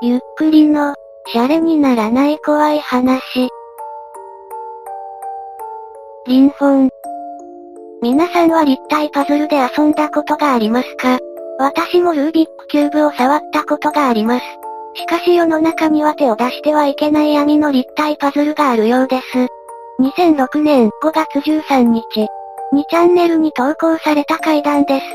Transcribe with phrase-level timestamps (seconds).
[0.00, 0.94] ゆっくりの、
[1.26, 3.48] シャレにならない怖い話。
[6.28, 6.88] リンフォン。
[8.00, 11.18] 皆さんは立体パズルで遊んだことがありますか？
[11.58, 14.44] 私もルービックキューブを触ったことがあります。
[14.94, 19.24] しかし世の中には手を出してはいけない闇の立体パズルがあるようです。
[20.00, 22.04] 2006年5月13日、
[22.72, 25.06] 2チャンネルに投稿された階段です。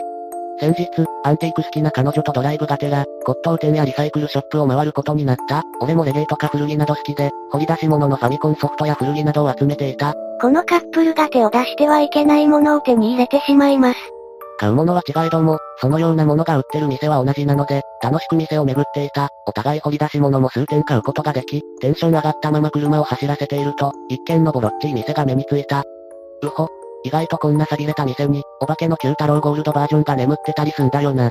[0.60, 0.90] 先日、
[1.26, 5.64] アンティーク好きな彼女とドライブがてら、骨董店やリサイクルショップを回ることになった。
[5.80, 10.14] 俺もレゲエとか古着など好きで、掘り出し物のファミコンソフトや古着などを集めていた。
[10.42, 14.00] このカップルが手を出してはいけないものを手に入れてしまいます。
[14.60, 19.30] 買うものは違いども、そのようなものが売ってる店は同じなので、楽しく店を巡っていた。
[19.48, 25.84] お互い掘り出し物も数点買うことができ、テンション上がったまま車を走らせていると、一軒のボロッチい店が目についた。
[26.44, 26.68] うほ、
[27.04, 31.30] 意外とこんな錆びれた店に、お化けの九太郎ゴールドバージョンが眠ってたりすんだよな。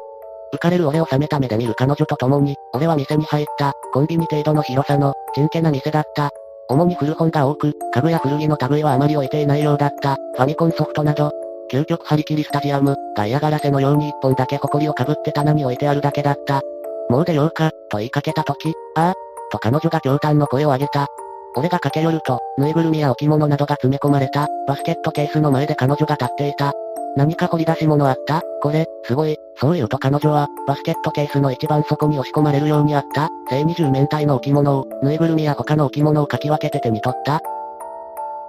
[0.54, 6.30] 浮かれる俺を冷めた目で見る彼女と共に、俺は店に入った、コンビニ程度の広さの、ちんけな店だった。
[6.68, 10.16] 主に古本が多く、家具や古着の類はあまり置いていないようだった。
[10.36, 11.30] ファミコンソフトなど、
[11.70, 16.60] 究極張り切りスタジアム、が嫌がらせのように一本だけ埃をかぶって棚に置いてあるだけだった。
[17.08, 19.14] もう出ようか、と言いかけたとき、ああ、
[19.50, 21.06] と彼女が驚嘆の声を上げた。
[21.54, 26.72] 俺が駆け寄ると、ぬいぐるみや置物などが詰め込まれた、バスケットケースの前で彼女が立っていた。
[27.14, 28.40] 何か掘り出し物あった？
[28.62, 29.36] これ、すごい。
[29.56, 37.40] そう言うと彼女は、バスケットケースの一番底に押し込まれるようにあった、正二十面体の置物を、ぬいぐるみや他の置物をかき分けて手に取った。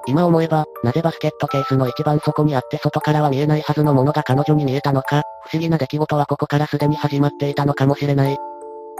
[0.05, 8.37] 今思えば、なぜバスケットケースの一番底にあって外からは見えないはずのものが彼女に見えたのか、不思議な出来事はここからすでに始まっていたのかもしれない。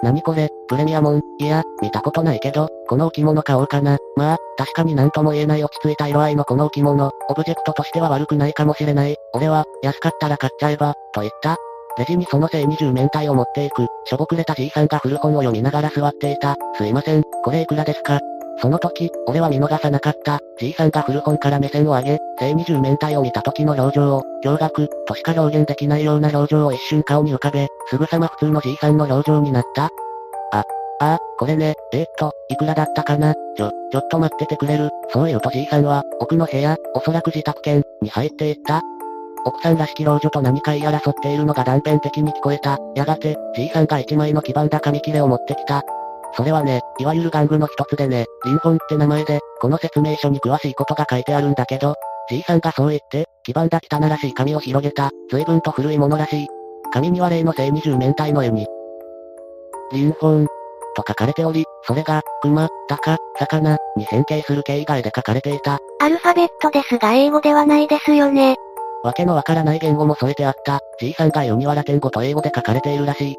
[0.04, 3.98] 何これ、プレミアモン、いや、見たことないけど、この置物買おうかな。
[4.18, 9.16] まあ、確かになんとも言えない落ち着いた色合いのこの置物、オブジェクトとしては悪くないかもしれない。
[9.34, 11.56] 俺は、安かったら買っちゃえば、と言った。
[11.98, 16.56] レジにそのせい二十面体を持っていく、しょぼくれたじいさんが古本を読みながら座っていた。
[16.75, 18.20] すいません、これいくらですか？
[18.62, 20.40] その時、俺は見逃さなかった。
[20.58, 29.86] じいさんが古本から目線を上げ、正二十面体を見た時の表情を、驚愕、としか表現できないような表情を一瞬顔に浮かべ、すぐさま普通のじいさんの表情になった。
[29.86, 29.90] あ、
[30.59, 30.64] あ
[31.00, 33.34] あ、これね、えー、っと、いくらだったかな？
[33.34, 34.90] ちょ、ちょっと待っててくれる？
[35.09, 38.81] そういうとじいさんは、奥の部屋、おそらく自宅兼、に入っていった。
[39.46, 42.78] 奥さんらしき老女と何か言い争っているのが断片的に聞こえた。
[42.96, 45.81] やがて、じいさんが一枚の黄ばんだ紙切れを持ってきた。
[46.36, 51.96] それはね、いわゆる玩具の一つでね、リンフォンって名前で、この説明書に詳しいことが書いてあるんだけど、
[52.30, 56.48] じいさんがそう言って、黄ばんだ汚らしい紙を広げた、随分と古いものらしい。
[56.92, 58.68] 紙には例の正二十面体の絵に、
[59.92, 60.48] リンフォン、
[60.96, 65.80] と書かれており、それが、熊、鷹、魚、に変形する形以外で書かれていた。
[66.00, 68.56] アルファベットですが英語ではないですよね。
[69.04, 70.80] わけのわからない言語も添えてあった。
[71.00, 73.36] じいさんが読みわら点語と英語で書かれているらしい。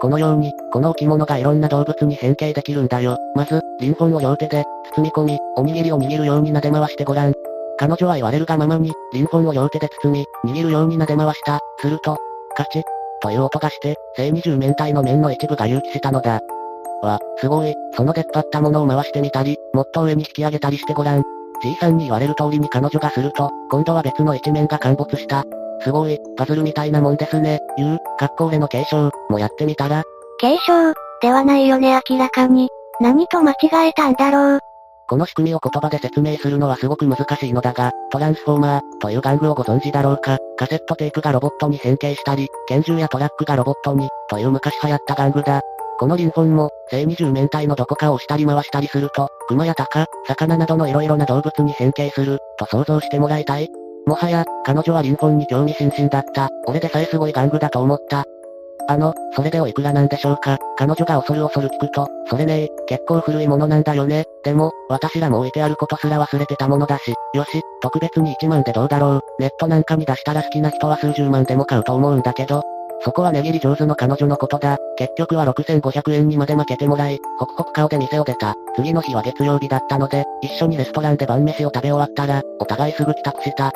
[0.00, 3.16] このように、この置物がいろんな動物に変形できるんだよ。
[3.34, 4.64] まず、リンフォンを両手で、
[4.94, 7.32] 包み込み、おにぎりを握るように撫で回してごらん。
[7.78, 10.12] 彼女は言われるがままに、リンフォンを両手で包
[10.44, 11.60] み、握るように撫で回した。
[11.80, 12.16] すると、
[12.56, 12.82] カチッ、
[13.20, 16.40] という音がして、正二十面体の面の一部が隆起したのだ。
[17.02, 21.22] わ、すごい、その出っ張ったものを回してみたり、もっと上に引き上げたりしてごらん。
[21.62, 25.44] じいさんに言われる通りに彼女がすると、今度は別の一面が陥没した。
[25.82, 27.60] すごい、パズルみたいなもんですね。
[27.78, 30.02] いう、格好での継承、もやってみたら。
[30.38, 30.92] 継承、
[31.22, 32.68] ではないよね明らかに。
[33.00, 33.56] 何と間違
[33.88, 34.60] えたんだろう？
[35.08, 40.38] この仕組みを言葉で説明するのはすごく難しいのだが、トランスフォーマーという玩具をご存知だろうか。
[40.56, 45.60] カセットテープがロボットに変形したり、拳銃やトラックがロボットに、という昔流行った玩具だ。
[45.98, 53.68] このリンフォンも、正二十面体のどこかを押したり回したりすると、熊や鷹、魚などの色々な動物に変形する、と想像してもらいたい。
[54.06, 56.48] もはや、彼女はリンフォンに興味津々だった。
[56.66, 58.24] 俺でさえすごい玩具だと思った。
[58.88, 64.24] あの、それでおいくらなんでしょうか彼女が恐る恐る聞くと、それねえ結構古いものなんだよね。
[64.44, 69.20] でも、私らも置いてあることすら忘れてたものだし、よし、特別に1万でどうだろう。
[69.40, 72.62] ネットなんかに出したら好きな人は数十万でも買うと思うんだけど、
[73.00, 74.78] そこは値切り上手の彼女のことだ。
[74.96, 78.54] 結局は6500円にまで負けてもらい、ホクホク顔で店を出た。
[78.76, 83.72] 次の日は月曜日だったので、一緒にレストランで晩飯を食べ終わったら、お互いすぐ帰宅した。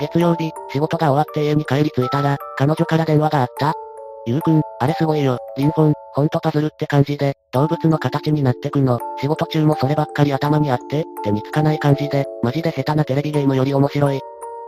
[0.00, 3.74] 月曜日、仕事が終わって家に帰り着いたら、彼女から電話があった。
[4.26, 8.98] ゆうくん、あれすごいよ、リンフォン、ほんとパズルって感じで、動物の形になってくの。
[9.20, 14.20] 仕事中もそればっかり頭にあって、手につかない感じで、マジで下手なテレビゲームより面白い。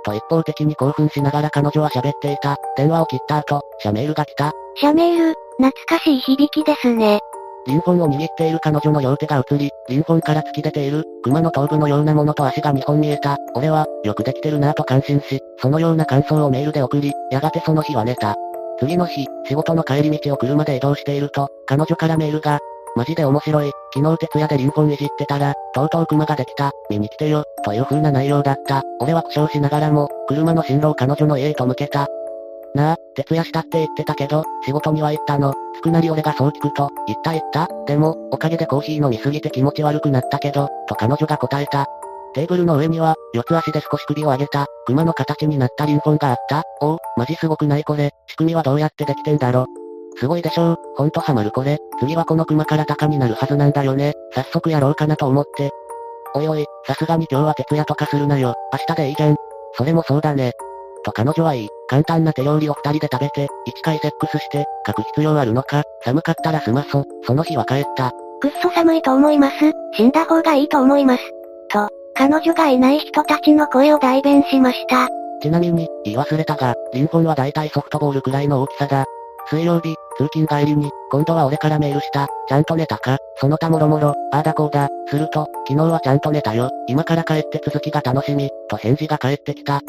[0.05, 2.57] と一方的に興奮しながら彼女は喋っていた。
[2.77, 4.53] 電話を切った後、シャメールが来た。
[4.75, 7.21] シャメール、懐かしい響きですね。
[7.67, 13.37] リンフォンを握っている彼女の両手が映り、リンフォンから突き出ている、熊の頭部のようなものと足が2本見えた。
[13.55, 18.35] 俺は、よくできてるなぁと感心し、そのような感想をメールで送り、やがてその日は寝た。
[18.81, 22.59] 次の日、仕事の帰り道を車で移動していると、彼女からメールが、
[22.95, 23.71] マジで面白い。
[23.95, 26.73] 昨日徹夜でリンフォンいじってたら、とうとう熊ができた。
[26.91, 27.45] 見に来てよ。
[27.65, 28.83] という風な内容だった。
[29.01, 32.07] 俺は苦笑しながらも、車の進路を彼女の家へと向けた。
[32.75, 35.53] なあ、徹夜したって言ってたけど、仕事には行ったの。
[35.75, 37.69] つくなり俺がそう聞くと、言った言った。
[37.87, 41.87] でも、おかげでコーヒー飲みすぎて気持ち悪くなったけど、と彼女が答えた。
[42.35, 46.63] テーブルの上には、四つ足で少し首を上げた、熊の形になったリンフォンがあった。
[46.81, 48.11] おお、マジすごくないこれ。
[48.27, 49.67] 仕組みはどうやってできてんだろ。
[50.17, 50.77] すごいでしょう。
[50.97, 51.79] ほんとハマるこれ。
[52.01, 54.15] 次はこの熊から鷹になるはずなんだよね。
[54.35, 55.71] 早速やろうかなと思って。
[56.35, 58.55] おいおい、さすがに今日は徹夜とかするなよ。
[58.73, 59.37] 明日でいいじゃん。
[59.75, 60.53] それもそうだね。
[61.05, 61.69] と彼女はいい。
[61.89, 67.05] 簡単な手料理を二人で食べて、一回セックスして、書く必要あるのか寒かったら済まそ。
[67.27, 68.13] その日は帰った。
[68.41, 69.55] くっそ寒いと思います。
[69.95, 71.23] 死んだ方がいいと思います。
[71.71, 75.09] と、彼女がいない人たちの声を代弁しました。
[75.41, 79.05] ちなみに、言い忘れたが、リンフォンは大体ソフトボールくらいの大きさだ。
[79.49, 82.29] 水曜日、通勤帰りに、今度は俺からメールした。
[82.49, 83.19] ちゃんと寝たか？
[83.37, 84.89] その他もろもろ、ああだこうだ。
[85.09, 86.71] すると、昨日はちゃんと寝たよ。
[86.87, 89.81] 今から帰って続きが楽しみ、と返事が返ってきた。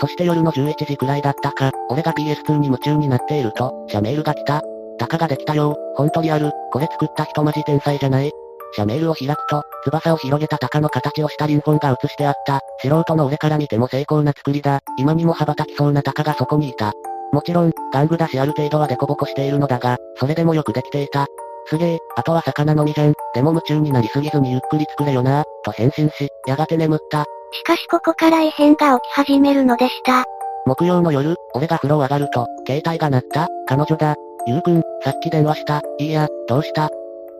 [0.00, 4.62] そして夜の11時くらいだったか、俺が PS2 に夢中になっていると、社メールが来た。
[4.98, 5.76] タカができたよ。
[5.96, 6.50] ほんとリアル。
[6.72, 8.30] これ作った人マジ天才じゃない
[8.74, 12.60] 社メールを開くと、翼を広げた鷹の形をしたリンフォンが映してあった。
[12.80, 14.80] 素人の俺から見ても成功な作りだ。
[14.96, 16.92] 今にも羽ばたきそうな鷹がそこにいた。
[17.32, 21.26] もちろん、玩具だしある程度はデコボコしているのだが、それでもよくできていた。
[21.66, 23.14] すげえ、あとは魚のみじゃん。
[23.34, 27.24] でも夢中になりすぎずにゆっくり作れよな、と返信し、やがて眠った。
[27.52, 30.24] しかしここから異変が起き始めるのでした。
[30.64, 34.14] 木曜の夜、俺が風呂上がると、携帯が鳴った、彼女だ。
[34.46, 36.88] ゆうくん、さっき電話した、いいや、どうした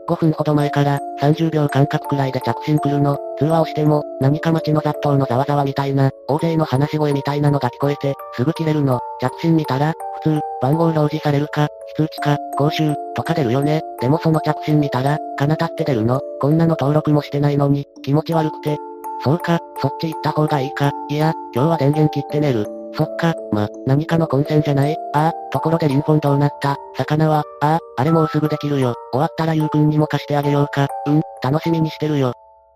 [0.09, 3.17] ？5分ほど前から、30秒間隔くらいで着信来るの。
[3.39, 9.01] 通話をしても、何か街の雑踏のざわざわみたいな、大勢の話し声みたいなのが聞こえて、すぐ切れるの。
[9.21, 13.81] 着信見たら、普通、番号表示されるか、非通知か、講習、とか出るよね。
[14.01, 16.21] でもその着信見たら、かなたって出るの。
[16.41, 18.77] こんなの登録もしてないのに、気持ち悪くて。
[19.25, 20.91] そうか、そっち行った方がいいか。
[21.09, 22.67] いや、今日は電源切って寝る。
[22.95, 24.97] そっか、ま、何かの混戦じゃない？
[25.15, 26.77] ああ、ところでリンフォンどうなった？
[26.97, 28.95] 魚は、ああ、あれもうすぐできるよ。
[29.13, 30.89] 終わったらゆうくんにも貸してあげようか。
[31.07, 32.33] うん、楽しみにしてるよ。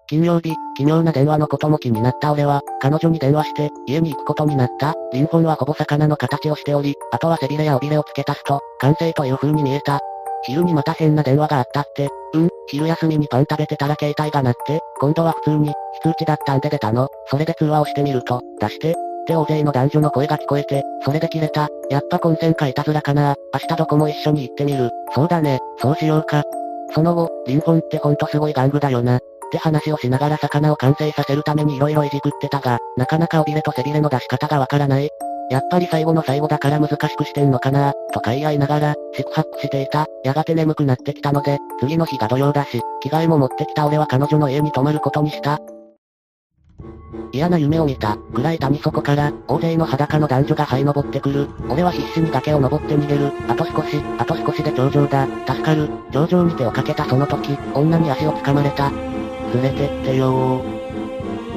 [0.08, 4.94] 金曜日、奇妙な電話のことも気になった俺は、彼女に電話して、家に行くことになった。
[5.12, 10.00] リンフォンはほぼ魚の形をしており、あとは背びれや尾びれを付け足すと、完成という風に見えた。
[10.44, 15.72] 昼にまた変な電話があったって、うん、昼休みにパン食べてたら携帯が鳴って、今度は普通に、
[16.02, 17.08] 非通知だったんで出たの。
[17.26, 18.94] それで通話をしてみると、出して、っ
[19.26, 21.68] て大勢の男女の声が聞こえて、それで切れた。
[21.90, 23.34] やっぱ混戦かいたずらかな。
[23.52, 24.90] 明日どこも一緒に行ってみる。
[25.14, 26.44] そうだね、そうしようか。
[26.94, 29.16] その後、リンフォンってほんとすごい玩具だよな。
[29.16, 35.10] って話をしながら魚を完成させるために色々いじくってたが、なかなか尾びれと背びれの出し方がわからない。
[35.50, 40.06] やっぱり最後の最後だから難しくしてんのかなとか言い合いながら、四苦八苦していた。
[40.24, 45.60] やがて眠くなってきたので、次の日が土曜だし、着替えも持ってきた俺は彼女の家に泊まることにした。
[47.32, 48.16] 嫌な夢を見た。
[48.34, 51.48] 暗い谷底から、大勢の裸の男女が這い登ってくる。
[51.68, 53.32] 俺は必死に崖を登って逃げる。
[53.48, 55.26] あと少し、あと少しで頂上だ。
[55.46, 55.88] 助かる。
[56.10, 58.90] 頂上に手をかけたその時、女に足を掴まれた。
[59.54, 60.75] 連れてってよー。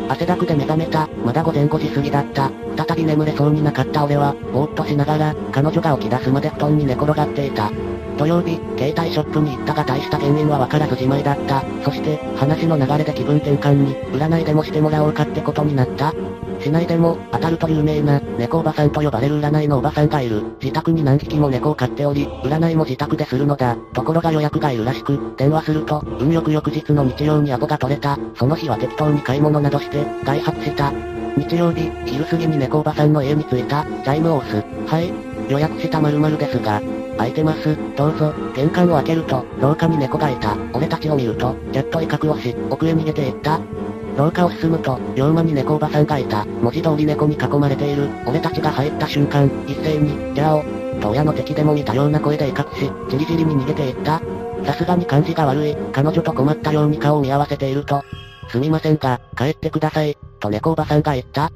[0.09, 1.07] 汗だくで目覚めた。
[1.23, 2.51] まだ午前5時過ぎだった。
[2.75, 7.71] 再び眠れそうになかった俺は、ぼーっとしながら、彼女が起き出すまで布団に寝転がっていた。
[8.17, 11.63] 土曜日、携帯ショップに行ったが大した原因はわからずじまいだった。
[11.83, 16.11] そして、話の流れで気分転換に、占いでもしてもらおうかってことになった。
[16.59, 20.43] 市内でも、当たると有名な、猫おばさんと呼ばれる占いのおばさんがいる。
[20.61, 23.77] 自宅に何匹も猫を飼っており、占いも自宅でするのだ。
[23.93, 28.17] ところが予約がいるらしく、電話すると、運よく翌日の日曜にアポが取れた。
[28.35, 30.91] その日は適当に買い物などして、外泊した。
[31.37, 33.85] 日曜日、昼過ぎに猫おばさんの家に着いた。
[33.85, 34.63] チャイムを押す。
[34.87, 35.13] はい。
[35.49, 36.81] 予約した〇〇ですが、
[37.17, 37.77] 開いてます。
[37.95, 38.33] どうぞ。
[38.55, 40.57] 玄関を開けると、廊下に猫がいた。
[40.73, 43.59] 俺たちを見ると、キャット威嚇をし、奥へ逃げていった。
[44.19, 46.43] 廊下を進むと、龍馬に猫おばさんがいた。
[46.43, 48.09] 文字通り猫に囲まれている。
[48.27, 50.63] 俺たちが入った瞬間、一斉に、じゃあ、
[50.99, 54.21] と親の敵でも見たような声で威嚇し、じりじりに逃げていった。
[54.65, 55.75] さすがに感じが悪い。
[55.93, 58.03] 彼女と困ったように顔を見合わせていると、
[58.49, 61.49] すみませんが、帰ってください、と猫おばさんが言った。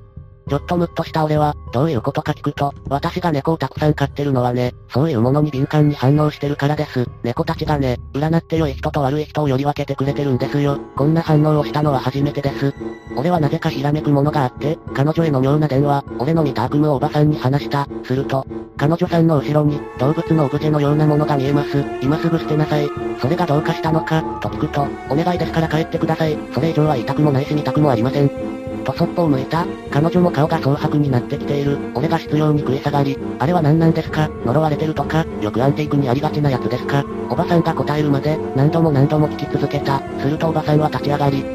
[0.49, 7.07] ちょっとムッとした俺は、どういうことか聞くと、私が猫をたくさん飼ってるのはね、そういうものに敏感に反応してるからです。
[7.23, 10.77] 猫たちがね、占って良い人と悪い人をより分けてくれてるんですよ。
[10.95, 12.73] こんな反応をしたのは初めてです。
[13.15, 17.87] 俺はなぜかひらめくものがあって、彼女への妙な電話、俺の見た悪夢をおばさんに話した。
[18.03, 18.45] すると、
[18.77, 21.83] 彼女さんの後ろに、動物のオブジェのようなものが見えます。
[22.01, 22.89] 今すぐ捨てなさい。
[23.21, 26.37] それがどうかしたのか、と聞くと、お願いですから帰ってください。
[26.53, 28.52] それ以上は言いたくもないし見たくもありません。
[28.83, 29.65] とそっぽを向いた。
[29.91, 31.77] 彼女も顔が蒼白になってきている。
[31.95, 34.29] 俺が執拗に食い下がり、あれは何なんですか？
[34.45, 37.05] 呪われてるとか、よくアンティークにありがちなやつですか？
[37.29, 40.01] おばさんが答えるまで、何度も何度も聞き続けた。
[40.19, 41.45] するとおばさんは立ち上がり。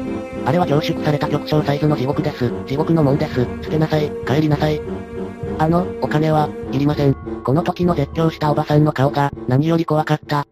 [0.45, 2.51] あれは凝縮された極小サイズの地獄です。
[2.65, 3.45] 地獄のもんです。
[3.61, 4.81] 捨てなさい、帰りなさい。
[5.57, 7.13] あの、お金は、いりません。
[7.43, 10.47] この時の絶叫したおばさんの顔が、何より怖かった。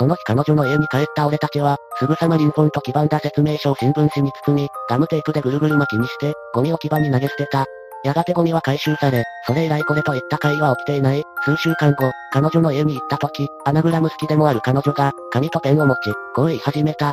[0.00, 7.66] その日彼女の家に帰った俺たちは、すぐさまリンフォンと黄ばんだ説明書を新聞紙に包み、ガムテープでぐるぐる巻きにして、ゴミ置き場に投げ捨てた。
[8.02, 11.22] やがてゴミは回収され、それ以来これといった会話は起きていない。
[11.44, 17.12] 数週間後、彼女の家に行った時、アナグラム好きでもある彼女が、紙とペンを持ち、こう言い始めた。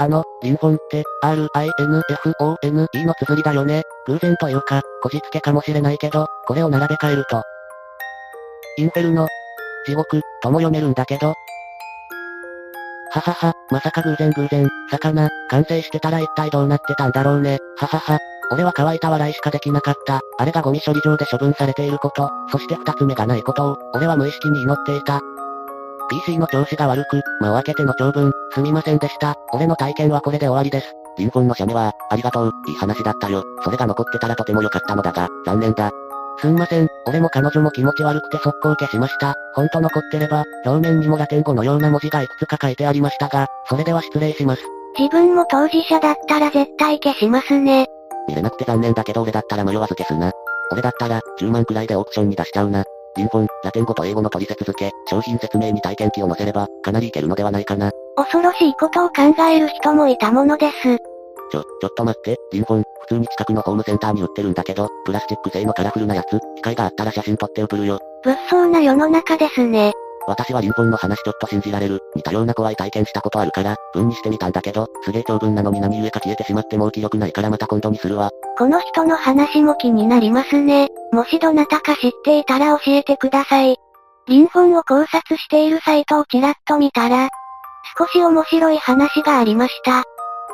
[0.00, 3.84] あの、リンフォンって、R-I-N-F-O-N-E の綴りだよね。
[4.08, 7.44] 偶然というか、こじつけかもしれないけど、これを並べ替えると。
[8.78, 9.28] インフェルノ、
[9.86, 11.34] 地獄、とも読めるんだけど。
[13.12, 17.58] ははは、まさか偶然偶然、魚、完成してたら一体どうなってたんだろうね。
[17.76, 18.18] ははは、
[18.52, 20.20] 俺は乾いた笑いしかできなかった。
[20.38, 25.20] あれがゴミ処理場で処分されていること、そして二つ目がないことを、俺は無意識に祈っていた。
[26.08, 29.36] PC の調子が悪く、間を開けての長文、すみませんでした。
[29.52, 30.94] 俺の体験はこれで終わりです。
[31.18, 33.44] リンフォンの写メは、ありがとう、いい話だったよ。
[33.64, 35.90] それが残ってたらとても良かったのだが、残念だ。
[36.40, 39.34] すんません、俺も彼女も気持ち悪くて速攻消しました。
[39.54, 44.62] ほんと残ってれば、表面にもラテン語のような文字がいくつか書いてありましたが、それでは失礼します。
[44.98, 47.86] 自分も当事者だったら絶対消しますね。
[48.28, 50.32] 見れなくて残念だけど俺だったら迷わず消すな。
[50.72, 52.84] 俺だったら、10万くらいでオークションに出しちゃうな。
[53.16, 57.90] リンフォン、ラテン語と英語の取説付け、商品説明に体験記を載せれば、かなりいけるのではないかな。
[58.16, 61.09] 恐ろしいことを考える人もいたものです。
[61.50, 67.98] ちょ、ちょっと待って、リンフォン、普通に近くのホームセンターに売ってるんだけど、プラスチック製のカラフルなやつ、機会があったら写真撮って送るよ。
[68.24, 69.92] 物騒な世の中ですね。
[70.26, 72.00] 私はリンフォンの話ちょっと信じられる。
[72.14, 78.30] 似たような怖い体験したことあるから、文にしてみたんだけど、すげえ長文なのに何故か消えてしまってもう記録ないからまた今度にするわ。
[78.56, 80.88] この人の話も気になりますね。
[81.12, 83.76] もしどなたか知っていたら教えてください。
[84.28, 87.28] リンフォンを考察しているサイトをちらっと見たら、
[87.98, 90.04] 少し面白い話がありました。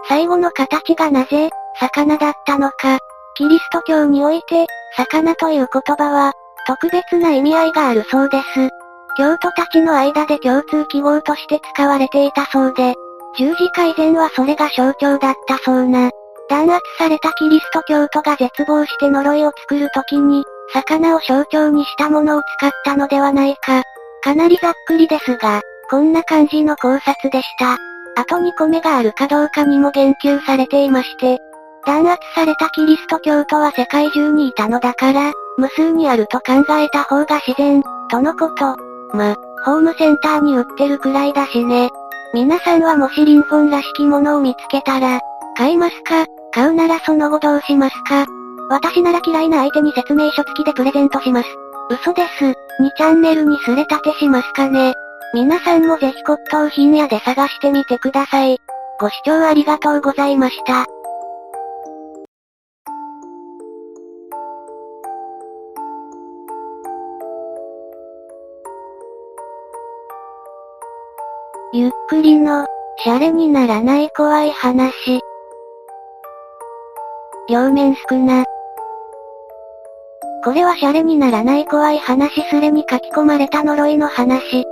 [0.08, 2.98] 最後の形がなぜ、魚だったのか。
[3.36, 6.32] キリスト教において、魚という言葉は、
[6.66, 8.68] 特別な意味合いがあるそうです。
[9.16, 12.94] 教徒たちの間で共通記号として使われていたそうで、
[13.38, 16.10] 十字架以前はそれが象徴だったそうな。
[16.48, 23.82] 弾圧されたキリスト教徒が絶望して呪いを作るときに、魚を象徴にしたものを使ったのではないか。
[24.22, 25.60] かなりざっくりですが、
[25.90, 27.76] こんな感じの考察でした。
[28.16, 31.38] あと2個目があるかどうかにも言及されていまして、
[31.84, 38.76] 弾圧されたキリスト教徒は世界中にいたのだから、無数にあると考えた方が自然、とのこと。
[39.14, 41.90] ま、ホームセンターに売ってるくらいだしね。
[42.34, 45.20] 皆さんはもしリンフォンらしきものを見つけたら、
[45.56, 46.26] 買いますか？
[46.52, 48.26] 買うならその後どうしますか？
[48.68, 51.48] 私なら嫌いな相手に説明書付きでプレゼントします。
[51.90, 52.44] 嘘です。
[52.44, 52.54] 2
[52.96, 54.92] チャンネルにすれ立てしますかね？
[55.34, 58.58] 皆さんもぜひ骨董品屋で探してみてください。
[58.98, 60.86] ご視聴ありがとうございました。
[71.72, 72.64] ゆっくりの、
[72.98, 75.20] シャレにならない怖い話。
[77.50, 78.44] 両面少な。
[80.42, 84.64] これはシャレにならない怖い話すれに書き込まれた呪いの話。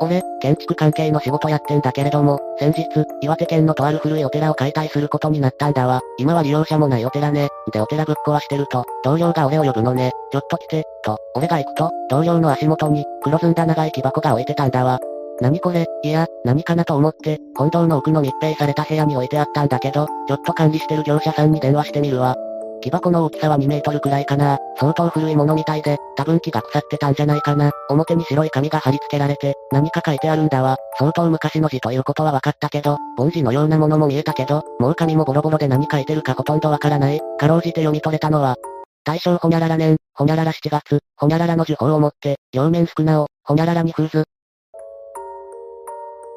[0.00, 2.86] 俺、建築関係の仕事やってんだけれども、先日、
[3.20, 6.00] 岩手県のとある古いお寺を解体することになったんだわ。
[6.18, 7.48] 今は利用者もないお寺ね。
[7.72, 10.12] でお寺ぶっ壊してると、同僚が俺を呼ぶのね。
[10.32, 14.98] ちょっと来て、と、俺が行くと、同僚の足元に、黒ずんだ長い木箱が置いてたんだわ。
[15.40, 22.36] 何これ、いや、何かなと思って、本堂の奥の密閉された部屋に置いてあったんだけど、ちょっと管理してる業者さんに電話してみるわ。
[22.82, 24.58] 木箱の大きさは2メートルくらいかな。
[24.78, 27.70] 相当古いものみたいで、多分木が腐ってたんじゃないかな。
[27.88, 30.76] 表に白い紙が貼り付けられて、何か書いてあるんだわ。
[30.98, 37.20] 相当昔の字ということは分かったけど、凡字のようなものも見えたけど、もう紙もボロボロで何書いてるかほとんどわからない。
[37.38, 38.56] かろうじて読み取れたのは、
[39.04, 44.24] 大正ほにゃらら年、ほにゃらら7月、ほにゃららの呪法をもって、両面少なを、ほにゃららに封ず、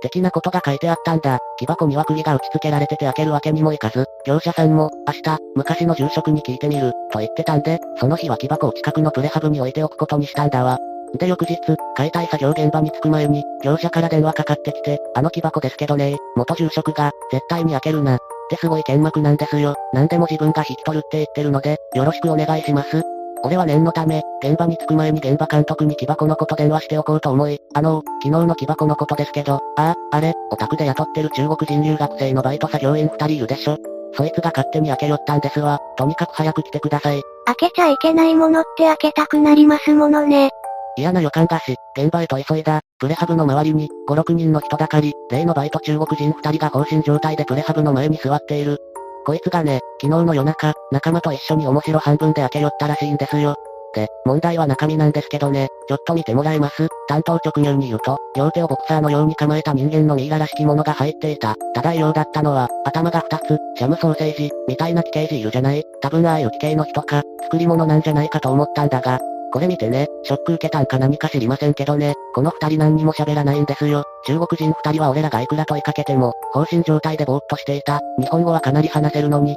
[0.04, 1.40] 的なことが書いてあったんだ。
[1.58, 10.78] 木箱には釘が打ち付けられてて開けるわけにもいかず、業者さんも、明日、昔の住職に聞いてみる、と言ってたんで、その日は木箱を近くのプレハブに置いておくことにしたんだわ。
[11.18, 11.58] で翌日、
[11.96, 18.16] 解体作業現場に着く前に、業者から電話かかってきて、あの木箱ですけどね元住職が、絶対に開けるな。
[18.16, 18.20] っ
[18.50, 19.76] てすごい剣幕なんですよ。
[19.94, 23.04] 何でも自分が引き取るって言ってるので、よろしくお願いします。
[23.46, 33.78] 俺は念のため、現場に着く前に現場監督に木箱のこと電話しておこうと思い、あのー、昨日の木箱のことですけど、ああ、あれ、お宅で雇ってる中国人留学生のバイト作業員二人いるでしょ。
[34.16, 35.80] そいつが勝手に開けよったんですわ。
[35.98, 37.22] とにかく早く来てください。
[37.46, 40.50] 開けちゃいけないものって開けたくなりますものね。
[40.96, 42.82] 嫌な予感がし、現場へと急いだ。
[43.00, 48.78] プレハブの周りに、5、6人の人だかり、例のバイト中国人2人が放心状態でプレハブの前に座っている。
[49.26, 53.56] こいつがね、昨日の夜中、仲間と一緒に面白半分で開け寄ったらしいんですよ。
[53.96, 56.88] で、問題は中身なんですけどね、ちょっと見てもらえます？
[57.08, 61.56] 担当直入に言うと、両手をボクサーのように構えた人間のミイラらしきものが入っていた。
[61.76, 65.84] ただ異様だったのは、頭が2つ、シャムソーセージ、みたいな奇形児いるじゃない？
[66.02, 69.20] 多分ああいう奇形の人か、作り物なんじゃないかと思ったんだが、
[69.54, 74.04] これ見てね、ショック受けたんか何か知りませんけどね、この二人何にも喋らないんですよ。
[74.26, 78.00] 中国人二人は俺らがいくら問いかけても、放心状態でぼーっとしていた。
[78.20, 79.56] 日本語はかなり話せるのに。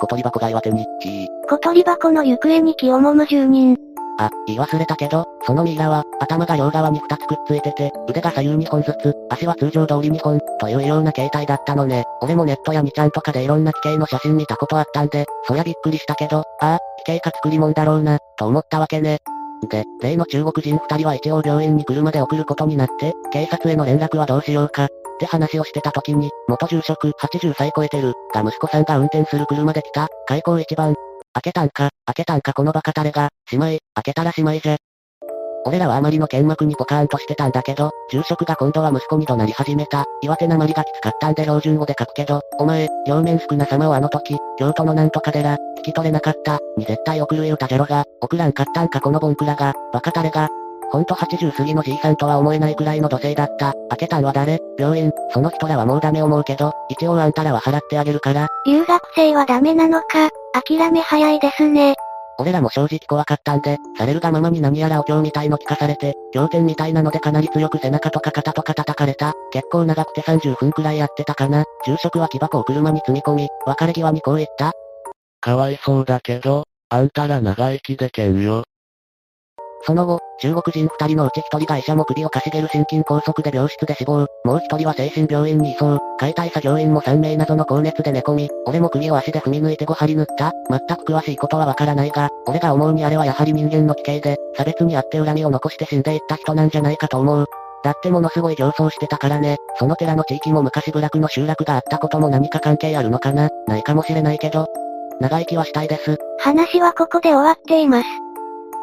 [0.00, 1.26] 小鳥箱が岩手に、ひー。
[1.48, 3.78] 小鳥箱の行方に気をもむ住人。
[4.20, 12.04] あ、言い忘れたけど、そのミイラは、頭が両側に二つくっついてて、腕が左右2本ずつ、足は通常通り2本、というような形態だったのね。
[12.20, 19.18] 俺もネットや2ちゃんとかでいろんな奇形の写真見たことあったんで、そりゃびっくりしたけど、ああ、奇形か作り物だろうな、と思ったわけね。
[19.68, 24.88] で、例の中国人二人は一応病院に車で送ることになって、警察への連絡はどうしようか、っ
[25.18, 30.94] て話をしてた時に、元住職、80歳超えてる、が息子さんが運転する車で来た、開口一番。
[31.34, 34.76] 開けたんか、開けたんかこのバカタレが、しまい、開けたらしまいじゃ。
[35.64, 40.04] 俺らはあまりの剣幕にポカーンとしてたんだけど、住職が今度は息子に怒鳴り始めた。
[40.22, 50.48] 岩手なまりがきつかったんで標準語で書くけど、お前、両面少な様をあの時、京都のなんとか寺、聞き取れなかった、に絶対送る言うたじゃろが、送らんかったんかこのボンクラが、バカタレが、
[50.90, 53.74] ほんと80過ぎのじいさんとは思えないくらいの土星だった。
[53.90, 54.58] 開けたんは誰？
[54.78, 58.48] 病院、その人らはもうダメ思うけど、一応あんたらは払ってあげるから。
[58.66, 61.94] 留学生はダメなのか、諦め早いですね。
[62.38, 69.34] 俺らも正直怖かったんで、されるがままに何やらお経みたいの聞かされて、経典みたいなのでかなり強く背中とか肩とか叩かれた。
[69.52, 71.64] 結構長くて30分くらいやってたかな。
[71.84, 74.72] 住職は木箱を車に積み込み、別れ際にこう言った。
[75.40, 78.64] かわいそうだけど、あんたら長生きでけんよ。
[79.84, 84.26] その後、中国人二人のうち一人が医者も首をかしげる心筋梗塞で病室で死亡。
[84.44, 85.98] もう一人は精神病院に移送。
[86.18, 90.52] 解体作業員も3名謎の高熱で寝込み、俺も首を足で踏み抜いて5針縫った。
[90.70, 97.46] 全く詳しいことはわからないが、俺が思うにあれはやはり人間の奇形で、差別にあって恨みを残して死んでいった人なんじゃないかと思う。
[97.84, 99.56] だってものすごい上層してたからね。
[99.78, 104.66] その寺の地域も昔部落の集落があったことも何か関係あるのかなないかもしれないけど。
[105.20, 106.16] 長生きはしたいです。
[106.38, 108.06] 話はここで終わっています。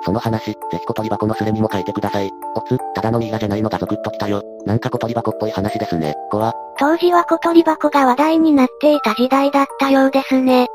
[0.03, 2.29] その話、ぜひ小鳥箱のスレにも書いてください。
[2.55, 4.43] おつ、ただのミイラじゃないのがゾクッときたよ。
[4.65, 6.13] なんか小鳥箱っぽい話ですね。
[6.29, 6.53] 怖。
[6.77, 10.67] 当時は小鳥箱が話題になっていた時代だったようですね。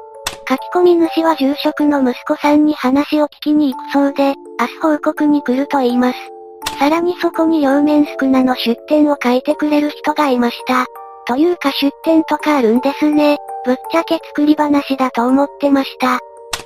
[0.49, 6.19] 書き込み主は住職の息子さんに話を聞きに行くそうで、明日報告に来ると言います。
[6.79, 10.87] さらにそこに両面少なの出店を書いてくれる人がいました。
[11.27, 13.39] というか出店とかあるんですね。
[13.65, 16.19] ぶっちゃけ作り話だと思ってました。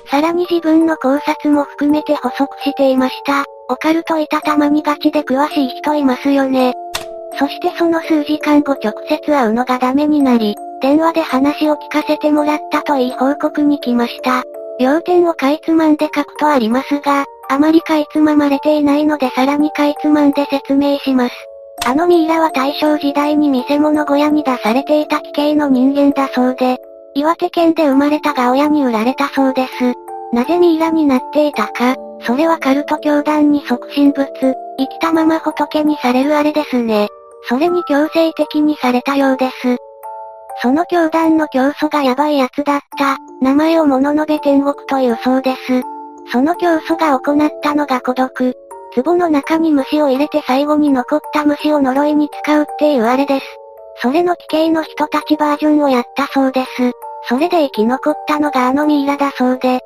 [0.09, 3.43] さらに自分の考察も含めて補足していました。
[3.67, 6.73] オカルトいたたまにガチで詳しい人いますよね。
[7.37, 14.43] そしてその数時間後直接会うのがダメになり、電話で話を聞かせてもらったといい報告に来ました。
[14.79, 21.35] 要点をかいつまんで書くとありますが、あまりかいつままれていないのでさらにかいつまんで説明します。
[21.85, 26.77] あのミイラは大正時代に見せ物小屋に出されていた奇形の人間だそうで、
[27.17, 29.71] 岩手県で生まれたが親に売られたそうです。
[30.33, 37.07] なぜミイラになっていたか、それはカルト教団に即身仏、生きたまま仏にされるあれですね。
[37.47, 39.77] それに強制的にされたようです。
[40.61, 45.83] その教団の教祖がヤバい奴だった、名前を物述べ天国というそうです。
[46.33, 48.53] その教祖が行ったのが孤独。
[48.93, 53.45] 壺の中に虫を入れて最後に残った虫を呪いに使うっていうあれです。
[54.01, 56.67] それの奇形の人たちバージョンをやったそうです。
[57.27, 59.81] それで生き残ったのがあのミイラだそうで。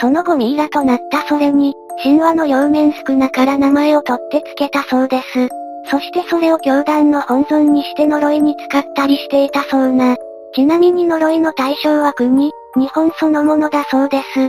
[0.00, 5.48] その後ミイラとなったそれに、神話の両面少なから名前を取って付けたそうです。
[5.90, 10.16] そしてそれを教団の本尊にして呪いに使ったりしていたそうな。
[10.54, 14.48] ちなみに呪いの対象は国、日本そのものだそうです。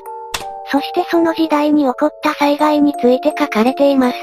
[0.72, 4.18] そしてその時代に起こった災害について書かれています。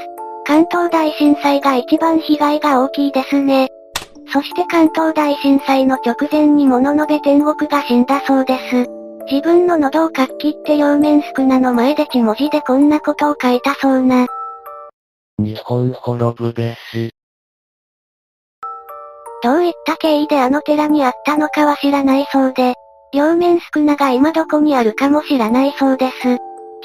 [0.45, 3.69] 関東大震災が一番被害が大きいですね。
[4.31, 8.87] そして関東大震災の直前に物のべ天国が死んだそうです。
[9.31, 14.27] 自分の喉をかっきって両面少なの前で血文字でこんなことを書いたそうな。
[15.37, 17.11] 日本滅ぶべし。
[19.41, 22.73] どういった経緯であの寺にあったのかは知らないそうで、
[23.13, 26.37] 両面少なが今どこにあるかも知らないそうです。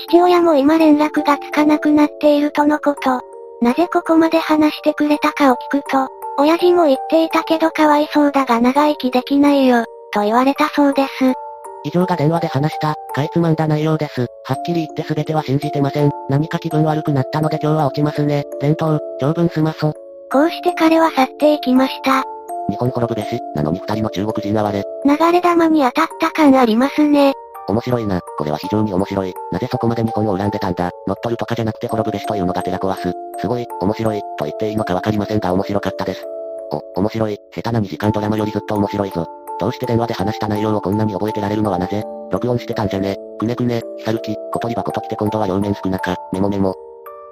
[0.09, 3.21] 父親も今連絡がつかなくなっているとのこと。
[3.61, 11.33] なぜここまで話してくれたかを聞くと、親父も言っていたけどかわいそうだが長生きできないよ、と言われたそうです。
[11.85, 14.27] 以上が電話で話した、かいつまんだ内容です。
[14.45, 16.11] はっきり言って全ては信じてません。
[16.29, 18.45] 何か気分悪くなったので今日は落ちますね。
[18.61, 19.93] 伝統、長文すまそ。
[20.33, 22.25] こうして彼は去っていきました。
[22.71, 24.85] 日本滅ぶべし、なのに二人の中国人哀れ。
[25.05, 27.35] 流れ玉に当たった感ありますね。
[27.69, 28.21] 面白いな。
[28.39, 29.35] これは非常に面白い。
[29.53, 30.91] なぜそこまで日本を恨んでたんだ？
[31.07, 33.13] 乗っ取るとかじゃなくて滅ぶべしというのが寺壊す。
[33.41, 36.25] すごい、面白い、と言っていいのかわかりませんが面白かったです。
[36.73, 37.39] お、面白い。
[37.55, 39.27] 下手な2時間ドラマよりずっと面白いぞ。
[39.61, 42.03] どうして電話で話した内容をこんなに覚えてられるのはなぜ？
[42.31, 46.71] 録音してたんじゃねくねくね、ひさるき、小鳥箱と来て今度は両面少なか、メモメモ。
[46.71, 46.75] っ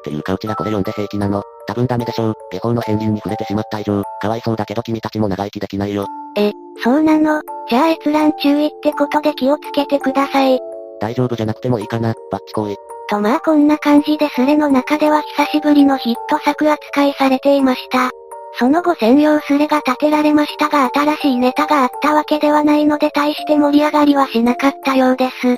[0.04, 1.42] ていうかうちらこれ読んで平気なの。
[1.66, 2.34] 多分ダメでしょう。
[2.50, 6.06] 下法の片鱗に触れてしまった以上、かわいそうだけど君たちも長生きできないよ。
[6.36, 7.42] え、そうなの？
[7.68, 10.60] じゃあ閲覧注意ってことで気をつけてください。
[11.00, 12.76] 大丈夫じゃなくてもいいかな、バッチ行為。
[13.08, 18.10] とまあこんな感じでスレの中では久しぶりのヒット作扱いされていました。
[18.58, 25.56] その後専用スレが立てられましたが新しいネタがあったわけではないので大して盛り上がりはしなかったようです。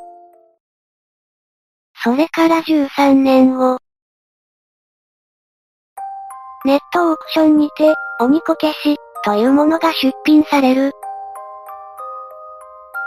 [2.02, 3.78] それから13年後。
[6.64, 10.92] ネットオークションにて、鬼こけし、というものが出品される。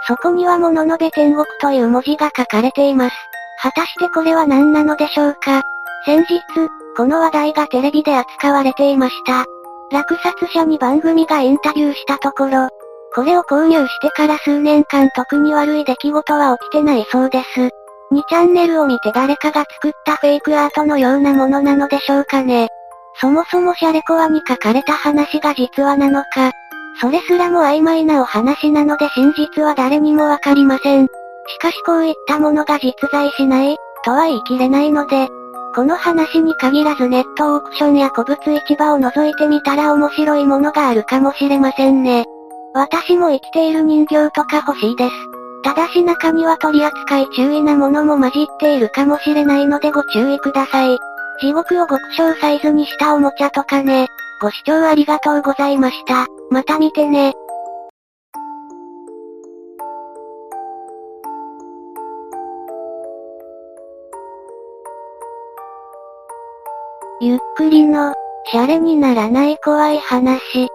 [0.08, 3.15] そこには物のべ天国という文字が書かれています。
[3.62, 5.62] 果たしてこれは何なのでしょうか？
[6.06, 6.39] 先日、
[6.95, 9.45] この話題がテレビで扱われていました。
[9.91, 12.69] 落札者に番組がインタビューしたところ、
[13.13, 17.69] これを購入してから数年間特に悪い出来事は起きてないそうです。
[18.12, 22.69] 2チャンネルを見て誰かが作ったフェイクアートのようなものなのでしょうかね。
[23.19, 26.51] そもそもシャレコアに書かれた話が実話なのか、
[26.99, 31.08] それすらも曖昧なお話なので真実は誰にもわかりません。
[31.47, 35.30] しかしこういったものが実在しない、とは言い切れないので、
[35.75, 42.25] この話に限らずネットオークションや古物市場を覗いてみたら面白いものがあるかもしれませんね。
[42.73, 45.15] 私も生きている人形とか欲しいです。
[45.63, 50.97] ただし中には取り扱い注意なものも混じっているかもしれないのでご注意ください。
[51.39, 54.08] 地獄を極小サイズにしたおもちゃとかね。
[54.41, 56.26] ご視聴ありがとうございました。
[56.50, 57.34] また見てね。
[67.19, 68.13] ゆっくりの、
[68.52, 70.67] シャレにならない怖い話。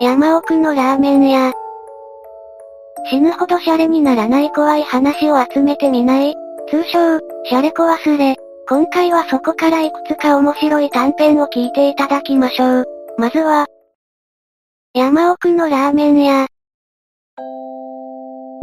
[0.00, 1.52] 山奥のラーメン屋。
[3.10, 6.34] 死ぬほどシャレにならない怖い話を集めてみない？
[6.70, 8.36] 通称、シャレコ忘れ。
[8.66, 12.84] 今回はそこからいくつか面白い短編を聞いていただきましょう。
[13.18, 13.66] まずは、
[14.94, 16.46] 山奥のラーメン屋。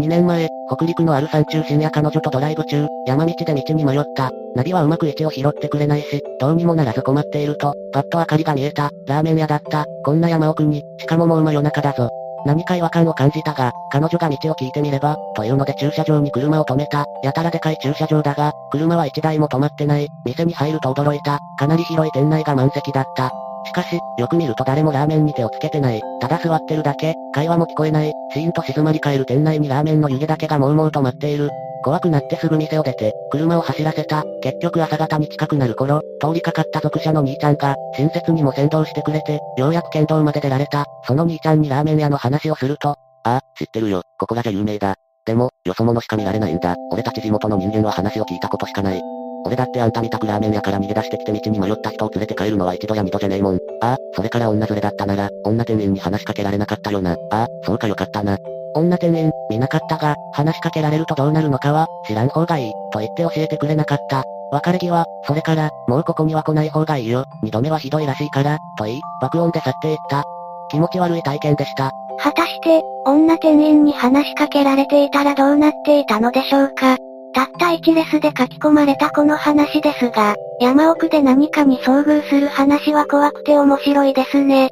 [0.01, 4.31] 2年前、北陸のある山中深夜彼女とドライブ中、山道で道に迷った。
[4.55, 9.85] ナビはうまく位置を拾ってくれないし、どうにもならず困っていると、パッと明かりが見えた、ラーメン屋だった。
[10.03, 12.09] こんな山奥に、しかももう真夜中だぞ。
[12.45, 17.05] 何か違和感を感じたが、彼女が道を聞いてみれば、というので駐車場に車を止めた。
[17.23, 20.07] やたらでかい駐車場だが、車は1台も止まってない。
[20.25, 21.39] 店に入ると驚いた。
[21.57, 23.31] かなり広い店内が満席だった。
[23.65, 26.01] しかし、よく見ると誰もラーメンに手をつけてない。
[26.19, 28.11] ただ座ってるだけ、会話も聞こえない。
[28.33, 31.49] シーンと静まり返る店内にラーメンの湯気だけがもうもうと待っている。
[31.83, 34.23] 怖くなってすぐ店を出て、車を走らせた。
[34.41, 40.85] 結局朝方に近くなる頃、通りかかった属者の兄ちゃんが、親切にも先導してくれて、ようやく県道まで出られた。
[41.05, 42.89] その兄ちゃんにラーメン屋の話をすると、
[43.23, 44.01] ああ、知ってるよ。
[44.17, 44.95] ここがじゃ有名だ。
[45.25, 46.75] でも、よそ者しか見られないんだ。
[46.91, 49.01] 俺たち地元の人間は話を聞いたことしかない。
[49.45, 53.55] 俺だってあんたみたくラーメン屋から逃げ出してきて道に迷った人を連れて帰るのは一度や二度じゃねえもん。
[53.81, 57.13] ああ、それから女連れだったなら、女店員に話しかけられなかったよな。
[57.31, 58.37] ああ、そうかよかったな。
[58.75, 64.23] 女店員、見なかったが、話しかけられるとどうなるのかは、知らん方がいい、と言って教えてくれなかった。
[64.51, 67.25] 別れ際、それから、もうここには来ない方がいいよ。
[67.41, 70.23] 二度目はひどいらしいから、と言い、爆音で去っていった。
[70.69, 71.91] 気持ち悪い体験でした。
[72.19, 76.97] 果たして、女店員に話しかけられていたらどうなっていたのでしょうか
[77.33, 84.69] たった一レスで書き込まれたこの話ですが、山奥で何かに遭遇する話は怖くて面白いですね。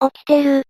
[0.00, 0.64] 起きてる。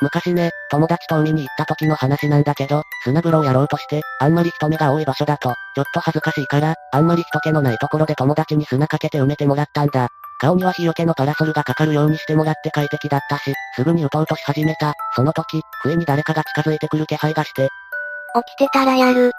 [0.00, 10.08] 昔ね、友達と海に行った時の話なんだけど、砂風呂をやろうとして、あんまり人目が多い場所だと、ちょっと恥ずかしいから、あんまり人気のないところで友達に砂かけて埋めてもらったんだ。
[10.38, 14.94] 顔には日よけのパラソルがかかるようにしてもらって快適だったし、すぐに打とうとし始めた。
[15.14, 17.68] その時、不に誰かが近づいてくる気配がして。
[18.34, 19.30] 起きてたらやる。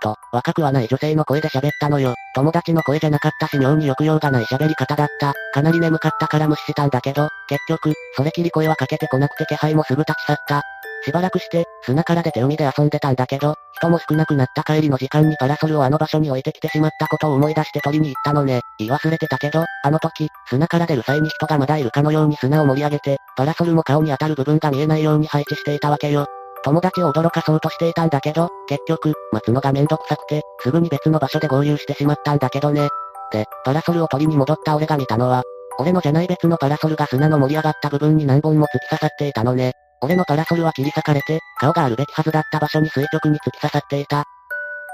[0.00, 2.14] と、若くはない女性の声で喋ったのよ。
[2.34, 5.34] 友達の声じゃなかったし妙に抑揚がない喋り方だった。
[5.52, 10.62] かなり眠かったから無視したんだけど、結局、それきり声はかけてこなくて気配もすぐ立ち去った。
[11.04, 18.60] しばらくして、砂から出て海で遊んでたんだけど、人も少なくなった帰りの時間にパラソルをあの場所に置いてきてしまったことを思い出して取りに行ったのね。
[18.78, 26.26] 言い忘れてたけど、あの時、砂から出る際に人がまだいるかのように砂を盛り上げて、パラソルも顔に当たる部分が見えないように配置していたわけよ。
[26.64, 32.88] 友達を驚かそうとしていたんだけど、結局、待つのがめんどくさくて、すぐに別の場所で合流してしまったんだけどね。
[33.30, 35.42] で、パラソルを取りに戻った俺が見たのは、
[35.78, 39.72] 俺のじゃない別のパラソルが砂の盛り上がった部分に何本も突き刺さっていたのね。
[40.02, 44.24] 俺のパラソルは切り裂かれて、顔があるべきはずだった場所に垂直に突き刺さっていた。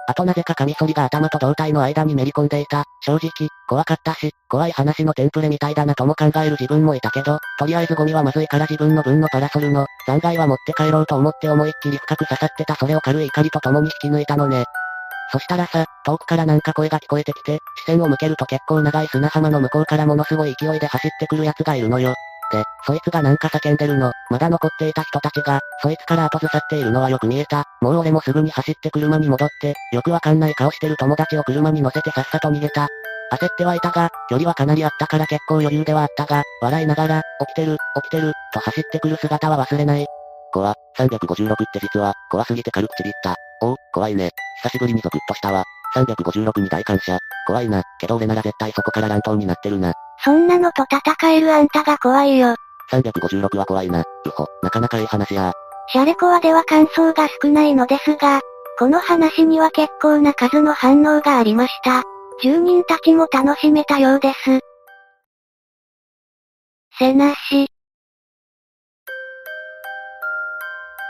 [0.06, 2.84] あとなぜかカミソリが頭と胴体の間にめり込んでいた。
[3.00, 14.64] 正直、怖かったし、怖い話のテンプレみたいだなとも考える自分もいたけど、とりあえずゴミはまずいから自分の分のパラソルの残骸は持って帰ろうと思って思いっきり深く刺さってたそれを軽い怒りと共に引き抜いたのね。
[15.32, 22.14] そしたらさ、遠くからなんか声が聞こえてきて、視線を向けると結構長い砂浜の向こうからものすごい勢いで走ってくる奴がいるのよ。
[22.52, 24.12] で、そいつがなんか叫んでるの。
[24.34, 27.62] まだ残っていた人たちが、そいつから後ずさっているのはよく見えた。
[27.80, 32.88] もう俺もすぐに走って車に戻って、よくわかんない顔してる友達を車に乗せてさっさと逃げた。
[33.32, 40.06] 焦ってはいたが、距離はかなりあったから結構余裕ではあったが、笑いながら、起きてる、起きてる、と走ってくる姿は忘れない。
[40.52, 43.36] 怖、356って実は、怖すぎて軽くちびった。
[43.62, 44.30] おう、怖いね。
[44.64, 45.62] 久しぶりにゾクッとしたわ。
[45.94, 47.18] 356に大感謝。
[47.46, 47.84] 怖いな。
[48.00, 49.92] けど俺なら絶対そこから乱闘になってるな。
[50.24, 52.56] そんなのと戦えるあんたが怖いよ。
[52.90, 54.00] 356は怖いな。
[54.00, 55.52] うほ、なかなかいい話や。
[55.88, 58.40] シャレコアでは感想が少ないのですが、
[58.78, 62.02] この話には結構な数の反応がありました。
[62.42, 64.60] 住人たちも楽しめたようです。
[66.98, 67.73] せなし。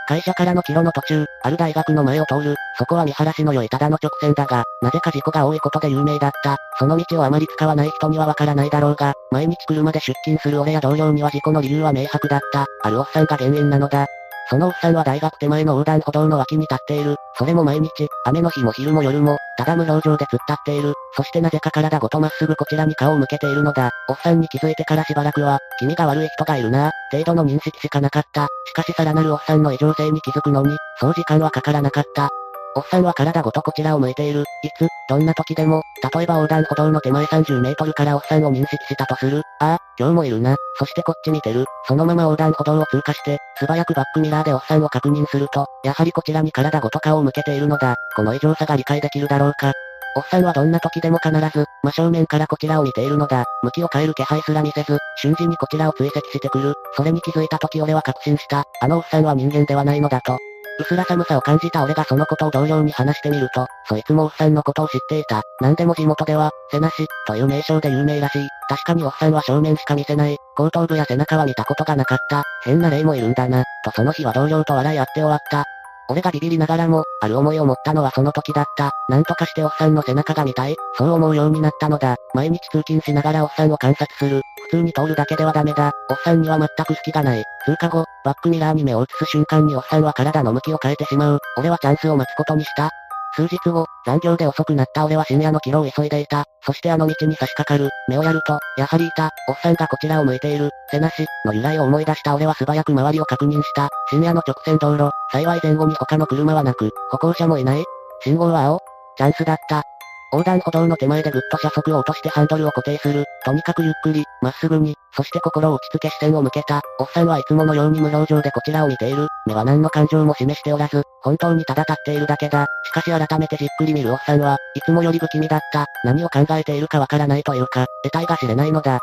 [0.07, 6.57] 会社からの帰路の途中、ある大学の前を通る、そこは見晴らしの良いただの直線だが、なぜか事故が多いことで有名だった。
[6.77, 12.65] その道をあまり使わない人にはわからないだろうが、毎日車で出勤する俺や同僚には事故の理由は明白だった。
[12.83, 14.05] あるおっさんが原因なのだ。
[14.49, 17.15] そのおっさんは大学手前の横断歩道の脇に立っている。
[17.37, 17.89] それも毎日、
[18.25, 20.93] 雨の日も昼も夜も、ただ無表情で突っ立っている。
[21.15, 23.89] そしてなぜか体ごとまっすぐこちらに顔を向けているのだ。
[24.07, 28.47] おっさんに気づいてからしばらくは、気味が悪い人がいるな程度の認識しかなかった。
[28.67, 32.29] しかしさらなるおっさんの異常性に気づくのに、そう時間はかからなかった。
[32.77, 34.41] おっさんは体ごとこちらを向いている。
[34.41, 35.81] いつ、どんな時でも、
[36.13, 39.43] 例えば横断歩道の手前30メートルからおっさんを認識したとする。
[39.59, 40.57] ああ、今日もいるな。
[40.77, 41.63] そしてこっち見てる。
[41.87, 47.95] そのまま横断歩道を通過して、素早くバックミラーでおっさんを確認すると、やはりこちらに体ごと顔を向けているのだ。
[48.13, 49.71] この異常さが理解できるだろうか。
[50.17, 53.45] おっさんはどんな時でも必ず、真正面からこちらを見ているのだ。
[53.63, 56.73] 向きを変える気配すら見せず、瞬時にこちらを追跡してくる。
[56.97, 58.65] それに気づいた時俺は確信した。
[58.81, 60.37] あのおっさんは人間ではないのだと。
[60.79, 65.41] うすら寒さを感じた俺がそのことを同僚に話してみると、そいつもおっさんのことを知っていた。
[65.61, 68.47] なんでも地元では、背なし、という名称で有名らしい。
[68.67, 70.37] 確かにおっさんは正面しか見せない。
[70.57, 72.43] 後頭部や背中は見たことがなかった。
[72.63, 73.63] 変な霊もいるんだな。
[73.83, 75.65] とその日は同僚と笑い合って終わった。
[76.07, 78.91] 俺がビビりながらも、ある思いを持ったのはその時だった。
[79.09, 80.75] なんとかしておっさんの背中が見たい。
[80.97, 82.17] そう思うようになったのだ。
[82.33, 84.41] 毎日通勤しながらおっさんを観察する。
[84.65, 85.91] 普通に通るだけではダメだ。
[86.09, 87.43] おっさんには全く隙がない。
[87.65, 91.39] 通過後、バックミラーに目を映す瞬間におっさんは体の向きを変えてしまう。
[91.57, 92.89] 俺はチャンスを待つことにした。
[93.35, 96.45] 数日後、残業で遅くなった俺は深夜の帰路を急いでいた。
[96.61, 97.89] そしてあの道に差し掛かる。
[98.07, 99.31] 目をやると、やはりいた。
[99.49, 100.69] おっさんがこちらを向いている。
[100.89, 103.89] 背なし、の由来を思い出した俺は素早く周りを確認した。
[104.09, 105.11] 深夜の直線道路。
[105.31, 107.83] 幸い前後に他の車はなく、歩行者もいない。
[108.23, 108.79] 信号は青。
[109.17, 109.83] チャンスだった。
[110.31, 113.25] 横断歩道の手前でぐっと車速を落としてハンドルを固定する。
[113.45, 116.81] とにかくゆっくり、まっすぐに、そして心を落ち着け視線を向けた。
[116.99, 119.27] おっさんはいつものように無表情でこちらを見ている。
[119.45, 122.65] 目は何の感情も示しておらず、本当にただ立っているだけだ。
[122.85, 125.85] しかし改めてじっくり見るおっさんは、いつもより不気味だった。
[126.03, 128.99] 何を考えているかわからないというか、得体が知れないのだ。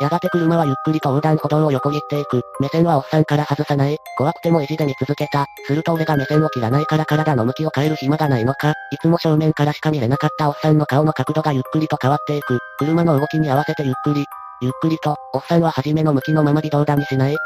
[0.00, 2.42] やがて車はゆっくりと横断歩道を横切っていく。
[2.60, 3.96] 目線はおっさんから外さない。
[4.18, 5.46] 怖くても意地で見続けた。
[5.66, 8.74] すると俺が目線を切らないから体の向きを変える暇がないのか。
[8.92, 12.58] いつも正面からしか見れなかったおっさんの顔の角度がゆっくりと変わっていく。
[12.78, 14.26] 車の動きに合わせてゆっくり。
[14.60, 17.36] ゆっくりと、おっさんは初めの向きのまま微動だにしない。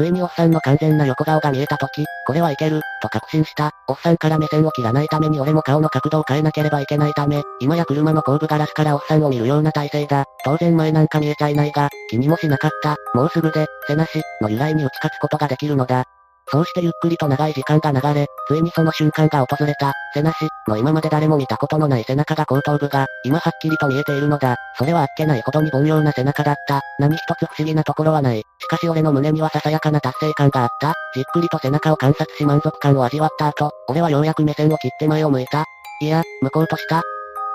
[0.00, 3.72] ついにおっさんの完全な横顔が見えた時、これはいける、と確信した。
[3.86, 10.24] おっさんから目線を切らないために俺も顔の角度を変えなければいけないため、今や車の後部ガラスからおっさんを見るような体勢だ。
[10.42, 12.96] 当然前なんか見えちゃいないが、気にもしなかった。
[13.12, 16.04] もうすぐで、せなし、の由来に打ち勝つことができるのだ。
[16.52, 19.92] そうしてゆっくりと長い時間が流れ、ついにその瞬間が訪れた。
[20.12, 24.56] 背なし、の今まで誰も見たことのない背中が後頭部が、今はっきりと見えているのだ。
[24.76, 26.80] それはあっけないほどに凡庸な背中だった。
[26.98, 28.42] 何一つ不思議なところはない。
[28.58, 30.94] しかし俺の胸にはささやかな達成感があった。
[31.14, 35.64] じっくりと背中を観察し満足感を味わった後、俺はようやく目線を切って前を向いた。
[36.02, 37.02] いや、向こうとした。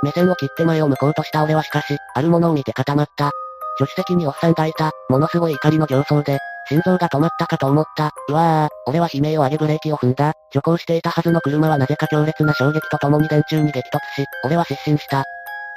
[0.04, 3.32] 目線を切って前を向こうとした俺はしかし、あるものを見て固まった。
[3.78, 4.92] 助手席におっさんがいた。
[5.10, 8.12] ものすごい怒りの形相で、心臓が止まったかと思った。
[8.30, 10.34] うわぁ、俺は悲鳴を上げブレーキを踏んだ。
[10.52, 15.24] 徐行していたはずの車はなぜか強烈な衝撃とともに電柱に激突し、俺は失神した。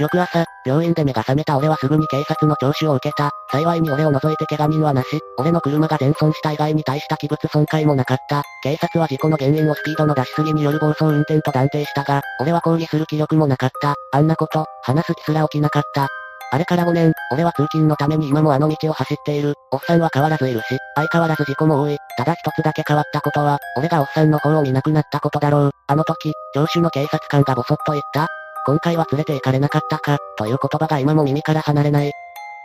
[0.00, 3.32] 翌朝、病院で目が覚めた俺はすぐに警察の聴取を受けた。
[3.50, 8.44] 幸いに俺を除いて怪我人はなし、俺の車が全損した以外に大した器物損壊もなかった。
[8.62, 13.96] 警察は事故の原因をスピードの出しすぎによる暴走運転と断定したが、俺は抗議する気力もなかった。
[14.12, 16.06] あんなこと、話す気すら起きなかった。
[16.50, 19.54] あれから5年、俺は通勤のために今もあの道を走っている。
[19.70, 21.98] おっさんは変わらずいるし、相変わらず事故も多い。
[22.16, 25.70] ただ一つだけ変わったことは、俺がおっさんの方を見なくなったことだろう。
[25.86, 28.28] あの時、聴取の警察官がボソッと言った。
[28.66, 32.12] 今回は連れて行かれなかったか、という言葉が今も耳から離れない。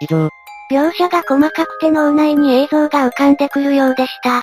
[0.01, 0.29] 以上。
[0.71, 4.41] 描写が細かくて脳内に映像が浮かんでくるようでした。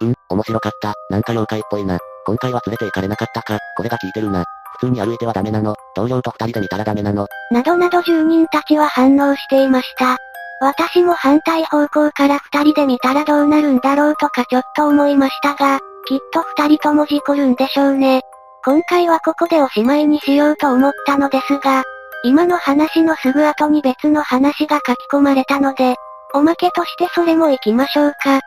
[0.00, 0.94] うん、面白かった。
[1.10, 1.98] なんか妖怪っぽいな。
[2.26, 4.44] 今回は連れて行かれなかったか、これが効いてるな。
[4.80, 5.74] 普通に歩いてはダメなの。
[5.94, 7.26] 同僚と二人で見たらダメなの。
[7.50, 10.16] などなど住人たちは反応していました。
[10.62, 18.22] 私も反対方向から二人で見たらどうなるんだろうとかちょっと思いましたが、きっと二人とも事故るんでしょうね。
[18.64, 21.82] 今回はここでおしまいにしようと思ったのですが、
[22.24, 25.96] 今の話のすぐ後に別の話が書き込まれたので、
[26.34, 28.40] おまけとしてそれも行きましょうか。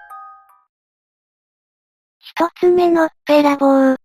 [2.19, 3.95] 一つ目のっぺらぼ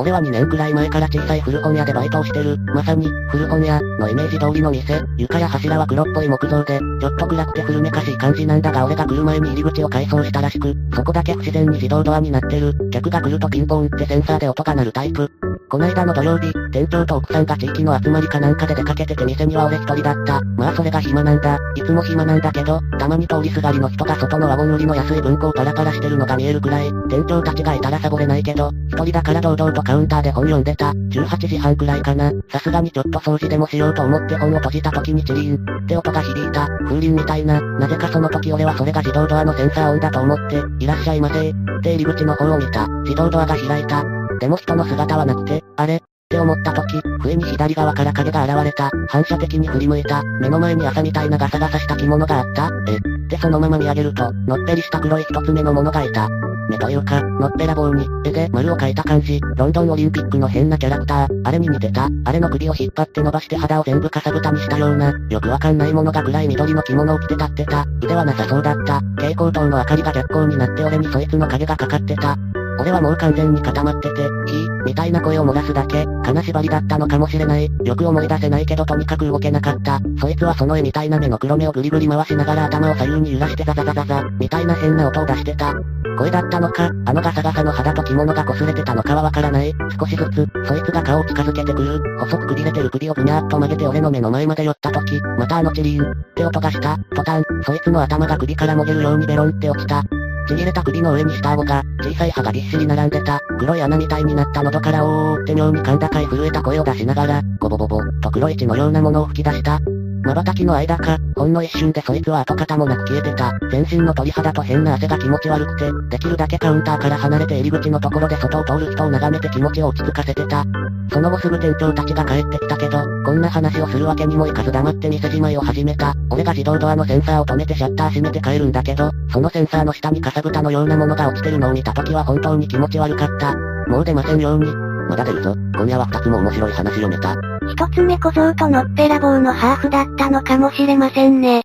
[0.00, 2.56] 俺は2年くらい前から小さい古本屋でバイトをしてる。
[2.72, 5.02] まさに、古本屋、のイメージ通りの店。
[5.16, 12.72] 床や柱は黒っぽい木造で、ちょっと暗くて古めかしい感じなんだが俺が来る前に入り口を改装したらしく、そこだけ不自然に自動ドアになってる。
[12.92, 15.30] 客が来るとピンポンってセンサーで音が鳴るタイプ。
[15.68, 20.40] こないだの土曜日、店長と奥さんが地域の集まりかなんかで出かけてて店には俺一人だった。
[20.56, 21.58] まあそれが暇なんだ。
[21.74, 30.90] いつも暇なんだけど、たまに通りすがりの人が外のワゴン売りの安い文庫をパラパラしてるのが見えるくらい、店長たちがいたらサボれないけど、一人だから堂々とカウンターで本読んでた。
[30.90, 32.30] 18時半くらいかな。
[32.50, 36.68] さすがにちょっと掃除でもしようと思って本を閉じた時にチリーンって音が響いた。
[36.84, 37.58] 風鈴みたいな。
[37.58, 42.86] なぜかその時俺はそれが自動ドアのセンサー音だと思って、いらっしゃいませって入り口の方を見た。
[43.04, 44.04] 自動ドアが開いた。
[44.38, 45.96] でも人の姿はなくて、あれ？
[45.96, 48.90] って思った時、不意に左側から影が現れた。
[49.08, 50.22] 反射的に振り向いた。
[50.42, 52.68] 目の前に朝みたいなガサガサした着物があった。
[52.88, 52.96] え？
[52.98, 56.28] ってそのまま見上げると、のっぺりした黒い一つ目のものがいた。
[56.68, 72.36] 目というか、のっぺらぼうに、絵で丸を描いた感じ、ロンドンオリンピックの変なキャラクター、あれに似てた、あれの首を引っ張って伸ばして肌を全部かさぶたにしたような、よくわかんないものが暗い緑の着物を着て立ってた、腕はなさそうだった、蛍光灯の明かりが逆光になって俺にそいつの影がかかってた、
[72.78, 77.70] 俺はもう完全に固まってて、ひー、みたいな声を漏らすだけ、金縛りだったのかもしれない。
[77.84, 80.00] よく思い出せないけどとにかく動けなかった。
[80.20, 85.74] そいつはその絵みたいな目の黒目をぐりぐり回しながら頭を左右に揺らしてザザザザザ、みたいな変な音を出してた。
[86.18, 89.72] 声だったのか、あのガサガサの肌と着物が擦れてたのかはわからない。
[89.98, 92.18] 少しずつ、そいつが顔を近づけてくる。
[92.18, 96.98] 細くくびれてる首をぐにゃーっと曲げて俺の目の前まで寄った時、またあのチリーン、って音がした。
[97.14, 100.02] 途端、そいつの頭が首からもげるようにベロンって落ちた。
[100.48, 109.78] ちぎれた首の上に下顎が、小さい歯がぎっしり並んでた、黒い穴みたいになった喉からおーって妙に甲高い震えた声を出しながら、ボボボボ、と黒い血のようなものを吹き出した。
[110.22, 113.52] 瞬きの間か、ほんの一瞬でそいつは跡形もなく消えてた。
[113.70, 120.64] 全身の鳥肌と変な汗が気持ち悪くて、できるだけカウンターから離れて入り口のところで外を通る人を眺めて気持ちを落ち着かせてた。
[121.10, 126.14] その後すぐ店長たちが帰ってきたけど、こんな話をするわけにもいかず黙って店じまいを始めた。
[126.30, 133.54] 俺が自動ドアのセンサーを止めてシャッター閉めて帰るんだけど、そのセンサーの下にかさぶたのようなものが落ちてるのを見た時は本当に気持ち悪かった。
[133.88, 134.97] もう出ませんように。
[135.08, 135.54] まだ出るぞ。
[135.74, 137.34] 今夜は二つも面白い話読めた。
[137.66, 141.62] 一つ目小僧とのっぺらぼうのハーフだったのかもしれませんね。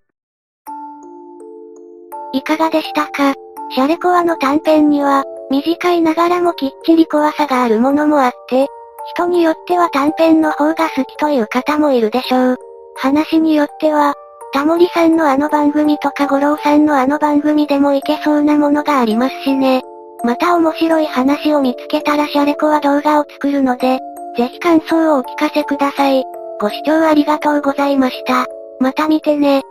[2.34, 3.34] いかがでしたか？
[3.76, 8.68] シャレコアの短編には、短いながらもきっちり怖さがあるものもあって、
[9.16, 12.58] 人によっては短編の方が好きという方もいるでしょう。
[12.96, 14.14] 話によっては、
[14.54, 19.82] タモリさんのあの番組とか五郎さんのあの番組でもいけそうなものがありますしね。
[20.24, 24.00] また面白い話を見つけたらシャレコは動画を作るので、
[24.38, 26.24] ぜひ感想をお聞かせください。
[26.62, 28.46] ご視聴ありがとうございました。
[28.80, 29.62] また見てね。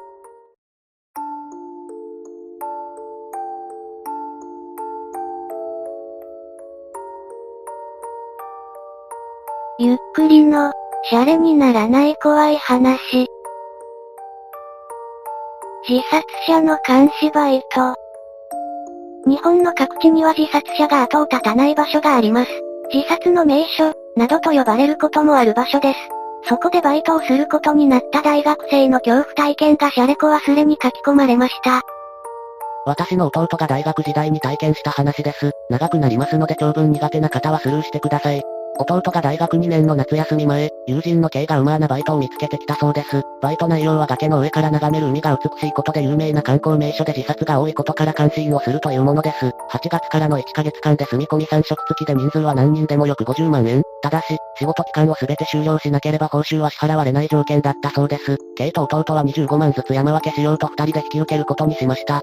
[9.79, 10.71] ゆっくりの、
[11.05, 13.27] シャレにならない怖い話。
[15.89, 18.02] 自殺者の監視バイト。
[19.27, 22.51] 日本の各地には自殺者が後を絶たない場所があります。
[22.93, 25.99] 自殺の名所、などと呼ばれることもある場所です。
[26.49, 31.83] そこでバイトをすることになった大学生の恐怖体験がシャレコ忘れに書き込まれました。
[32.85, 35.53] 私の弟が大学時代に体験した話です。
[35.71, 38.43] 長くなりますので長文苦手な方はスルーしてください。
[38.83, 43.23] 弟が大学2年の夏休み前、友人の K がうまなバイトを見つけてきたそうです。
[43.41, 49.47] バイト内容は崖の上から眺める海が美しいことで有名な観光名所で自殺が多いことから関心をするというものです。
[49.47, 49.53] 8
[49.91, 53.83] 月からの1ヶ月間で住み込み3食付きで人数は何人でもよく50万円。
[54.03, 58.39] ただし、仕事期間を全て終了しなければ報酬は支払われない条件だったそうです。
[58.57, 62.23] K と弟は25万ずつ山分けしようと2人で引き受けることにしました。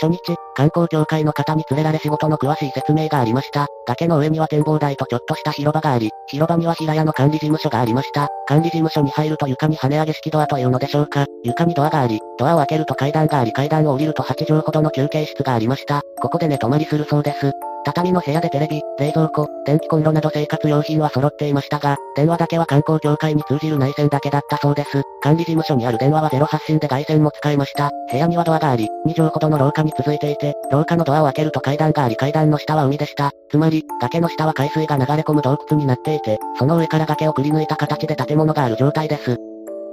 [0.00, 3.66] 初日、観光協会の方に連れられ仕事の詳しい説明がありました。
[3.86, 8.28] 崖の上には展望台とちょっとした広場があり、広場には平屋の管理事務所がありました。
[8.46, 11.26] 管理事務所に入ると床に跳ね上げ式ドアというのでしょうか。
[11.42, 16.02] 床にドアがあり、ドアを開けると階段があり階段を降りると8畳ほどの休憩室がありました。
[16.20, 17.52] ここで寝泊まりするそうです。
[17.86, 25.04] 畳の部屋でテレビ、冷蔵庫、電気コンロなど生活用品は揃っていましたが、電話だけは観光協会に通じる内線だけだったそうです。
[25.22, 27.92] 管理事務所にある電話はゼロ発信で外線も使えました。
[28.10, 33.30] 部屋にはドアがあり、2畳ほどの廊下に続いていて、廊下のドアを開けると階段があり階段の下は海でした。
[33.52, 39.38] つまり、崖の下は海水が流れ込む洞窟になっていて、その上から崖をくり抜いた形で建物がある状態です。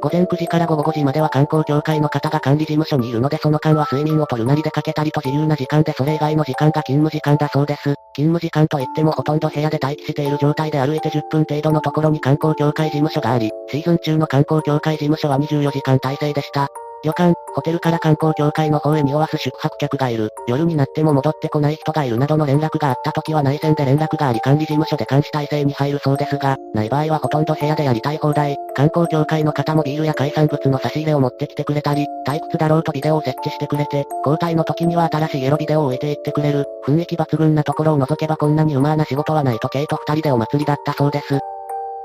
[0.03, 7.95] 午前9時から午後5時までは観光協会の方が管理事務所にいるのでその間は睡眠をとるなり出かけたりと自由な時間でそれ以外の時間が勤務時間だそうです。
[8.13, 16.67] 勤務時間といってもほとんど部屋で待機している状態で歩いて10分程度のところに観光協会事務所があり、シーズン中の観光協会事務所は24時間体制でした。
[17.03, 41.39] 旅館、ホテルから観光協会の方へ匂わす宿泊客がいる、夜になっても戻ってこない人がいるなどの連絡があった時は内線で連絡があり管理事務所で監視体制に入るそうですが、ない場合はほとんど部屋でやりたい放題、観光協会の方もビールや海産物の差し入れを持ってきてくれたり、退屈だろうとビデオを設置してくれて、交代の時には新しいエロビデオを置いていってくれる、雰囲気抜群なところを除けばこんなにうまーな仕事はないと系と二人でお祭りだったそうです。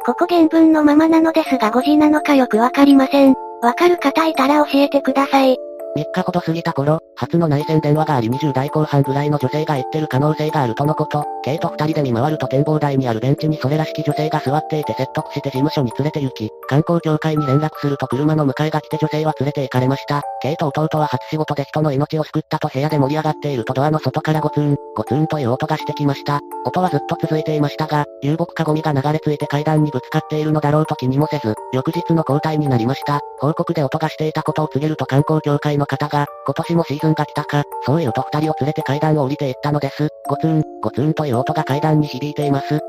[0.04, 3.47] ここ原文のままなのですが5時なのかよくわかりません。
[3.60, 5.56] わかる方いたら教えてください。
[5.96, 20.22] 3日ほど過ぎた頃、初の内線電話があり20代後半ぐらいの女性が言ってる可能性があるとのこと、K と二人で見回ると展望台にあるベンチにそれらしき女性が座っていて説得して事務所に連れて行き、観光協会に連絡すると車の迎えが来て女性は連れて行かれました。
[20.42, 26.40] K と弟は初仕事で人の命を救ったと部屋で盛り上がっているとドアの外からゴツン、ゴツンという音がしてきました。
[26.64, 33.20] 音はずっと続いていましたが、流木かゴミが流れ着いて階段にぶつかっているのだろうと気にもせず、翌日の交代になりました。
[33.40, 40.08] 報告で音がしていたことを告げると観光協会の方が、今年もシーズンが来たか、そういうと二人を連れて階段を降りていったのです。
[40.28, 42.80] ゴツン、ゴツンという音が階段に響いています。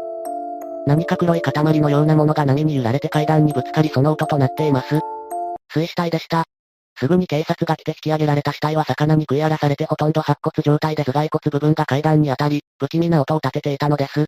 [0.87, 4.99] 何か黒い塊のようなものが波に揺られて階段にぶつかりその音となっています。
[5.71, 6.45] 水死体でした。
[6.97, 14.25] すぐに警察が来て引き上げられた死体は魚に食い荒らされてほとんど白骨状態で頭蓋骨部分が階段に当たり、不気味な音を立てていたのです。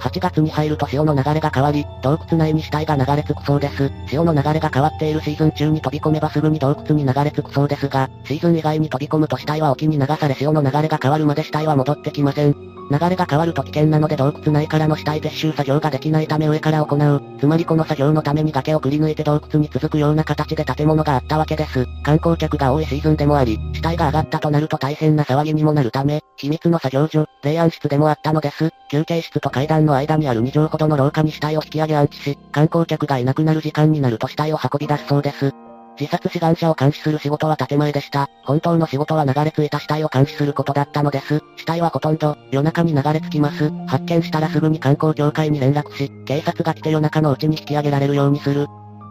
[0.00, 3.90] 8月に入ると潮の流れが変わり、洞窟内に死体が流れ着くそうです。
[4.08, 12.54] 潮の流れが変わっているシーズン中に飛び込めばすぐに洞窟に流れ着くそうですが、シーズン以外に飛び込むと死体は沖に流され潮の流れが変わるまで死体は戻ってきません。
[12.90, 17.22] 流れが変わると危険なので洞窟内からの死体撤収作業ができないため上から行う。
[17.40, 21.86] つまりこの作業のために崖をくり抜いて洞窟に続くような形で建物があったわけです。
[22.02, 28.70] 観光客が多いシーズンでもあり、死体が上がったとなると大変な騒ぎにもなるため、秘密の作業所、霊安室でもあったのです。
[28.90, 35.52] 休憩室と階段の間にある2畳ほどの廊下に死体を引き上げ安置し、観光客がいなくなる時間になると死体を運び出すそうです。
[35.98, 38.28] 自殺志願者を監視する仕事は建前でした。
[38.44, 41.42] 本当の仕事は流れ着いた死体を監視することだったのです。
[41.56, 43.70] 死体はほとんど、夜中に流れ着きます。
[43.86, 48.66] 発見したらすぐに観光協会に連絡し、警察が来て夜中のうちに引き上げられるようにする。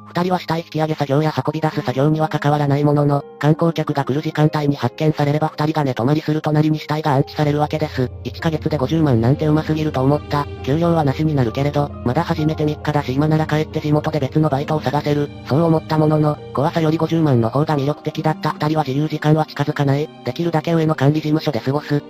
[0.05, 8.11] 二人は死体引き上げ作業や運び出す作業には関わらないものの、観光客が来る時間帯に発見されれば二人が寝泊まりする隣に死体が安置されるわけです。
[8.23, 10.45] 1ヶ月で50万なんてうますぎると思った。
[10.63, 15.29] 給料はなしになるけれど、まだ始めて3日だし今なら帰って地元で別のバイトを探せる。
[15.47, 20.07] そう思ったものの、怖さより50万の方が魅力的だった二人は自由時間は近づかない。
[20.23, 22.03] できるだけ上の管理事務所で過ごす。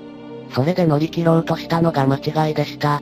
[0.54, 3.02] それで乗り切ろうとしたのが間違いでした。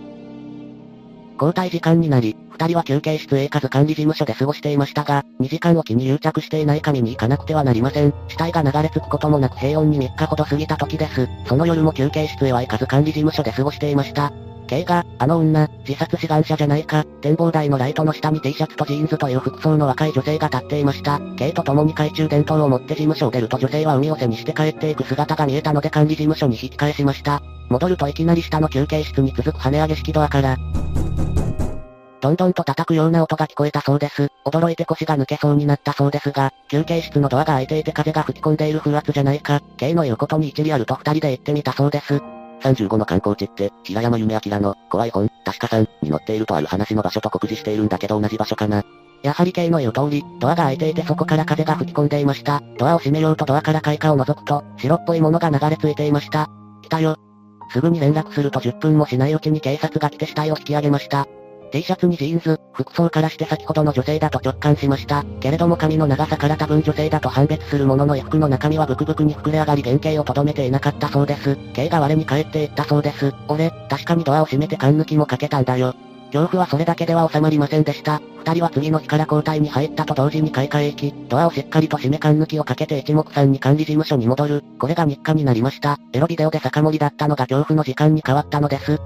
[1.34, 8.14] 交代時間になり、二人は休憩室へ行かず管理事務所で過ごしていましたが、2時間おきに癒着していない紙に行かなくてはなりません。
[8.28, 11.28] 死体が流れ着くこともなく平穏に3日ほど過ぎた時です。
[11.48, 14.32] その夜も休憩室へは行かず管理事務所で過ごしていました。
[14.68, 21.20] K が、あの女、自殺志願者じゃないか、展望台のライトの下に T シャツとジーンズという服装の若い女性が立っていました。
[21.38, 27.44] K と共に懐中電灯を持って事務所を出ると女性は海を背にして帰っていく姿が見えたので管理事務所に引き返しました。
[27.70, 30.58] 戻るといきなり下の休憩室に続く跳ね上げ式ドアから、
[32.24, 34.30] どんどんと叩くような音が聞こえたそうです。
[34.46, 42.22] 驚いて腰が抜けそうになったそうですが、休憩室のドアが開いていて風が吹き込んでいる風圧じゃないか、K の言うことに一理あると二人で行ってみたそうです。
[42.62, 48.86] 35の観光地って、平山夢明の、怖い本、確かさん、に載っているとある話の場所と告示しているんだけど同じ場所かな。
[49.22, 52.62] やはり K の言う通り、ドアが開いていてそこから風が吹き込んでいました。
[52.78, 56.48] ドアを閉めようとドアから開花を覗くと、白っぽいものが流れ着いていました。
[56.82, 57.18] 来たよ。
[57.74, 61.28] すぐに連絡すると10分もしないうちに警察が来て死体を引き上げました。
[61.72, 65.26] T シャツにジーンズ、服装からして先ほどの女性だと直感しました。
[65.40, 71.58] けれども髪の長さから多分女性だと判別するものの衣服の中身はブクブクに膨れ上がり原型をとどめていなかったそうです。
[71.74, 73.34] K が我に返っていったそうです。
[73.48, 75.96] 俺、確かにドアを閉めて缶抜きもかけたんだよ。
[76.34, 78.20] 恐怖はそれだけでは収まりませんでした。
[78.40, 84.64] 二人は次の日から交代に入ったと同時に買い替え行き、ドアをしっかりと閉め缶抜きをかけて一目散に管理事務所に戻る。
[84.80, 86.00] これが日課になりました。
[86.12, 89.00] エロビデオで酒盛りだったのが恐怖の時間に変わったのです。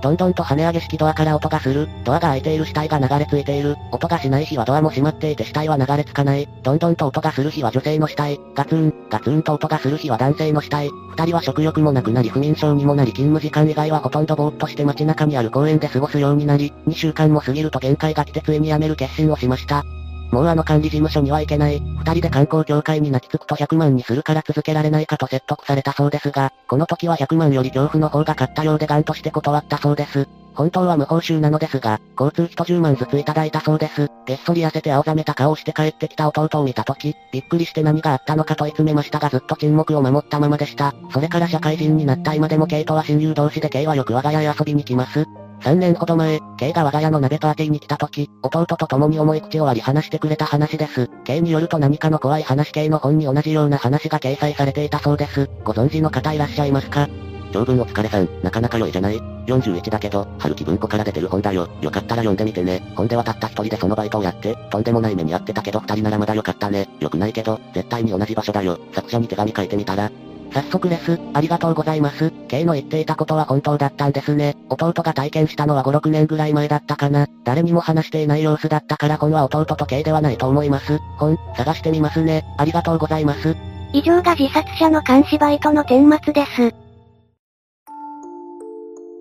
[0.00, 1.88] どんどんと跳ね上げ式ドアから音がする。
[2.04, 3.76] ドアが開いている死体が流れ着いている。
[3.92, 6.48] 音がしない日はドアも閉まっていて死体は流れ着かない。
[6.62, 8.40] どんどんと音がする日は女性の死体。
[8.54, 10.90] ガツン、ガツンと音がする日は男性の死体。
[11.10, 19.84] 二人は食欲もなくなり不眠症にもなり勤務時間以外はほとんどぼーっとして街中にある公園で過ごすようになり、2週間も過ぎると限界が来てついに辞める決心をしました。
[20.30, 21.80] もうあの管理事務所には行けない。
[21.80, 30.28] 二人で観光協会に泣きつくと100万にするから続けられないかと説得されたそうですが、この時は100万より恐怖の方が勝ったようでガンとして断ったそうです。
[30.54, 34.08] 本当は無報酬なのですが、交通費と10万ずついただいたそうです。
[34.26, 40.94] げっそり痩せて青ざめた顔をして帰ってきた弟を見た時、びっくりして何があったのか問い詰めましたがずっと沈黙を守ったままでした。
[41.12, 45.24] それから社会人になった今でもケイとは親友同士でケイはよく我が家へ遊びに来ます。
[45.62, 51.10] 3年ほど前、K が我が家の鍋パーティーに来た時、弟と共に重い口を割り話してくれた話です。
[51.24, 55.50] K によると何かの怖い話系の本に同じような話が掲載されていたそうです。
[55.62, 57.08] ご存知の方いらっしゃいますか？
[57.52, 61.68] 長文お疲れさん、なかなか良いじゃない ?41 だけど、春樹文庫から出てる本だよ。
[61.80, 62.82] よかったら読んでみてね。
[62.96, 66.88] 本ではたった一人でそのバイトをやって、とんでもない目に遭ってたけど二人ならまだよかったね。
[67.00, 68.78] よくないけど、絶対に同じ場所だよ。
[68.92, 70.10] 作者に手紙書いてみたら、
[70.52, 71.18] 早速です。
[71.32, 72.32] ありがとうございます。
[72.48, 74.56] K の言っていたことは本当だったんですね。
[74.68, 77.28] 弟が体験したのは5、6年ぐらい前だったかな。
[77.44, 80.98] 誰にも話していない様子だったから本は弟と K ではないと思います。
[81.18, 82.44] 本、探してみますね。
[82.58, 83.56] ありがとうございます。
[83.92, 86.89] 以上が自殺者の監視バイトの顛末です。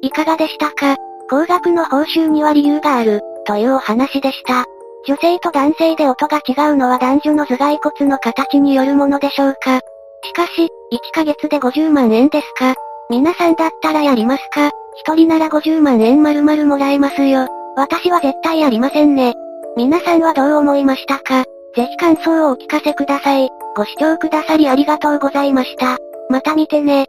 [0.01, 0.95] いかがでしたか？
[1.29, 4.65] 高額の報酬には理由がある、というお話でした。
[5.05, 9.79] 女性と男性で音が違うのは男女の頭蓋骨の形によるものでしょうか？
[10.23, 10.67] しかし、1
[11.13, 12.75] ヶ月で50万円ですか？
[13.09, 14.71] 皆さんだったらやりますか？
[14.95, 17.47] 一人なら50万円丸々もらえますよ。
[17.75, 19.33] 私は絶対やりませんね。
[19.77, 21.43] 皆さんはどう思いましたか？
[21.75, 23.49] ぜひ感想をお聞かせください。
[23.75, 25.97] ご視聴くださりありがとうございました。
[26.29, 27.07] また見てね。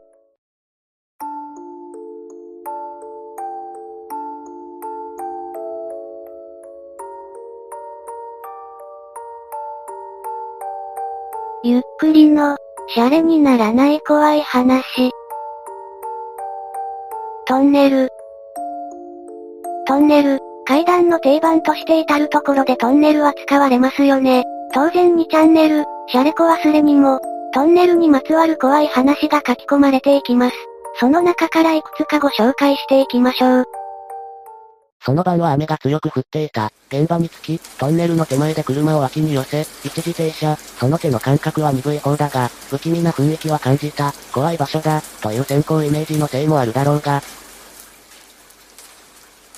[11.62, 12.56] ゆっくりの
[12.94, 15.11] シャレにならない怖い話。
[17.46, 18.08] トンネル。
[19.86, 24.44] トンネル、階段の定番として至るところでトンネルは使われますよね。
[24.72, 27.20] 当然にチャンネル、シャレコ忘れにも、
[27.52, 30.56] トンネルにまつわる怖い話が書き込まれていきます。
[30.98, 33.80] その中からいくつかご紹介していきましょう。
[35.03, 36.70] その晩は雨が強く降っていた。
[36.88, 40.57] 現場に着き、トンネルの手前で車を脇に寄せ、一時停車。
[40.57, 44.12] その手の感覚は鈍い方だが、不気味な雰囲気は感じた。
[44.32, 47.22] 怖い場所だ、という先行イメージのせいもあるだろうが、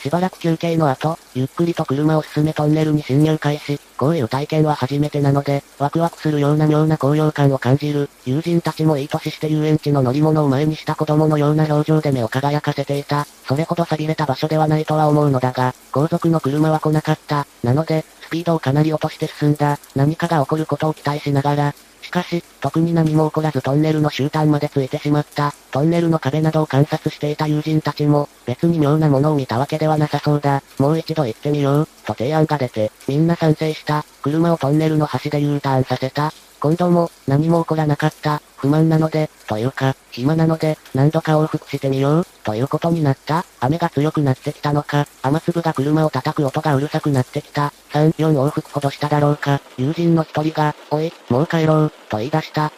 [0.03, 3.78] しばらく休憩の後、ゆっくりと車を進めトンネルに侵入開始。
[3.96, 8.09] こういう体験は初めてなので、ワクワクするような妙な高揚感を感じる。
[8.24, 13.26] 友人たちもいい年して遊園地の乗り物を前にした子供のような表情で目を輝かせていた。
[13.46, 17.46] それほど寂れた場所ではないとは思うのだが、後続の車は来なかった。
[17.62, 19.78] なので、スピードをかなり落として進んだ。
[19.94, 21.74] 何かが起こることを期待しながら、
[22.12, 25.52] かし、特に何も起こらずトンネルの終端までついてしまった。
[25.72, 30.62] トンネルの壁などを観察していた友人たちも、別に妙なものを見たわけではなさそうだ。
[30.78, 34.04] もう一度行ってみよう、と提案が出て、みんな賛成した。
[34.22, 36.32] 車をトンネルの端で U ターンさせた。
[36.62, 38.40] 今度も、何も起こらなかった。
[38.56, 43.44] 不満なので、というか、暇なので、何度か往復してみよう、ということになった。
[43.58, 47.72] 雨が強くなってきたのか、雨粒が車を叩く音がうるさくなってきた。
[47.92, 49.60] 3、4往復ほどしただろうか。
[49.76, 52.70] 友人の一人が、おい、もう帰ろう、と言い出した。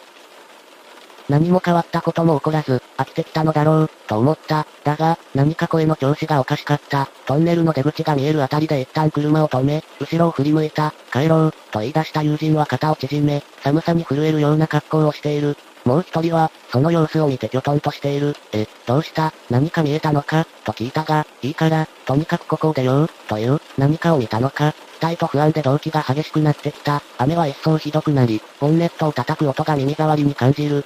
[1.27, 4.67] 何も変わったことも起こらず、飽きてきたのだろう、と思った。
[4.83, 7.09] だが、何か声の調子がおかしかった。
[7.25, 10.93] トンネルの出口が見えるあたりで一旦車を止め、後ろを振り向いた。
[11.11, 15.57] 帰ろう、と言い出した友人は肩を縮め、寒さに震えるような格好をしている。
[15.83, 18.35] もう一人は、その様子を見てきょとんとしている。
[18.53, 19.33] え、どうした？
[19.51, 20.45] 何か見えたのか？
[20.63, 24.73] と聞いたが、いいから、とにかくここを出よう、という、何かを見たのか？
[24.99, 27.03] 期待と不安で動機が激しくなってきた。
[27.19, 30.85] 雨は一層ひどくなり、ボンネットを叩く音が耳障りに感じる。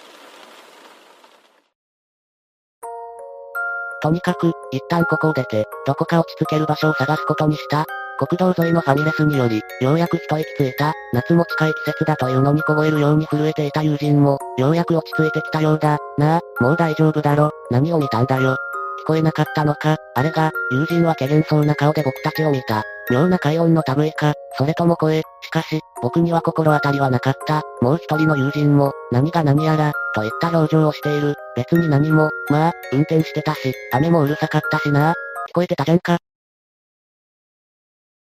[4.02, 7.86] とにかく、一旦ここを出て、どこか落ち着ける場所を探すことにした。
[8.20, 15.98] 国道沿いのファミレスにより、ようやく一息ついた、夏も近い季節だというのに凍えるように震えていた友人も、ようやく落ち着いてきたようだ。
[16.18, 17.52] なあ、もう大丈夫だろ。
[17.72, 18.58] 何を見たんだよ。
[19.04, 22.84] 聞こえなかったのか、あれが、友人は怪げそうな顔で僕たちを見た。
[23.10, 27.64] 妙な快音の類か、それとも声、しかし、僕には心当たりはなかった。
[27.82, 31.34] もう一人の友人も、何が何やら、といった表情をしている。
[31.56, 35.14] 別に何も、まあ、運転してたし、雨もうるさかったしな。
[35.50, 36.20] 聞こえてたじゃんか。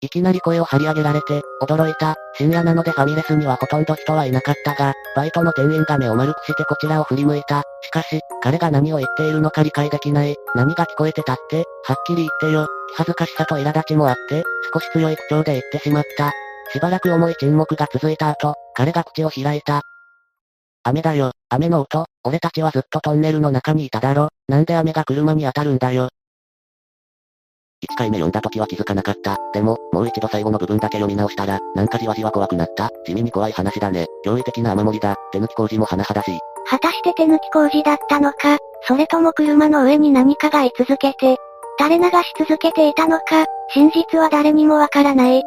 [0.01, 2.15] いきなり声を張り上げられて、驚いた。
[2.33, 7.63] 深夜なのでファミレスにはほとんど人はいなかったが、バイトの店員が目を丸くしてこちらを振り向いた。
[7.81, 10.35] しかし、彼が何を言っているのか理解できない。
[10.53, 12.67] 何が聞こえてたって、はっきり言ってよ。
[12.89, 14.43] 気恥ずかしさと苛立ちもあって、
[14.73, 16.33] 少し強い口調で言ってしまった。
[16.71, 19.81] しばらく重い沈黙が続いた後、彼が口を開いた。
[20.83, 24.29] 雨だよ、雨の音、俺たちはずっとトンネルの中にいただろ。
[24.47, 26.09] なんで雨が車に当たるんだよ。
[27.83, 29.37] 1回目読んだ時は気づかなかった。
[29.53, 32.89] でも、もう一度最後の部分だけ読み直したら、なんかじわじわ怖くなった。
[33.05, 34.05] 地味に怖い話だね。
[34.25, 35.15] 驚異的な雨漏りだ。
[35.31, 36.39] 手抜き工事も甚だしい。
[36.67, 38.57] 果たして手抜き工事だったのか、
[38.87, 41.37] それとも車の上に何かが居続けて、
[41.79, 45.43] 垂れ流し続けていたのか、真実は誰にもわからない。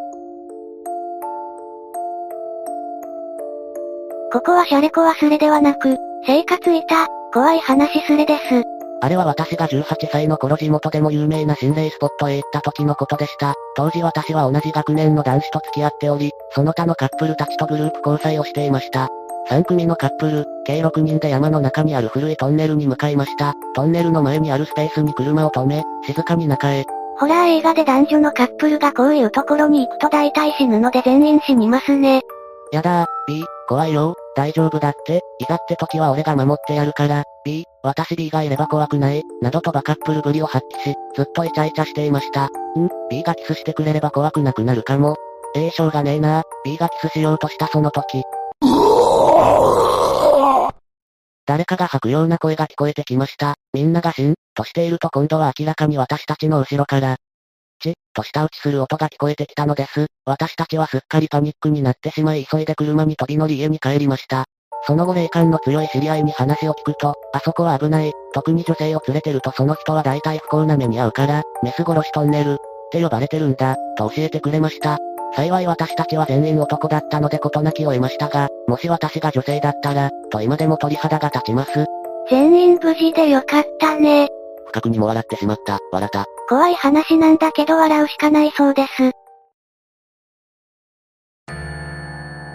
[4.31, 8.63] ここはシャレコ忘れではなく、生活いた、怖い話すれです。
[9.01, 13.55] あれは私が18歳の頃地元でも有名な心霊スポットへ行った時のことでした。
[13.75, 19.09] 当時私は同じ学年の男子と付き合っており、その他のカップルたちとグループ交際をしていました。
[19.49, 23.55] 3組のカップル、計6人で山の中にある古いトンネルに向かいました。
[23.75, 26.85] トンネルの前にあるスペースに車を止め、静かに中へ。
[27.19, 32.21] ホラー映画で男女のカップルがこういうところに行くと大体死ぬので全員死にますね。
[32.73, 42.47] やだー、B、怖いよ大丈夫だって、いざって時は俺が守ってやるから、B、私 B がいれば怖くない、などとバカップルぶりを発揮し、ずっとイチャイチャしていました。
[42.47, 42.49] ん
[43.11, 45.17] ?B がキスしてくれれば怖くなくなるかも。
[45.55, 48.23] ええー、しょうがねえな B がキスしようとしたその時。
[51.45, 53.57] 誰かが吐くような声が聞こえてきました。
[53.75, 57.17] みんながシン、としていると今度は明らかに私たちの後ろから、
[57.81, 60.07] チッ、と舌打ちする音が聞こえてきたのです。
[60.25, 64.45] 私たちはすっかりパニックになってしまい急いで車に飛び乗り家に帰りました。
[64.87, 72.57] その後霊感の強い知り合いに話を聞くと、あそこは危ない、特に女性を連れてるとその人は大体不幸な目に遭うから、メス殺しトンネル、っ
[72.91, 74.99] て呼ばれてるんだ、と教えてくれました。
[75.35, 81.85] 幸い私たちは全員男だったので事なきを得ましたが、もし私が女性だったら、と今でも鳥肌が立ちます。
[82.31, 84.29] 全員無事でよかったね。
[84.67, 86.27] 不覚にも笑ってしまった、笑った。
[86.49, 89.13] 怖い話なんだけど笑うしかないそうです。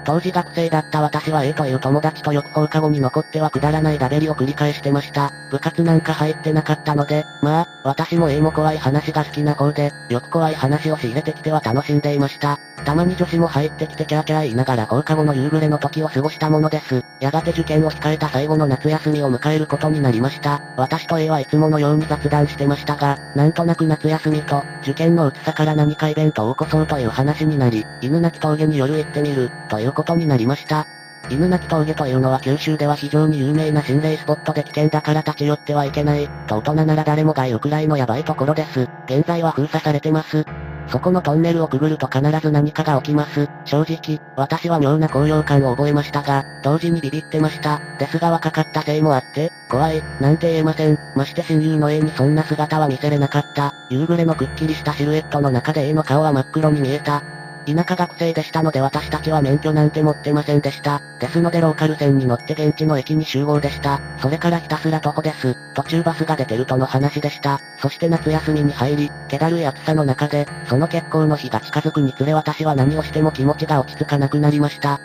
[0.03, 5.31] 当時学生だった私は A という友達とよく放課後に残ってはくだらないダベリを繰り返してました。
[5.49, 12.59] 部活なんか入ってなかったので、まあ、私も A も怖い話が好きな方で、よく怖い話を仕入れてきては楽しんでいました。
[12.83, 17.03] たまに女子も入ってきてキャーキャー言いながら放課後の夕暮れの時を過ごしたものです。
[17.21, 20.61] やがて受験を控えた最後の夏休みを迎えることになりました。
[20.75, 30.85] 私と A はいつものように雑談してましたが、なんとなく夏休みと、受験の鬱さから何かイベントを起こそうという話になり、犬鳴峠に夜行ってみる、ということになりました。
[31.29, 38.89] 犬鳴峠というのは九州では非常に有名な心霊スポットで危険だから立ち寄ってはいけない、と大人なら誰もが言うくらいのヤバいところです。
[39.05, 40.43] 現在は封鎖されてます。
[40.87, 43.47] そこのトンネルをくぐると必ず何かが起きます。
[43.65, 47.79] 正直、私は妙な高揚感を覚えましたが、同時にビビってました。
[47.99, 50.97] ですが若かったせいもあって、怖い、なんて言えません。
[51.15, 53.73] まして親友の A にそんな姿は見せれなかった。
[53.89, 57.23] 夕暮れのくっきりしたシルエットの中で A の顔は真っ黒に見えた。
[57.65, 61.01] 田舎学生でしたので私たちは免許なんて持ってませんでした。
[61.19, 64.01] ですのでローカル線に乗って現地の駅に集合でした。
[64.19, 65.55] それからひたすら徒歩です。
[65.73, 67.59] 途中バスが出てるとの話でした。
[67.79, 74.99] そして夏休みに入り、気だるい暑さの中で、その結婚の日が近づくにつれ私は何をしても気持ちが落ち着かなくなりました。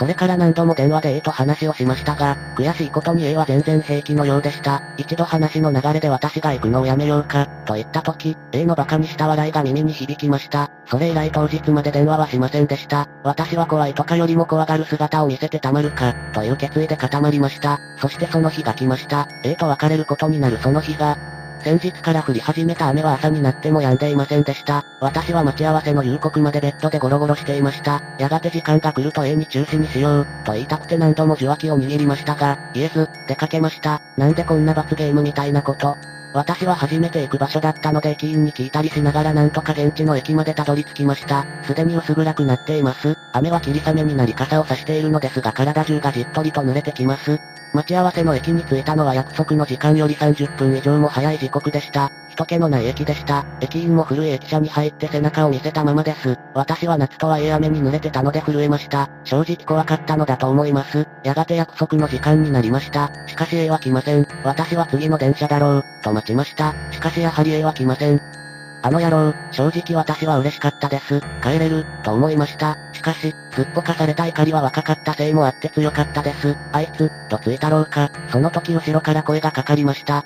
[0.00, 4.80] それから何度も電話で A と話をしましたが、悔しいことに A は全然平気のようでした。
[4.96, 10.70] 一度話の流れで私が行くのをやめようか、と言った時、A の馬鹿にした笑いが耳に響きました。
[10.86, 13.08] それ以来当日まで電話はしませんでした。
[13.24, 17.78] 私は怖いとかよりも怖がる姿を見せてたまるか、という決意で固まりました。
[18.00, 19.28] そしてその日が来ました。
[19.44, 21.18] A と別れることになるその日が、
[21.62, 24.84] 先日から降り始めた雨は朝になっても止んでいませんでした。
[25.00, 28.02] 私は待ち合わせの夕刻までベッドでゴロゴロしていました。
[28.18, 34.00] やがて時間が来ると A に中止にしよう、と言いたくて何度も受話器を握りましたが、イエス、出かけました。
[34.16, 35.96] なんでこんな罰ゲームみたいなこと。
[36.32, 41.44] 私は初めて行く場所だったので駅員に聞いたりしながらなんとか現地の駅までたどり着きました。
[41.64, 43.16] すでに薄暗くなっています。
[43.32, 47.40] 雨は霧雨になり傘を差しているのですが体中がじっとりと濡れてきます。
[47.72, 52.10] 待ち合わせの駅に着いたのは約束の時間より30分以上も早い時刻でした。
[52.30, 53.44] 人気のない駅でした。
[53.60, 56.36] 駅員も古い駅舎に入って背中を見せたままです。
[56.54, 59.10] 私は夏とはいえ雨に濡れてたので震えました。
[59.24, 61.06] 正直怖かったのだと思います。
[61.22, 63.10] やがて約束の時間になりました。
[63.26, 64.26] しかし A は来ません。
[64.44, 66.74] 私は次の電車だろう、と待ちました。
[66.92, 68.39] しかしやはり A は来ません。
[68.82, 71.20] あの野郎、正直私は嬉しかったです。
[71.42, 72.78] 帰れる、と思いました。
[72.92, 76.56] しかし、すっぽかされた怒りは若かったせいもあって強かったです。
[76.72, 78.10] あいつ、どついたろうか。
[78.30, 80.24] その時後ろから声がかかりました。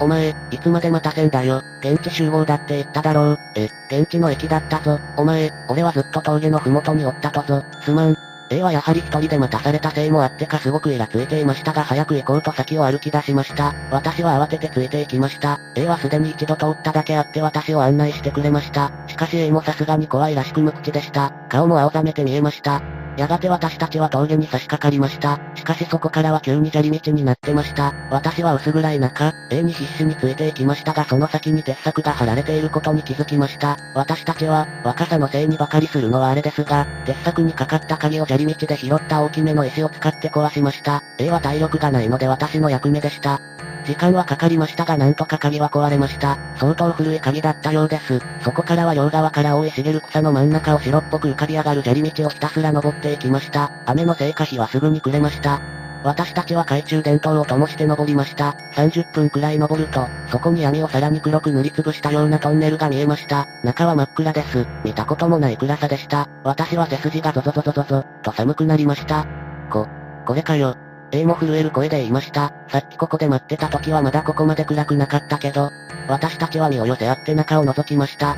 [0.00, 1.62] お前、いつまで待たせんだよ。
[1.80, 3.38] 現地集合だって言っただろう。
[3.54, 4.98] え、現地の駅だったぞ。
[5.18, 7.62] お前、俺はずっと峠のふもとにおったとぞ。
[7.82, 8.29] すまん。
[8.52, 13.74] A はやはり一人で待たされたせいもあってかすごくイラついていましたが早く行こうと先を歩き出しました。
[13.92, 15.60] 私は慌ててついていきました。
[15.76, 18.90] A はすでに一度通っただけあって私を案内してくれました。
[19.06, 21.30] しかし A もさすがに怖いらしく無口でした。
[21.48, 22.82] 顔も青ざめて見えました。
[23.16, 25.40] やがて私たちは峠に差し掛かりました。
[25.54, 27.92] しかしそこからは急に砂利道になってました。
[28.10, 33.76] 私は薄暗い中、A に必死についていきましたがその先に鉄柵が張られていることに気づきました。
[33.94, 41.02] 私たちは、若さのせいにばかりするのはあれですが、鉄柵にかかった鍵を砂利道で拾った大きめの石を使って壊しました。
[41.18, 43.40] A は体力がないので私の役目でした。
[43.84, 46.38] 時間はかかりましたがなんとか鍵は壊れました。
[46.56, 48.20] 相当古い鍵だったようです。
[48.42, 53.72] そこからは両側から多い茂る草の真ん中を白っぽく浮かび上がる砂利道をひたすら登っていきました。
[53.86, 55.79] 雨のせいか日はすぐに暮れました。
[56.02, 58.56] 私たちは懐中電灯を灯して登りました。
[58.74, 63.46] 30分くらい登ると、そこに闇をさらに黒く塗りつぶしたようなトンネルが見えました。
[63.64, 64.66] 中は真っ暗です。
[64.84, 66.28] 見たこともない暗さでした。
[66.42, 69.26] 私は背筋がゾゾゾゾゾゾ、と寒くなりました。
[69.70, 69.86] こ、
[70.26, 70.76] これかよ。
[71.12, 72.52] A も震える声で言いました。
[72.68, 75.70] さっきここで待ってた時はまだここまで暗くなかったけど、
[76.08, 78.36] 私たちは身を寄せ合って中を覗きました。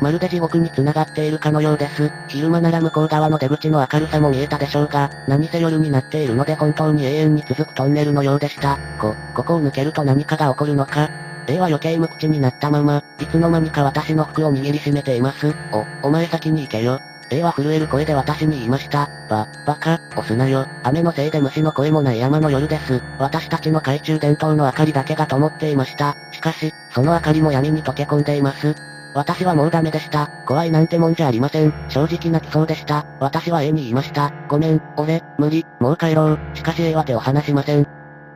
[0.00, 2.10] まるで地獄に繋がっているかのようです。
[2.28, 8.78] 昼間なら向こう側の出口の明るさも見えたでしょうが、何せ夜になっているので本当に永遠に続くトンネルのようでした。
[9.00, 11.08] こ、ここを抜けると何かが起こるのか
[11.46, 15.54] A は余計無口になったまま、いつの間にか私の服を握りしめています。
[15.72, 17.00] お、お前先に行けよ。
[17.30, 19.08] A は震える声で私に言いました。
[19.28, 20.66] ば、バカ、押すなよ。
[20.82, 23.02] 雨のせいで虫の声もない山の夜です。
[23.18, 26.16] 私たちの懐中電灯の明かりだけが灯っていました。
[26.32, 28.74] しかし、その明かりも闇に溶け込んでいます。
[29.14, 30.28] 私はもうダメでした。
[30.46, 31.72] 怖いなんてもんじゃありません。
[31.88, 33.06] 正直泣きそうでした。
[33.20, 34.32] 私は A に言いました。
[34.48, 36.38] ごめん、俺、無理、もう帰ろう。
[36.54, 37.86] しかし A は手を離しません。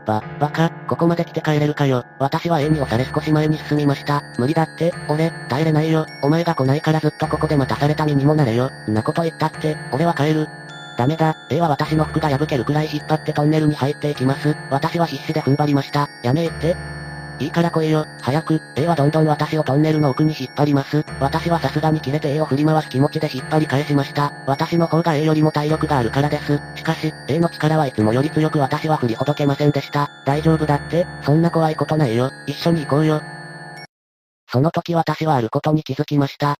[0.06, 2.04] ば、バカ、ここまで来て帰れるかよ。
[2.18, 4.22] 私は A に押され少し前に進みました。
[4.38, 6.06] 無理だって、俺、耐えれないよ。
[6.22, 8.70] お前が来ないからずっとここで待たされた身にもなれよ。
[8.88, 10.46] んなこと言ったって、俺は帰る。
[10.96, 14.56] ダメだ、A は私の服が破けるくらい引っ張ってトンネルに入っていきます。
[14.70, 16.08] 私は必死で踏ん張りました。
[16.22, 16.97] やめえって。
[17.40, 21.04] いいから来いよ、早く、A はどんどん私をトンネルの奥に引っ張ります。
[21.20, 24.32] 私はさすがに切れて A を振り回す気持ちで引っ張り返しました。
[24.46, 26.60] 私の方が A よりも体力があるからです。
[26.74, 30.08] しかし、A の力はいつもより強く私は振りほどけませんでした。
[30.26, 32.30] 大丈夫だって、そんな怖いことないよ。
[32.46, 33.22] 一緒に行こうよ。
[34.50, 36.56] その時私はあることに気づきました。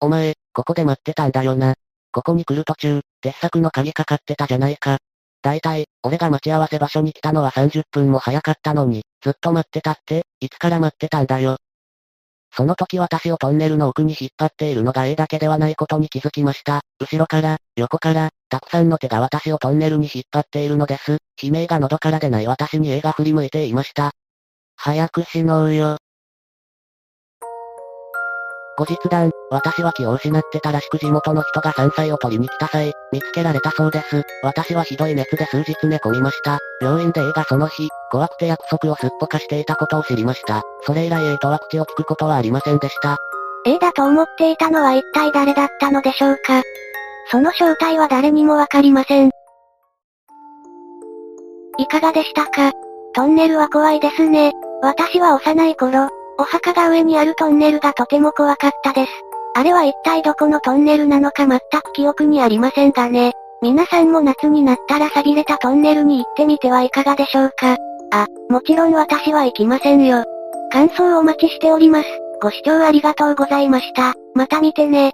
[0.00, 1.74] お前、ここで待ってたんだよな。
[2.12, 4.98] ここに来る途中、鉄柵の鍵かかってたじゃないか。
[5.42, 11.56] だいたい、俺が待ち合わせ場所に来たのは30分も早かったのに、ずっと待ってたって、いつから待ってたんだよ。
[12.50, 16.80] その時私をトンネルの奥に引っ張っているのが A だけではないことに気づきました。
[16.98, 21.18] 後ろから、横から、たくさんの手が私をトンネルに引っ張っているのです。
[21.40, 24.12] 悲鳴が喉から出ない私に A が振り向いていました。
[24.76, 25.98] 早く死のうよ。
[28.78, 34.22] 後日談、私は気を失ってたらしく地元の人が山菜を取りに来た際、見つけられたそうです。
[34.44, 36.60] 私はひどい熱で数日寝込みました。
[36.80, 40.62] 病院で A がその日、怖くて約束をすっぽかしていたことを知りました。
[40.82, 43.16] それ以来 A とは口を聞くことはありませんでした。
[43.66, 46.62] A だと思っていたのは一体誰だったのでしょうか
[47.32, 49.30] その正体は誰にもわかりません。
[51.78, 52.70] いかがでしたか？
[53.14, 54.52] トンネルは怖いですね。
[54.82, 59.12] 私は幼い頃、お墓が上にあるトンネルがとても怖かったです。
[59.54, 63.32] あれは一体どこのトンネルなのか全く記憶にありませんがね。
[63.60, 67.76] 皆さんも夏になったら錆びれたトンネルに行ってみてはいかがでしょうか
[68.12, 70.24] あ、もちろん私は行きませんよ。
[70.70, 72.08] 感想をお待ちしております。
[72.40, 74.14] ご視聴ありがとうございました。
[74.34, 75.12] また見てね。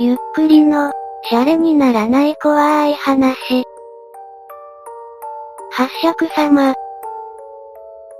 [0.00, 0.90] ゆっくりの、
[1.26, 3.64] シャレにならない怖い話。
[5.72, 6.74] 八尺様。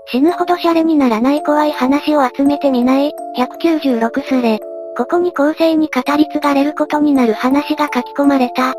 [0.07, 4.59] 死ぬほどシャレにならない怖い話を集めてみない、196スレ。
[4.97, 8.73] ここに後世に語り継がれることになる話が書き込まれた。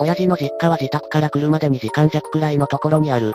[0.00, 3.32] 親父の実家は自宅から車で2時間弱くらいのところにある。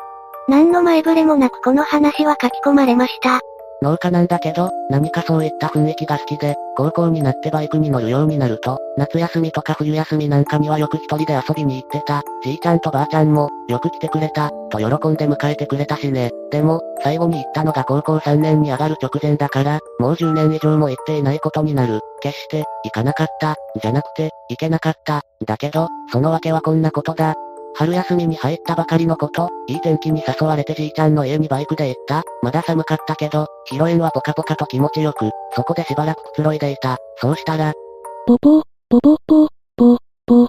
[0.47, 3.41] 何の前触れもなくこの話は書き込まれました。
[3.83, 12.21] 農家なんだけど、何かそういった雰囲気が好きで、高校になってバイクに乗るようになると、夏休みとか冬休みなんかにはよく一人で遊びに行ってた。
[12.43, 16.31] じいちゃんとばあちゃんも、よく来てくれた、と喜んで迎えてくれたしね。
[16.49, 21.99] でも、最後に行ったのが高校3年に上がる直前だから、もう10年以上も行っていないことになる。
[22.21, 25.23] 決して、行かなかった、じゃなくて、行けなかった。
[25.45, 27.33] だけど、その訳はこんなことだ。
[27.75, 32.23] 春休みに入ったばかりのこと、いい天気に誘われてじいちゃんの家にバイクで行った。
[32.41, 36.97] まだ寒かったけど、披露宴はポカポカと気持ちよく、そこでしばらくくつろいでいた。
[37.17, 37.73] そうしたら、
[38.27, 40.47] ポポ、ポポポ、ポ、ポ、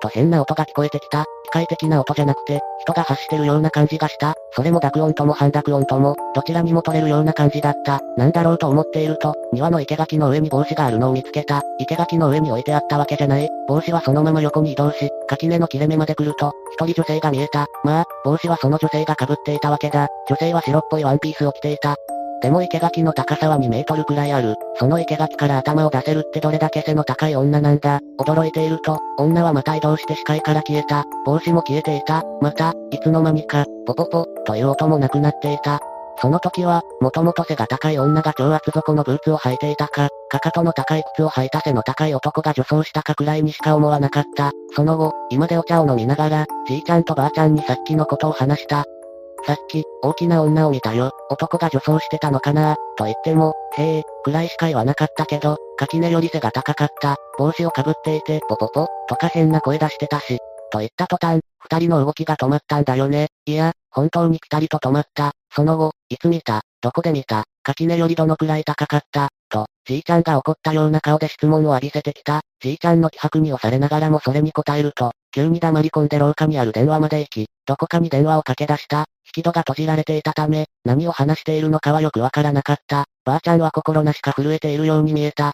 [0.00, 1.24] と変な音が聞こえてきた。
[1.44, 4.34] 機械的な音じゃなくて、人が発してるような感じがした。
[4.52, 8.00] それも濁音とも半濁音とも、どちらにも取れるような感じだった。
[8.16, 11.62] なんだろうと思っていると、庭の生垣の上に帽子があるのを見つけた。
[11.78, 13.48] 生垣の上に置いてあったわけじゃない。
[13.66, 17.66] 帽子はそのまま横に移動し、垣根の切れ目まで来ると、一人女性が見えた。
[17.84, 20.08] まあ、帽子はその女性が被っていたわけだ。
[20.28, 21.96] 女性は白っぽいワンピースを着ていた。
[22.40, 24.54] でも生垣の高さは2メートルくらいある。
[24.76, 28.00] その生垣から頭を出せるってどれだけ背の高い女なんだ。
[28.18, 31.04] 驚いていると、女はまた移動して視界から消えた。
[31.24, 32.22] 帽子も消えていた。
[32.40, 35.80] また、いつの間にか、ポポポ、という音もなくなっていた。
[36.20, 44.50] その時は、もともと背が高い女が超厚底のブーツを履いていたか、かかとの高い靴を履いた背の高い男が女装したかくらいにしか思わなかった。
[44.74, 48.84] その後、今でお茶を飲みながら、じいちゃんとばあちゃんにさっきのことを話した。
[49.46, 51.12] さっき、大きな女を見たよ。
[51.30, 57.16] 男が女装してたのかなと言っても、へえ、くらいしか言わなかったけど、垣根より背が高かった。
[57.38, 60.38] 帽子をかぶっていて、ポポポ、とか変な声出してたし。
[60.70, 63.28] と言った途端、二人の動きが止まったんだよね。
[63.46, 65.32] いや、本当にピタリと止まった。
[65.54, 66.60] その後、いつ見た？
[66.82, 67.44] どこで見た？
[67.62, 69.28] 垣根よりどのくらい高かった？
[69.48, 72.42] と、じいちゃんが怒ったような顔で質問を浴びせてきた。
[72.60, 79.04] じいちゃんの気迫に押されながらもそれに答えると、急に黙り込んで廊下にある電話まで行き、どこかに電話をかけ出した。
[79.24, 83.04] 引き戸が閉じられていたため、何を話しているのかはよくわからなかった。
[83.24, 85.52] ばあちゃんは心なしか震えているように見えた。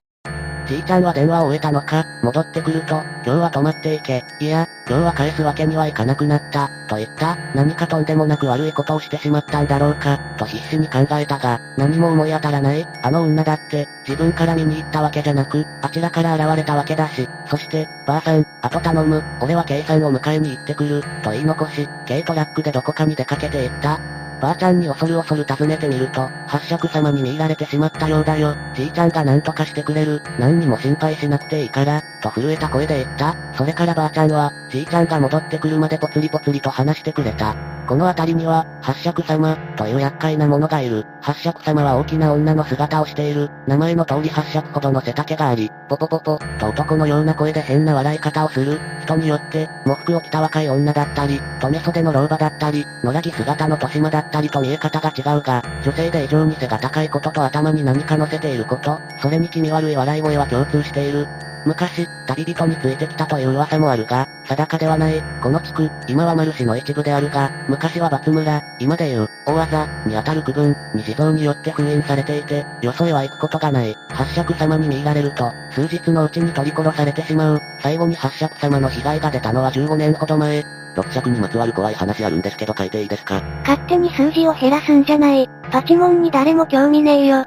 [0.66, 4.24] じいちゃんは電話を終えたのか、戻ってくると、今日は止まっていけ。
[4.40, 7.36] いや、今日は返すわけにはいかなくなった、と言った。
[7.54, 12.86] 何かとんでもなく悪いことをしてしまったんだろうか、と必死に考えたが、何も思い当たらない。
[13.02, 24.23] あの女だって、自分から見に行ったわけじゃなく、あちらから現れたわけだし、そして、ばあさん、あと頼む、俺は K さんを迎えに行ってくる、と言い残し、軽トラックでどこかに出かけて行った。
[24.40, 28.54] ばあちゃんに恐る恐る尋ねてみると、八尺様に見入られてしまったようだよ。
[28.74, 30.20] じいちゃんが何とかしてくれる。
[30.38, 33.34] 何にも心配しなくていいから、と震えた声で言った。
[33.56, 37.54] それからばあちゃんは、じいちゃんが戻ってくるまでぽつりぽつりと話してくれた。
[37.86, 41.04] この辺りには、八尺様、という厄介な者がいる。
[41.20, 43.50] 八尺様は大きな女の姿をしている。
[43.66, 48.80] 名前の通り八尺ほどの背丈があり、ポポポポ、と男のような声で変な笑い方をする。
[49.02, 61.26] 人によって、喪服を着た若い女だったり、留袖の老婆だったり、野良着姿の年間だったりたりと見え方が違うが、女性で異常に背が高いことと頭に何か乗せていること、それに気味悪い笑い声は共通している。
[61.64, 65.22] 昔、旅人についてきたという噂もあるが、定かではない。
[65.42, 73.96] この地区、今はマル市の一部であるが、昔は罰村、今でいう、大技、にあたる区分、に地蔵によって封印されていて、よそへは行くことがない。
[74.10, 77.60] 八尺様に見入られると、数日のうちに取り殺されてしまう。
[77.80, 80.83] 最後に八尺様の被害が出たのは15年ほど前。
[80.96, 83.42] 6尺にまつわる怖い話あるんですけど書いていいですか？
[83.66, 85.48] 勝手に数字を減らすんじゃない。
[85.70, 87.46] パチモンに誰も興味ねえよ。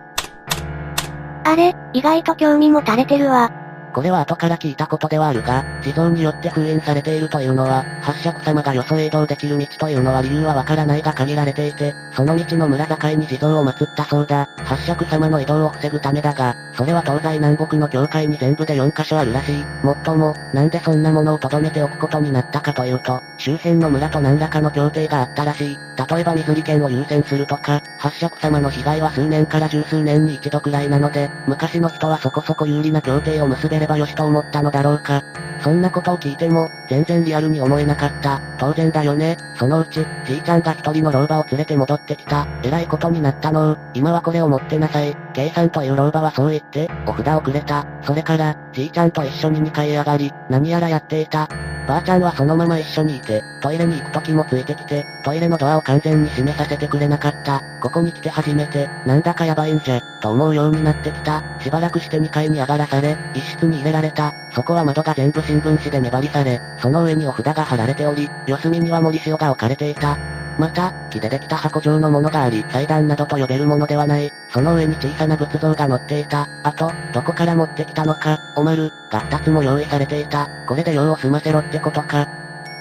[1.43, 3.51] あれ、意外と興味も垂れてるわ。
[3.97, 14.47] これは後から聞いたことではあるが、地蔵によって封印されているというのは、八尺様がよそへ移動できる道というのは理由はわからないが限られていて、その道の村境に地蔵を祀ったそうだ。
[14.57, 19.65] 八尺様の移動を防ぐためだが、それは東西南北の境界に全部で4カ所あるらしい。
[19.83, 25.86] もっとも、なんでそんなものを留めておくことになったかというと、周辺の村と何らかの協定があったらしい。
[25.97, 35.23] 例えば水利権を優先するとか、八尺様の被害は数年から十数年に一度くらいなので、昔の人はそこそこ有利な協定を結べればよしと思ったのだろうか。
[35.63, 38.39] そんなことを聞いても、全然リアルに思えなかった。
[38.59, 39.37] 当然だよね。
[39.57, 42.47] そのうち、じいちゃんが一人の老婆を連れて戻ってきた。
[42.63, 43.77] えらいことになったのう。
[43.93, 45.15] 今はこれを持ってなさい。
[45.33, 47.87] 計算という老婆はそう言って、お札をくれた。
[48.03, 51.49] それから、じいちゃんと一緒に2階へ上がり、何やらやっていた。
[51.87, 57.63] ばあちゃんはそのまま一緒にいて、トイレに行く時もついてきて、トイレのドアを完全に閉めさせてくれなかった。
[57.81, 61.43] ここに来て初めて、なんだかやばいんじゃ、と思うようになってきた。
[61.61, 64.33] しばらくして2階に上がらされ、一室に入れられた。
[64.53, 70.36] そこは窓が全部新聞紙で粘りされ、その上にお札が貼られており、四隅には森塩が置かれていた。
[70.57, 74.31] また、木でできた箱状のものがあり、祭壇などと呼べるものではない。
[74.51, 76.47] その上に小さな仏像が乗っていた。
[76.63, 80.47] あと、どこから持ってきたのか、おまる、が二つも用意されていた。
[80.67, 82.27] これで用を済ませろってことか。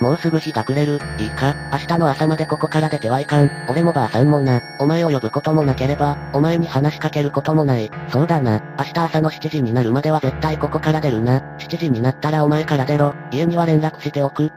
[0.01, 1.01] もうすぐ日が暮れる。
[1.19, 3.51] いいか、明日の朝までここから出てはいかん。
[3.69, 4.61] 俺もばあさんもな。
[4.79, 7.91] お前を呼ぶこともなければ、お前に話しかけることもない。
[8.11, 8.63] そうだな。
[8.79, 11.41] 明日朝の7時になるまでは絶対ここから出るな。
[11.59, 13.15] 7時になったらお前から出ろ。
[13.31, 14.53] 家には連絡しておく。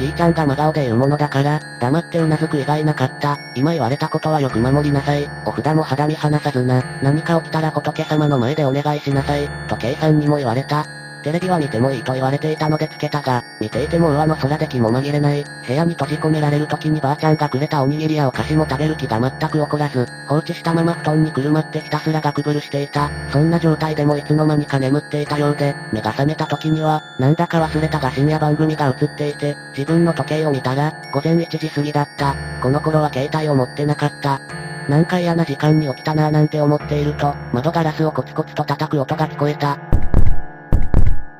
[0.00, 3.36] じいちゃんが真顔で言うものだから、黙ってうなずく以外なかった。
[3.54, 5.28] 今言われたことはよく守りなさい。
[5.44, 6.82] お札も肌身離さずな。
[7.02, 9.46] 何か起きたら仏様の前でお願いしなさい。
[9.68, 10.99] と計算にも言われた。
[11.22, 15.44] テレビは見てもいいと言われていたのでつけたが、見ていても上の空で気も紛れない。
[15.66, 23.10] 部屋に閉じ込められる時にばあちゃんがくれたおにぎりやお菓子も食べる気が全く起こらず、放置したまま布団にくるまってひたすらガクブルしていた。
[23.30, 32.34] そんな状態でもいつの間にか眠っていたようで、目が覚めた時には、なんだか忘れたが深夜番組が映っていて、自分の時計を見たら、午前1時過ぎだった。
[32.62, 34.40] この頃は携帯を持ってなかった。
[34.88, 39.78] 何回嫌な時間に起きたなぁなんて思っていると、窓ガラスをコツコツと叩く音が聞こえた。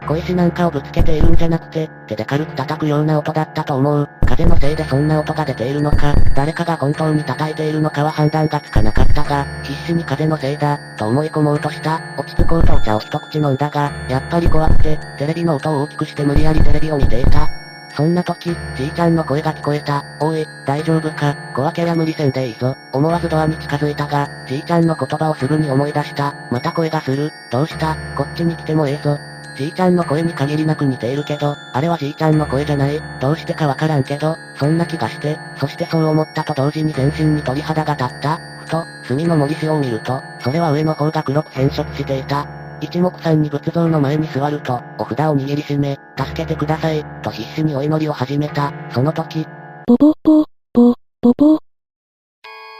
[0.07, 4.09] 小石なんかをぶつけているんじゃなくて、手で軽く叩くような音だったと思う。
[4.27, 12.01] 風のせいでそんな音が出ているのか、誰かが本当に叩いているのかは判断がつかなかったが、必死に風のせいだ、と思い込もうとした。
[12.17, 17.49] 落ち着こうとお茶を一口飲んだが、やっぱり怖くて、テレビの音を大きくして無理やりテレビを見ていた。
[17.97, 20.05] そんな時、じいちゃんの声が聞こえた。
[20.21, 21.35] おい、大丈夫か？
[21.55, 22.77] 小分けは無理せんでいいぞ。
[22.93, 26.35] 思わずドアに近づいたが、じいちゃんの言葉をすぐに思い出した。
[26.53, 27.33] また声がする。
[27.51, 27.97] どうした？
[28.17, 29.19] こっちに来てもええぞ。
[29.61, 32.99] じいちゃんの声に限りなく似ているけど、あれはじいちゃんの声じゃない？
[33.21, 38.39] どうしてかわからんけど、そんな気がして、そしてそう思ったと同時に全身に鳥肌が立った。
[38.65, 42.49] ふと、墨の森塩を見ると、それは上の方が黒く変色していた。
[42.81, 48.73] 一目散に仏像の前に座ると、お札を握りしめ、助けてください、と必死にお祈りを始めた。
[48.91, 49.47] その時、
[49.87, 51.70] ポポポ、ポ、ポポ。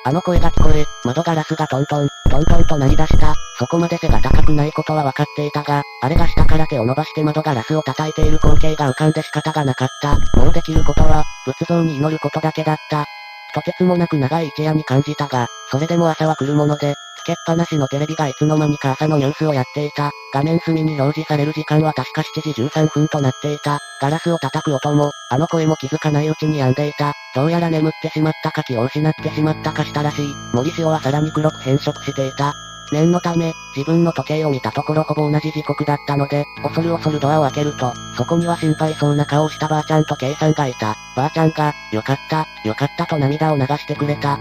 [0.03, 3.35] あの声が聞こえ、窓ガラスがトントン、トントンと鳴り出した。
[3.59, 10.17] そこまで背が高くないことは分かっていたが、あれが下から手を伸ばして窓ガラスを叩いている光景が浮かんで仕方がなかった。
[10.41, 13.05] もうできることは、仏像に祈ることだけだった。
[13.53, 16.95] とてつもなく長い一夜に感じたが、それでも朝は来るもので、
[17.31, 20.11] けっぱなしのテレビがいつの間にか朝のニュースをやっていた。
[20.33, 23.79] 画面隅に表示される時間は確か7時13分となっていた。
[24.01, 27.13] ガラスを叩く音も、あの声も気づかないうちに止んでいた。
[27.37, 30.35] どうやら眠ってしまったか気を失ってしまったかしたらしい。
[30.53, 32.55] 森塩はさらに黒く変色していた。
[32.93, 40.97] 念のため、自分の時計を見たところほぼ同じ時刻だったので、恐る恐るドアを開けると、そこには心配そうな顔をしたばあちゃんとイさんがいた。
[41.15, 44.41] ばあちゃんが、よかった、よかったと涙を流してくれた。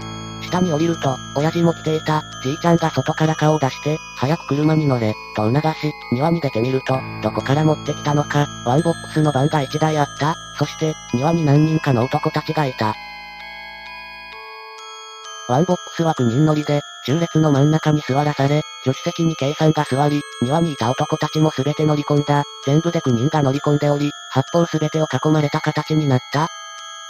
[0.50, 2.22] 下に降りると、親父も来ていた。
[2.42, 10.36] じいちゃんが外から顔を出して、早く車に乗れ、と促し、庭に出てみると、どこから持ってきたのか、ワンボックスのバンが1台あった。
[10.58, 12.94] そして、庭に何人かの男たちがいた。
[15.48, 22.44] ワンボックスは9人乗りで、中列の真ん中に座らされ、助手席に Kさんが座り、庭にいた男たちも全て乗り込んだ。
[22.64, 26.48] 全部で9人が乗り込んでおり、八方全てを囲まれた形になった。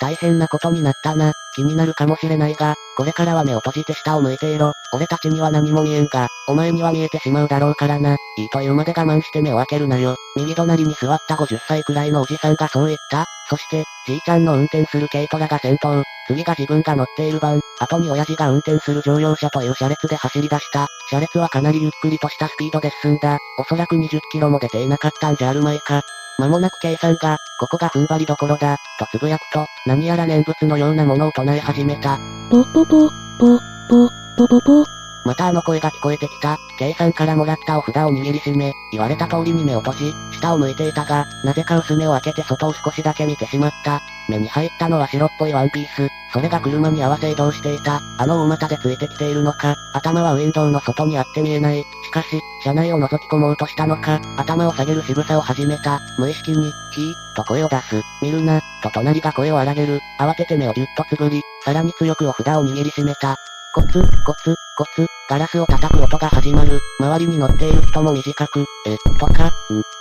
[0.01, 1.32] 大変なことになったな。
[1.55, 4.72] 気になるかもしれないが、これからは目を閉じて下を向いていろ。
[4.92, 8.16] 俺たちには何も見えんが、お前には見えてしまうだろうからな。
[8.38, 10.16] いいというまで我慢して目を開けるなよ。
[10.36, 13.26] 右隣に座った50歳くらいのおじさんがそう言った。
[13.51, 16.03] そして、じいちゃんの運転する軽トラが先頭。
[16.28, 17.61] 次が自分が乗っている番。
[17.80, 20.86] 後に親父が運転する乗用車という車列で走り出した。
[21.11, 23.38] 車列はかなりゆっくりとしたスピードで進んだ。
[23.59, 26.03] おそらく20キロも出ていなかったんじゃあるまいか。
[26.41, 32.18] 間もなく計算が、ここが踏ん張りどころだ、とつぶやくと、何やら念仏のようなものを唱え始めた。
[32.51, 34.99] ポポポ、ポ、ポ、ポポポ。
[35.25, 36.59] またあの声が聞こえてきた。
[36.79, 44.01] 計算からもらったお札を握りしめ、言われた通りに目を閉じ、下を向いていたが、なぜか薄目を開けて外を少しだけ見てしまった。
[44.29, 46.09] 目に入ったのは白っぽいワンピース。
[46.33, 48.01] それが車に合わせ移動していた。
[48.16, 51.85] あの大股でついてきているのか、頭はウィンドウの外にあって見えない。
[52.05, 56.01] しかし、車内を覗き込もうとしたのか、頭を下げる仕草を始めた。
[56.18, 58.03] 無意識に、ひー、と声を出す。
[58.23, 60.01] 見るな、と隣が声を荒げる。
[60.18, 63.37] 慌てて目をぎゅっとつぶり、さらに強くお札を握りしめた。
[63.75, 66.81] コツ、コツ、コツ、ガラスを叩く音が始まる。
[66.99, 69.51] 周りに乗っている人も短く、え、とか、ん、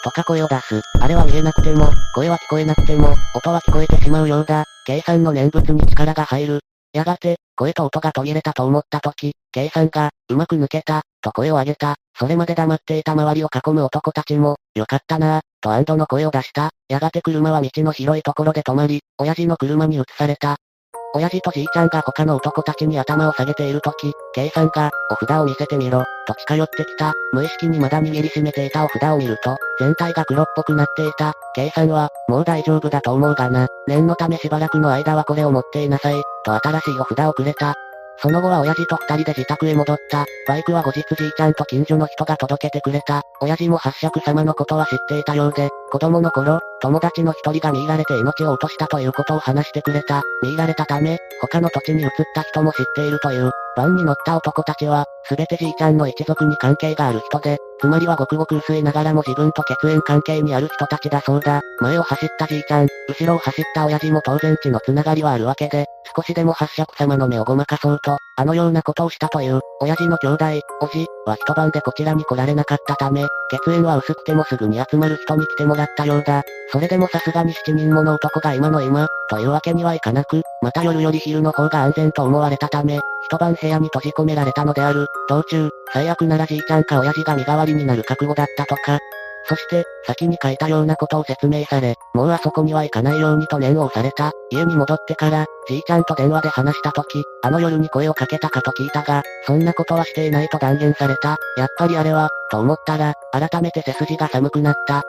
[0.06, 0.82] とか声を出す。
[1.02, 4.64] あれは見えなくても、声は聞こえなくても、音は聞こえてしまうようだ。
[4.86, 6.60] 計算の念仏に力が入る。
[6.94, 11.96] やがて、声と音が途切れたと思った時、計算が、うまく抜けた、と声を上げた。
[12.18, 16.70] それまで黙っていた周りを囲む男たちも、よかったなぁ、と安堵の声を出した。
[16.88, 20.56] やがて車は道の広いところで止まり、親父の車に移された。
[21.14, 27.14] 親父とじいちゃんが他の男たちに頭を下げているとき、K さんが、お札を見せてみろ、と近寄ってきた。
[27.34, 31.34] 無意識にまだ握りしめていたお札を見ると、全体が黒っぽくなっていた。
[31.56, 33.68] K さんは、もう大丈夫だと思うがな。
[33.88, 37.76] 念のためしばらくの間はこれを持っていなさい、と新しいお札をくれた。
[38.22, 40.26] その後は親父と二人で自宅へ戻った。
[40.46, 43.24] バイクは後日じいちゃんと近所の人が届けてくれた。
[43.40, 50.24] 親父も八尺様のことは知っていたようで、子供の頃、友達の一人が見入られて命を落としたということを話してくれた。
[50.42, 53.52] 見入られたため、他の土地に移った人も知っているという。
[53.76, 61.62] バンに乗った男たちは、すべてじいちゃんの一族に関係がある人で、つまりはごくごく薄いながらも自分と血縁関係にある人たちだそうだ。
[61.80, 65.86] 前を走ったじいちゃん、後ろを走った親父も当然血のつながりはあるわけで、
[66.16, 70.46] 少しでも八尺様の目をごまかそうと、あのようなことをしたという、親父の兄弟、
[70.80, 73.28] おじ、は一晩でこちらに来られなかったため、
[73.66, 76.44] 血縁は薄くてもすぐに集まる人に来てもらったようだ。
[76.72, 85.08] それでもさすがに七人もの男が今の今、というわけにはいかなく、また夜より昼の方が安全と思われたため、一晩部屋に閉じ込められたのである。
[85.28, 89.00] 道中、最悪ならじいちゃんか親父が身代わりになる覚悟だったとか。
[89.50, 94.32] そして、先に書いたようなことを説明され、もうあそこには行かないようにと念を押された。
[94.52, 101.38] 家に戻ってから、じいちゃんと電話で話した時、あの夜に声をかけたかと聞いたが、そんなことはしていないと断言された。
[101.58, 105.02] やっぱりあれは、と思ったら、改めて背筋が寒くなった。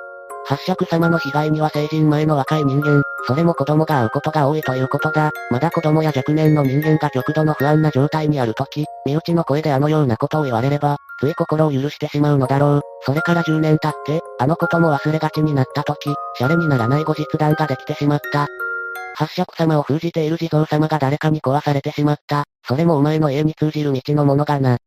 [0.46, 5.32] 八尺様の被害には成人前の若い人間、それも子供が会うことが多いということだ。
[5.50, 12.80] まだ子供や若年の人間が極度の不安な状態にあるとき、身内の声であのようなことを言われれば、つい心を許してしまうのだろう。
[13.02, 18.48] それから10年経って、あのことも忘れがちになったとき、シャレにならない後日談ができてしまった。
[19.14, 22.44] 八尺様を封じている地蔵様が誰かに壊されてしまった。
[22.66, 24.78] それもお前の家に通じる道のものがな。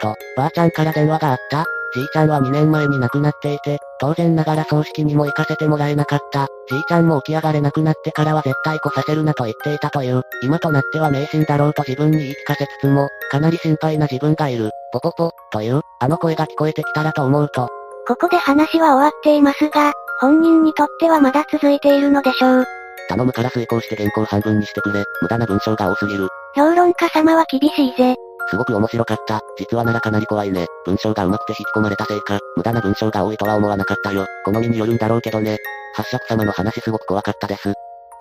[0.00, 1.64] と、ばあちゃんから電話があった。
[1.94, 6.48] じいちゃんは2年前に亡くなっていて、当然ながら葬式にも行かせてもらえなかった。
[6.70, 14.70] じいちゃんも起き上がれなくなってからは絶対来させるなと言っていたという、今となっては迷信だろうと自分に言い聞かせつつも、かなり心配な自分がいる。
[14.92, 17.68] ポポポ、という、あの声が聞こえてきたらと思うと。
[18.06, 22.64] ここで話は終わっていますが、本人にとってはまだ続いているのでしょう。
[23.08, 25.04] 頼むから遂行して原稿半分にしてくれ。
[25.22, 26.28] 無駄な文章が多すぎる。
[26.54, 28.16] 評論家様は厳しいぜ。
[28.50, 29.40] すごく面白かった。
[29.56, 30.66] 実はならかなり怖いね。
[30.84, 34.26] 文章が上手くて引き込まれたせいか、無駄な文章が多いとは思わなかったよ。
[34.44, 35.58] 好みによるんだろうけどね。
[35.94, 37.72] 八尺様の話すごく怖かったです。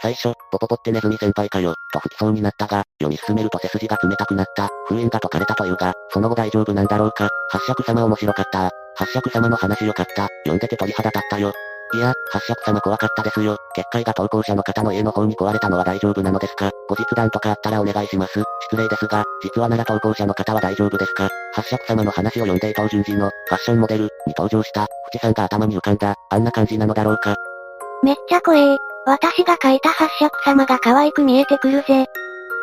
[0.01, 4.69] 最初、ポポポってネズミ先輩かよ、と吹きそうになったが、読み進めると背筋が冷たくなった。
[4.87, 7.29] 封印が解かれたというが、その後大丈夫なんだろうか。
[7.49, 8.69] 八尺様面白かった。
[8.95, 10.27] 八尺様の話よかった。
[10.43, 11.53] 読んでて鳥肌立ったよ。
[11.93, 13.57] いや、八尺様怖かったですよ。
[13.75, 18.43] 結界が投稿者の方の家の方に壊れたのは大丈夫なのですか後日談とかあったらお願いします。
[18.69, 27.35] 失礼ですが、実はなら投稿者の方は大丈夫ですか八尺様の話を読んで伊藤淳二の、ファッションモデル、に登場した、富士山が頭に浮かんだ、あんな感じなのだろうか。
[28.03, 28.90] めっちゃ怖え。
[29.05, 32.05] 私が書いた八尺様が可愛く見えてくるぜ。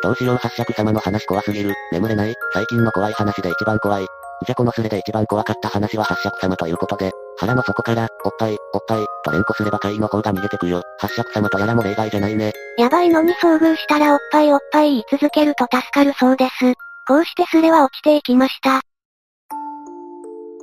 [0.01, 1.73] どうしよう八尺様の話怖すぎる。
[1.91, 4.07] 眠れない最近の怖い話で一番怖い。
[4.45, 10.81] じゃこのスレで一番怖かった話は八尺様ということで、腹の底から、おっぱい、おっぱい、と連呼すれば怪の方が逃げてくよ。
[10.99, 12.53] 八尺様とやらも例外じゃないね。
[12.77, 16.51] やばいのに遭遇したらおっぱいおっぱい言い続けると助かるそうです。
[17.05, 18.79] こうしてスレは落ちていきました。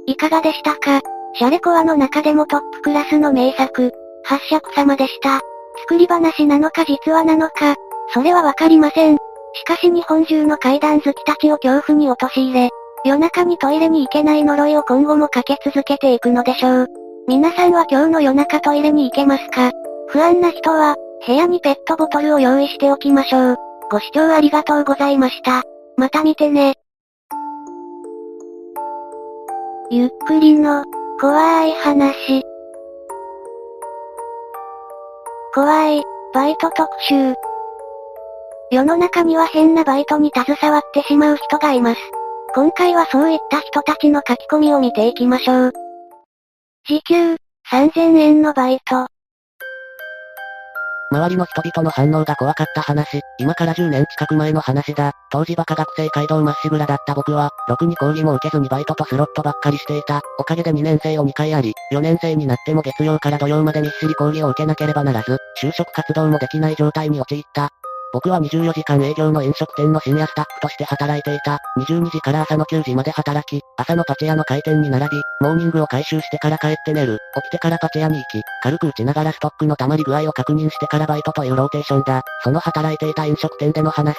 [0.06, 1.02] いかがでしたか？
[1.34, 3.92] シャレコアの中でもトップクラスの名作、
[4.24, 5.42] 八尺様でした。
[5.80, 7.74] 作り話なのか実話なのか、
[8.12, 9.16] それはわかりません。
[9.54, 12.70] しかし日本中の怪談好きたちを恐怖に陥れ、
[13.04, 16.86] 夜中にトイレに行けない呪いを今後もかけ続けていくのでしょう。
[17.28, 19.70] 皆さんは今日の夜中トイレに行けますか？
[20.08, 20.96] 不安な人は、
[21.26, 23.56] 部屋にペットボトルを用意しておきましょう。
[23.90, 25.62] ご視聴ありがとうございました。
[25.96, 26.74] また見てね。
[29.90, 30.84] ゆっくりの、
[31.20, 32.42] 怖い話。
[35.56, 36.02] 怖い、
[36.34, 37.32] バイト特集。
[38.70, 42.00] 世の中には変なバイトに携わってしまう人がいます。
[42.54, 45.72] 今回はそういった人たちの書き込みを見ていきましょう。
[46.86, 47.36] 時給、
[47.70, 49.06] 3000円のバイト。
[51.12, 55.12] 周りの人々の反応が怖かった話、今から10年近く前の話だ。
[55.30, 60.22] 当時バカ学生街道まっしぐらだった僕は、ろくに講義も受けずにバイトとスロットばっかりしていた。
[60.38, 67.70] おかげで2年生を2回あり、4年生になっても月曜から土曜までみっしり講義を受けなければならず、就職活動もできない状態に陥った。
[68.16, 71.60] 僕は24時間営業の飲食店の深夜スタッフとして働いていた。
[71.78, 75.10] 22時から朝の9時まで働き、朝のパチ屋の開店に並び、
[75.42, 77.18] モーニングを回収してから帰って寝る。
[77.34, 82.22] 起きてからパチ屋に行き、軽く打ちながらストックの溜まり具合を確認してからバイトというローテーションだ。
[82.42, 84.16] その働いていた飲食店での話。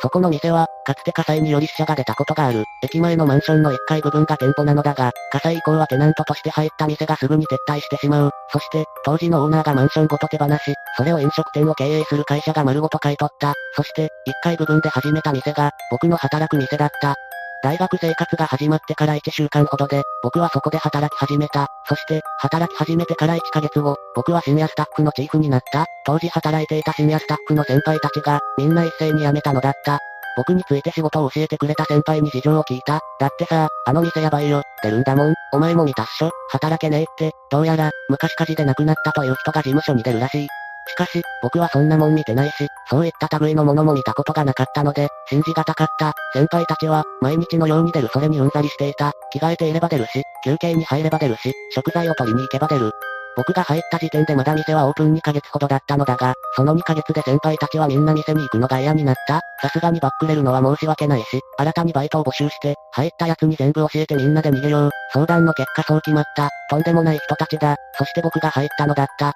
[0.00, 2.64] そこの店は、かつて火災により死者が出たことがある。
[2.82, 8.30] 駅前のマンションの1階部分が店舗なのだが、火災以降はテナントとして入った店がすぐに撤退してしまう。
[8.50, 10.58] そして、当時のオーナーがマンションごと手放し、
[10.96, 13.54] それを飲食店を経営する会社が丸ごと買い取った。
[13.74, 14.08] そして、1
[14.42, 17.16] 階部分で始めた店が、僕の働く店だった。
[17.62, 21.68] 大学生活が始まってから1週間ほどで、僕はそこで働き始めた。
[21.88, 25.86] そして、働き始めてから1ヶ月後、僕は深夜スタッフのチーフになった。
[26.04, 29.98] 当時働いていた深夜スタッフの先輩たちが、みんな一斉に辞めたのだった。
[30.36, 33.00] 僕について仕事を教えてくれた先輩に事情を聞いた。
[33.18, 34.62] だってさ、あの店やばいよ。
[34.82, 35.34] 出るんだもん。
[35.52, 40.48] お前も見たっしょ働けねえって、どうやら、昔火事で亡くなったという人が事務所に出るらしい。
[40.88, 46.12] しかし、僕はそんなもん見てないし、そういった類のものも見たことがなかったので、信じがたかった。
[46.32, 49.12] 先輩たちは、毎日のように出るそれにうんざりしていた。
[49.32, 52.92] 着替えていれば出るし、休憩に入れば出るし、食材を取りに行けば出る。
[53.36, 59.42] 僕が入った時点でまだ店はオープン2ヶ月ほどだったのだが、その2ヶ月で先輩たちはみんな店に行くのが嫌になった。
[59.60, 64.90] さすがにバックれるのは申し訳ないし、新たにバイトを募集して、入った奴に全部教えてみんなで逃げよう。
[65.12, 66.48] 相談の結果そう決まった。
[66.70, 67.76] とんでもない人たちだ。
[67.98, 69.34] そして僕が入ったのだった。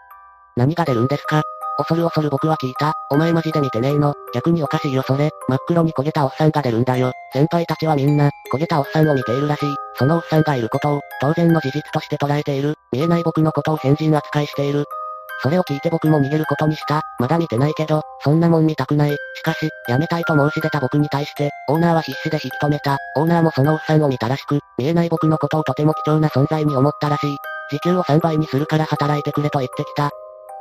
[0.60, 1.42] 何が出るんですか？
[1.78, 2.92] 恐る恐る僕は聞いた。
[3.10, 4.12] お前マジで見てねえの。
[4.34, 5.30] 逆におかしいよそれ。
[5.48, 7.12] 真っ黒に焦げたおっさんが出るんだよ。
[7.32, 9.74] 先輩たちはみんな、焦げたおっさんを見ているらしい。
[9.94, 12.74] そのおっさんがいることを、当然の事実として捉えている。
[12.92, 14.84] 見えない僕のことを変人扱いしている。
[15.42, 17.00] それを聞いて僕も逃げることにした。
[17.18, 19.10] まだ見てないけど、そんなもん見たくない。
[19.12, 22.98] しかし、辞めたいと申し出た僕に対して、オーナーは必死で引き止めた。
[23.16, 27.36] オーナーもそのおっさんを見たらしく、見えない僕のことをとても貴重な存在に思ったらしい。
[27.70, 30.10] 時給を3倍にするから働いてくれと言ってきた。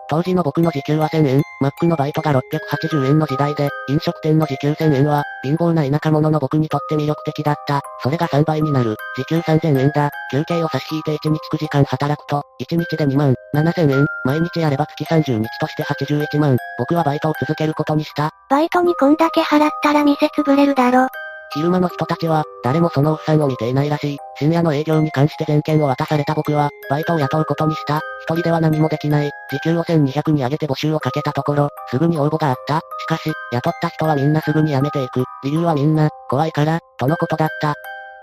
[0.10, 7.82] 当時の僕の時給は1000円、マックのバイトが680円の時代で、飲食店の時給1000円は、貧乏な田舎者の僕にとって魅力的だった。
[8.02, 8.96] それが3倍になる。
[9.16, 10.10] 時給3000円だ。
[10.32, 14.08] 休憩を差し引いて1日9時間働くと、1日で2万、7000円。
[14.26, 16.58] 毎日やれば月30日として81万。
[16.80, 18.32] 僕はバイトを続けることにした。
[18.50, 21.08] バイトにこんだけ払ったら店潰れるだろ。
[21.52, 24.18] 昼間の人たちは、誰もそのおっさんを見ていないらしい。
[24.38, 28.02] 深夜の営業に関して全権を渡された僕は、バイトを雇うことにした。
[28.22, 29.32] 一人では何もできない。
[29.52, 32.82] 時給を1200に上げて募集をかけたところ、すぐに応募があった。
[33.00, 35.24] しかし、雇った人はみんなすぐに辞めていく。
[35.44, 37.74] 理由はみんな、怖いから、とのことだった。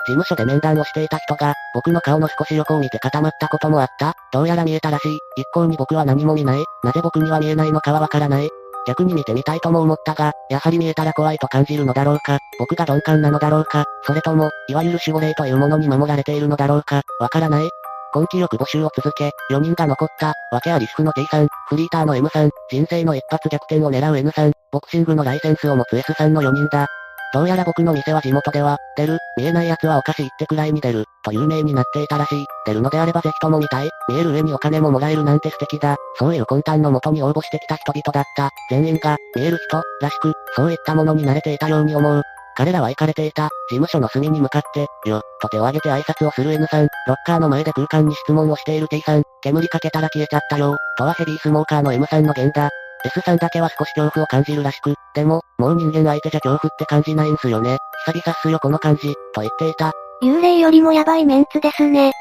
[0.07, 4.15] 事務所で面談をしていた人が、僕の顔の少し横を見て固まったこともあった。
[4.33, 5.19] どうやら見えたらしい。
[5.37, 6.65] 一向に僕は何も見ない。
[6.85, 8.49] なぜ僕には見えないのかはわからない。
[8.87, 17.69] 逆に見てみたいとも思ったが、やはり見えたら怖いと感じるのだろうか、僕が鈍感なのだろうか、それとも、いわゆる守護霊というものに守られているのだろうか、わからない。
[18.15, 26.87] 根気よく募集を続け、4人が残った、わけあり主婦の T さん、フリーターの M さん、人生の一発逆転を狙う N さん、ボクシングのライセンスを持つ S さんの4人だ。
[27.35, 32.45] どうやら僕の店は地元では、出る、見えない奴はお菓子ってくらいに出る、と有名になっていたらしい。
[32.67, 33.91] 出るのであればぜひとも見たい。
[34.09, 35.97] 見える上にお金ももらえるなんて素敵だ。
[36.19, 38.51] そういう魂胆のもとに応募してきた人々だった。
[38.71, 42.23] 全員が、見える人、らしく、そういったものに慣れていたように思う。
[42.57, 52.71] 彼らは行かれていた、事務所の隅に向かって、よ、と手を挙げて挨拶をする N さん、ロッカーの前で空間に質問をしている T さん、煙かけたら消えちゃったよ、とはヘビースモーカーの M さんの言だ。
[53.07, 57.79] S さんだけは少し恐怖を感じるらしく、でも、もう人間相手じゃ恐怖って感じないんすよね。
[58.07, 59.93] 久々っすよこの感じ、と言っていた。
[60.23, 62.13] 幽霊よりもヤバいメンツですね。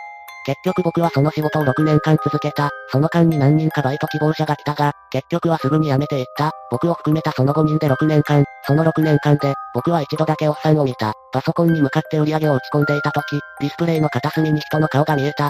[0.45, 2.69] 結局僕はその仕事を6年間続けた。
[2.89, 6.51] その間に何人かバイト希望者が来たが、結局はすぐに辞めていった。
[6.69, 11.13] 僕を含めたその5人で6年間、その6年間で、僕は一度だけおっさんを見た。
[11.31, 15.49] パソコンに向かって売り上げを打ち込んでいた時、ディスプレイの片隅に人の顔が見えた。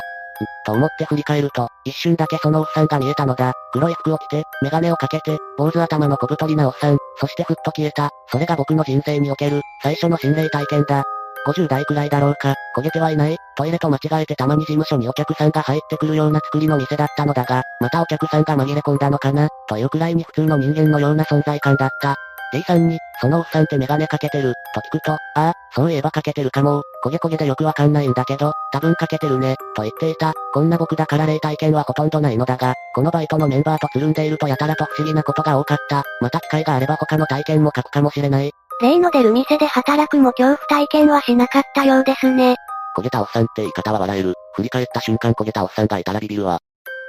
[0.66, 3.53] と思って振り返ると、一瞬だけそのおっさんが見えたのだ。
[3.72, 8.10] 黒い服を着て、メガネをかけて、坊主頭の小太りなおっさん、そしてふっと消えた。
[8.28, 11.03] それが僕の人生における、最初の心霊体験だ。
[11.45, 22.16] 50代くらいだろうか、焦げてはいない、トイレと間違えてたまに事務所にお客さんが入ってくるような作りの店だったのだが、またお客さんが紛れ込んだのかな、というくらいに普通の人間のような存在感だった。
[22.53, 30.34] A さんに、そのおっさんってメガネかけてる、と聞くと、ああ、そういえばかけてるかも、焦げ焦げでよくわかんないんだけど、多分かけてるね、と言っていた。
[30.53, 36.03] こんな僕だから霊体験はほとんどないのだが、このバイトのメンバーとつるんでいるとやたらと不思議なことが多かった。
[36.22, 38.51] また機会があれば他の体験も書くかもしれない。
[38.81, 42.55] 例の出る店で働くも恐怖体験はしなかったようですね。
[42.97, 44.34] 焦げたおっさんって言い方は笑える。
[44.53, 46.59] 振り返った瞬間焦げたおっさんがいたらビビるわ。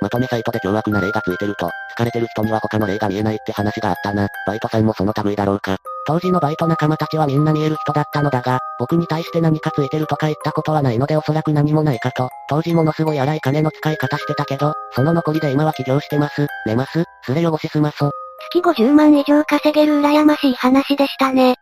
[0.02, 4.28] まとめサイトで凶悪な霊がついてると、疲れてる人には他の霊が見えないって話があったな。
[4.46, 5.76] バイトさんもその類だろうか。
[6.06, 12.28] 当時のバイト仲間たちはみんな見える人だったのだが、僕に対して何かついてるとか言ったことはないのでおそらく何もないかと。
[12.48, 16.46] 当時ものすごい荒い金の使い方してたけど、その残りで今は起業してます。
[16.66, 18.10] 寝ますすれ汚しすまそ。
[18.52, 21.56] 月50万以上稼げる羨ましい話でしたね。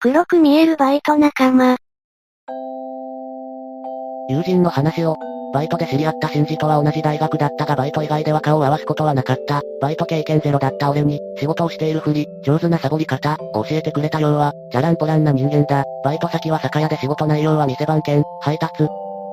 [0.00, 1.76] 黒く見えるバイト仲間。
[4.30, 5.16] 友人の話を、
[5.52, 9.62] バイトで知り合った新次とは同じ大学だったがバイト以外では顔を合わすことはなかった。
[9.80, 15.84] バイト経験ゼロだった俺に、仕事をしているふり、上手なサボり方、教えてくれたようは、チャランポランな人間だ。
[16.04, 18.88] バイト先は酒屋で仕事内容は店番犬、配達、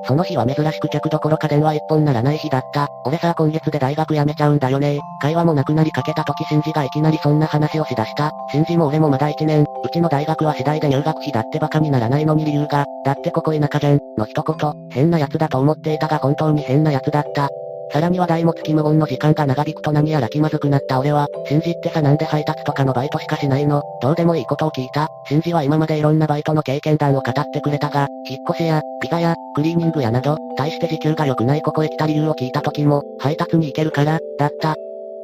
[0.08, 2.88] その日は珍しく客どころか電話一本ならない日だった。
[3.04, 8.32] 俺さ今月で大学辞めちゃうんだよね会話もなくなりかけた時新次がいきなりそんな話をしだした。
[8.50, 17.50] 新次も俺もまだ1年、うちの大学は次第で入学費だってバカにならないのに理由が、だってここ田舎じゃん、の一言、変な奴だと思っていたが本当に変な奴だった。
[17.92, 23.82] さらに話題もつき無言の時間が長引くと何やら気まずくなった俺は、信じってさなんで配達とかのバイトしかしないの？
[24.02, 25.08] どうでもいいことを聞いた。
[25.26, 34.74] 信じは今までいろんなバイトの経験談を語ってくれたが、引っ越しや、ピザや、クリーニングやなど、大して時給が良くないここへ来た理由を聞いた時も、配達に行けるから、だった。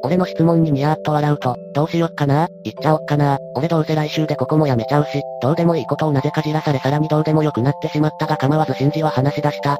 [0.03, 2.47] 俺の質問にニヤーっと笑うと、どうしよっかな？
[2.63, 3.39] 行っちゃおっかな？
[3.55, 9.77] 俺どうせ来週でここも辞めちゃうし、どうでもいいことをなぜかじらされさらにどうでもよくなってしまったが構わずシンジは話し出した。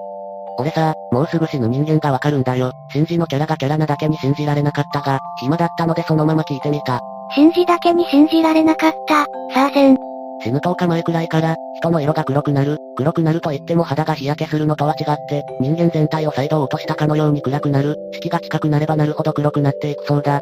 [0.58, 2.72] 俺さ、もうすぐ死ぬ人間がわかるんだよ。
[2.92, 7.02] シンジのキャラがキャラなだけに信じられなかったが、暇だったのでそのまま聞いてみた。
[7.34, 9.26] シンジだけに信じられなかった。
[9.54, 9.98] さあせん。
[10.42, 12.78] 死ぬ10日前くらいから、人の色が黒くなる。
[12.96, 17.96] 黒くなると言っても肌が日焼けするのとは違って、人間全体を再度落としたかのように暗くなる。
[18.14, 20.40] 四季が近くなればなるほど黒くなっていくそうだ。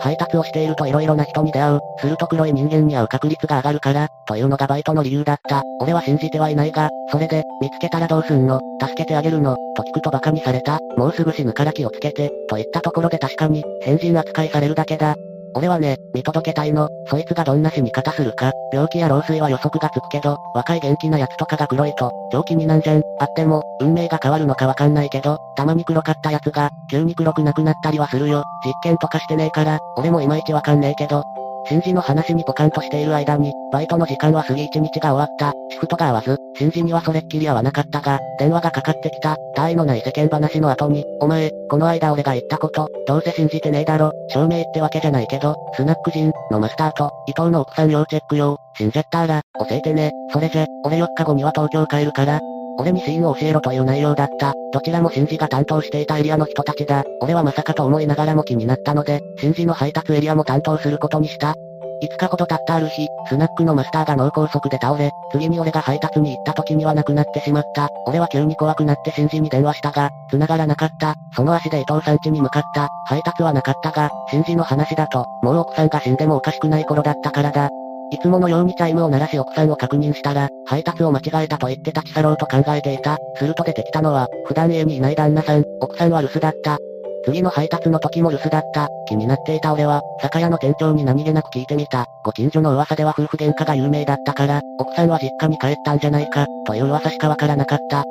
[0.00, 1.80] 配達をしていると色々な人に出会う。
[2.00, 5.62] すると黒い人間に会う確率が上がるから、というのがバイトの理由だった。
[5.80, 8.60] 俺は信じてはいないが、それで、見つけたらどうすんの？
[8.80, 9.56] 助けてあげるの？
[9.76, 10.78] と聞くと馬鹿にされた。
[10.96, 15.14] もうすぐ死ぬから気をつけて、といったところで確かに、変人扱いされるだけだ。
[15.54, 16.88] 俺はね、見届けたいの。
[17.06, 18.52] そいつがどんな死に方するか。
[18.72, 23.02] 病気や老衰は予測がつくけど、若い元気な奴とかが黒いと、長期になんじゃん。
[23.18, 28.44] あっても、運命が変わるのかわかんないけど、たまに黒かった奴が、急に黒くなくなったりはするよ。
[28.64, 31.24] 実験とかしてねえから、俺もいまいちわかんねえけど、
[31.66, 35.52] 新次の話にポカンとしている間に、バイトの時間は過ぎ一日が終わった。
[35.70, 39.36] シフトが合わず、新次にはそれっきり合わなかったが、電話がかかってきた。
[39.54, 44.12] 他意のない世間話の後に、お前、この間俺が言ったこと、どうせ信じてねえだろ。
[44.28, 50.12] 証明ってわけじゃないけど、スナック人のマスターと、伊藤の奥さん要チェック用、信じったら、教えてね。
[50.32, 52.40] それじゃ、俺4日後には東京帰るから、
[52.78, 54.54] 俺にシーンを教えろという内容だった。
[54.72, 57.04] どちらもシンジが担当していたエリアの人たちだ。
[57.20, 61.54] 俺はまさかと思いながらも気になったので、シンジの配達エリアも担当することにした。
[62.02, 67.88] 5日ほど経ったある日、スナックのマスターが脳梗塞で倒れ、次に俺が配達に行った時には亡くなってしまった。
[68.06, 71.14] 俺は急に怖くなってシンジに電話したが、繋がらなかった。
[71.34, 72.88] その足で伊藤さん家に向かった。
[73.06, 77.68] 配達はなかったが、シンジの話だと、もう奥さんが死んでもおかしくない頃だったからだ。
[78.12, 83.18] いつものようにチャイムを鳴らし奥さんを確認したら、配達を間違えたと言って立ち去ろうと考えていた。
[83.36, 86.78] すると出てきたのは、普段家にいない旦那さん、奥さんは留守だった。
[87.24, 88.88] 次の配達の時も留守だった。
[89.06, 92.06] 気になっていた俺は、酒屋の店長に何気なく聞いてみた。
[92.24, 98.04] ご近所の噂では夫婦喧嘩が有名だったから、奥さんは実家に帰ったんじゃないか、という噂しかわからなかった。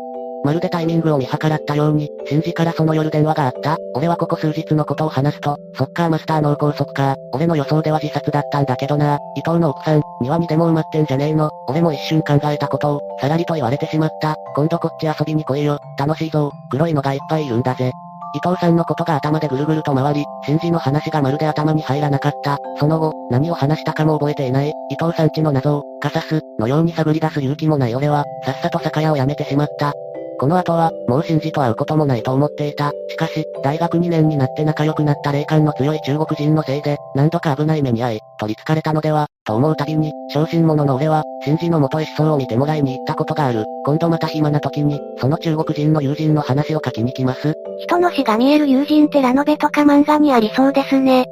[0.43, 3.77] まるでタイミングを見計らったように、新次からその夜電話があった。
[3.95, 7.15] 俺はここ数日のことを話すと、ソッカーマスター脳梗塞か。
[7.33, 9.17] 俺の予想では自殺だったんだけどな。
[9.35, 11.49] 伊藤の奥さん、庭にでも埋まってんじゃねえの。
[11.67, 14.35] 俺も一瞬考えたことを、さらりと言われてしまった。
[14.55, 15.79] 今度こっち遊びに来いよ。
[15.97, 16.51] 楽しいぞ。
[16.69, 17.91] 黒いのがいっぱいいるんだぜ。
[18.31, 22.59] 伊藤さんのことが頭でぐるぐると回り、新次の話がまるで頭に入らなかった。
[22.79, 24.69] その後、何を話したかも覚えていない。
[24.69, 29.93] 伊藤さんちの謎を、カサス、のように探り出す勇気もない俺は、さっさと酒屋を辞めてしまった。
[30.39, 32.91] この後は、もう真治と会うこともないと思っていた。
[33.09, 43.65] しかし、大学2年になって仲良くなった霊感の強い中国人のせいで、何度か危ない目に遭い、取り憑かれたのでは、と思うたびに、小心者の俺は、真治の元一層を見てもらいに行ったことがある。
[43.85, 47.53] 今度また暇な時に、その中国人の友人の話を書きに来ます。
[47.79, 51.25] 人の死が見える友人ってラノベとか漫画にありそうですね。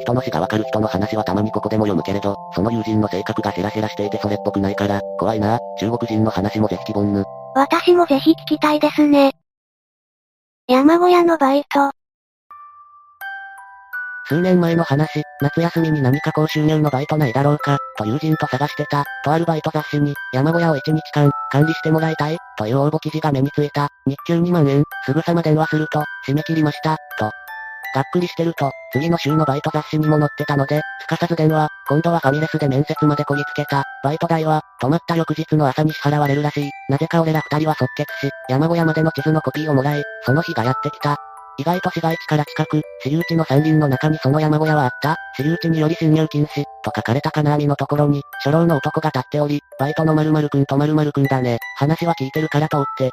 [0.00, 7.24] 人の死がわかる人の話はたまにここでも読むけれど、その友人の性格がヘラヘラしていてそれっぽくないから、怖いな中国人の話もぜひ希望ぬ。
[7.54, 9.32] 私もぜひ聞きたいですね。
[10.68, 11.90] 山小屋のバイト。
[14.28, 23.88] 数年前の話、夏休みに何か高収入のバイトないだろうか、と友人と探してた、とあるバイト雑誌に、山小屋を1日間、管理してもらいたい、という応募記事が目についた。
[24.06, 27.32] 日給2万円、すぐさま電話すると、締め切りました、と、
[27.94, 33.84] がっくりしてると、次の週のバイト雑誌にも載ってたので、すかさず電話、今度はファミレスで面接までこぎつけた。
[34.02, 36.70] バイト代は、泊まった翌日の朝に支払われるらしい。
[36.88, 41.16] なぜか俺ら二人は即決し、山小屋までの地図のコピーをもらい、その日がやってきた。
[41.60, 45.16] 意外と市街地から近く、私有地の山林の中にその山小屋はあった。
[45.36, 51.58] 私有地により侵入禁止、と書かれた金網のところに、初老の男が立っており、バイトの〇〇くんと〇〇くんだね。
[51.76, 53.10] 話は聞いてるから通って、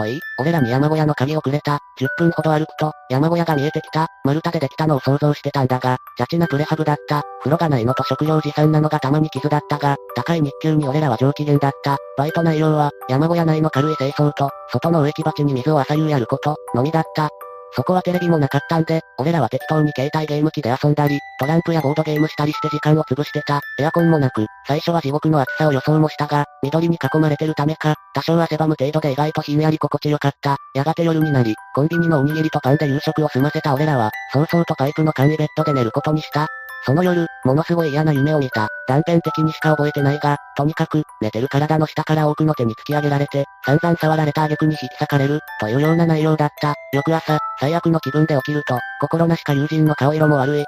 [0.00, 1.78] とい、俺らに山小屋の鍵をくれた。
[1.98, 4.06] 10分ほど歩くと、山小屋が見えてきた。
[4.24, 7.22] 丸太でできたのを想像してたんだが、チャチなプレハブだった。
[7.40, 11.98] 風呂がないのと食料持参なのがたまに傷だったが、高い日給に俺らは上機嫌だった。
[12.16, 17.28] バイト内容は、山小屋内の軽い清掃と、外の植木鉢に水を朝夕やること、のみだった。
[17.72, 23.60] そこはテレビもなかったんで、俺らは適当に携帯ゲーム機で遊んだり、トランプやボードゲームしたりして時間を潰してた。
[23.78, 30.56] エアコンもなく、最初は地獄の暑さを予想もしたが、緑に囲まれてるためか、多少汗ばむ程度で意外とひんやり心地よかった。
[30.74, 36.48] やがて夜になり、コンビニのおにぎりとパンで夕食を済ませた俺らは、早々とパイプの簡易ベッドで寝ることにした。
[36.86, 38.68] その夜、ものすごい嫌な夢を見た。
[38.88, 46.74] 断片的にしか覚えてないが、とにかく、寝てる体の下から多くの手に突き上げられて、散々触られた挙句に引き裂かれる、というような内容だった。
[46.92, 50.64] 翌朝、最悪の気分で起きると、心なしか友人の顔色も悪い。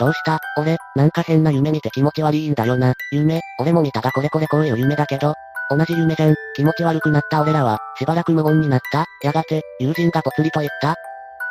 [0.00, 0.40] どうした？
[0.58, 2.94] 俺、なんか変な夢見て気持ち悪いんだよな。
[3.12, 5.34] 夢、俺も見たがこれこれこういう夢だけど、
[5.70, 6.34] 同じ夢じゃん。
[6.56, 9.04] 気持ち悪くなった俺らは、しばらく無言になった。
[9.22, 10.96] やがて、友人がぽつりと言った。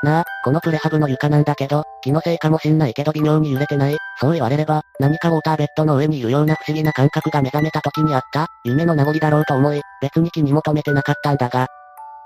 [0.04, 3.96] なあ、このプレハブの床なんだけど、気のせいかもしんないけど微妙に揺れてない？
[4.20, 8.48] そう言われれば、何かウォーターベッドの上にいるような不思議な感覚が目覚めた時にあった。
[8.66, 11.68] 夢の名残だろうと思い、別に気に求めてなかったんだが。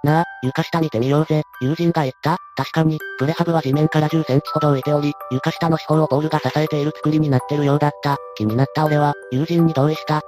[0.04, 1.44] なあ、床下見てみようぜ。
[1.62, 2.38] 友人が言った。
[2.56, 8.18] 確かに、プレハブは地面から10センチほど浮いており、床下の四方をポールが支えている作りになってるようだった。
[8.36, 10.22] 気になった俺は、友人に同意した。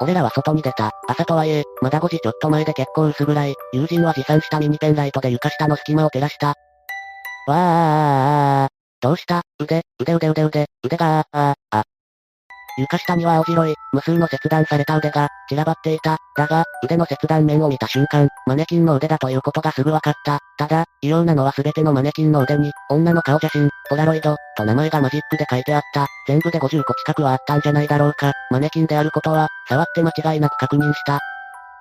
[0.00, 0.90] 俺らは外に出た。
[1.08, 3.54] 朝とはいえ、まだ5時ちょっと前で結構薄暗い。
[3.72, 6.54] 友人は持参したミニペンライトで床下の隙間を照らした。
[7.46, 8.72] わー。
[9.00, 9.42] どうした？
[9.58, 11.82] 腕、腕腕腕腕、腕がー、あ、あ。
[12.78, 16.18] 床下には青白い、無数の切断された腕が、散らばっていた。
[16.36, 20.38] だが、腕の切断面を見た瞬間、マネキンの腕だということがすぐ分かった。
[20.56, 26.06] ただ、異様なのは全てのマネキンの腕に、女の顔写真、ポラロイド、と名前がマジックで書いてあった。
[26.28, 28.32] 全部で50個近くはあったんじゃないだろうか。
[28.50, 31.18] マネキンであることは、触って間違いなく確認した。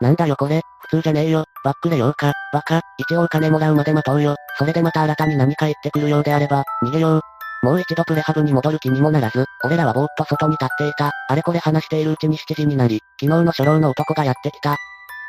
[0.02, 0.62] なんだよこれ、
[0.92, 4.36] 通じゃねえよ、バックレようか、バカ、一応金もらうまで待とうよ。
[4.58, 7.22] それでまた新たに何か言ってくるようであれば、逃げよう。
[7.64, 11.12] もう一度プレハブに戻る気にもならず、俺らはぼーっと外に立っていた。
[11.30, 14.76] あれこれ話しているうちに7時になり、昨日の初老の男がやってきた。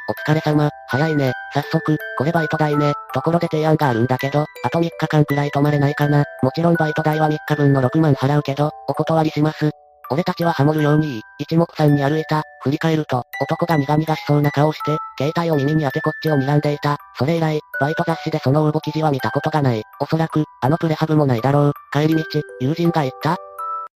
[0.09, 1.33] お疲れ様、早いね。
[1.55, 2.95] 早速、これバイト代ね。
[3.15, 6.25] ところで提案があるんだけど、あと3日間くらい泊まれないかな。
[6.43, 9.71] もちろんバイト代は3日分の6万払うけど、お断りします。
[10.11, 12.43] 俺たちはハモるように、一目散に歩いた。
[12.63, 16.97] 振り返ると、男が苦々しそうな顔して、携帯を耳に当てこっちを睨んでいた。
[17.16, 19.82] それ以来、バイト雑誌でその応募記事は見たことがない。
[20.01, 21.73] おそらく、あのプレハブもないだろう。
[21.93, 22.24] 帰り道、
[22.61, 23.36] 友人が言った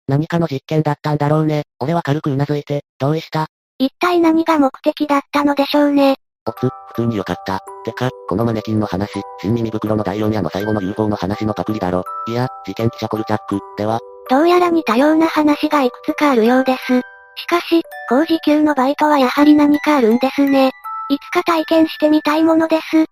[0.07, 1.64] 何かの実験だったんだろうね。
[1.80, 3.47] 俺は軽く頷いて、同意した？
[3.80, 6.18] 一体何が目的だったのでしょうね。
[6.47, 7.60] おつ、普通によかった。
[7.84, 9.10] てか、このマネキンの話、
[9.41, 12.03] 新耳袋の第4夜の最後の UFO の話のパクリだろ。
[12.27, 13.99] いや、事件記者コルチャック、では。
[14.30, 17.02] どうやら似たような話がいくつかあるようです。
[17.35, 20.72] しかし、高時給のバイトはやはり何かあるんですね。
[21.10, 23.06] いつか体験してみたいものです。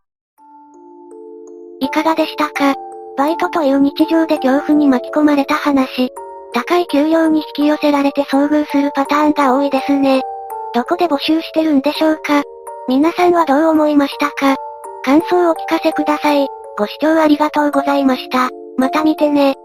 [1.80, 2.74] いかがでしたか？
[3.18, 6.10] バイトという日常で恐怖に巻き込まれた話。
[6.54, 10.22] 高い給料に引き寄せられて遭遇するパターンが多いですね。
[10.74, 12.42] どこで募集してるんでしょうか？
[12.88, 14.56] 皆さんはどう思いましたか？
[15.04, 16.48] 感想をお聞かせください。
[16.78, 18.50] ご視聴ありがとうございました。
[18.78, 19.56] また見てね。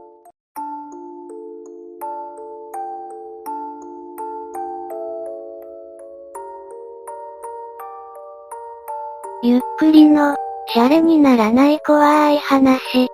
[9.40, 10.34] ゆっくりの、
[10.74, 13.08] シャレにならない怖い話。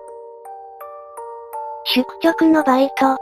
[1.93, 3.15] 宿直のバイト。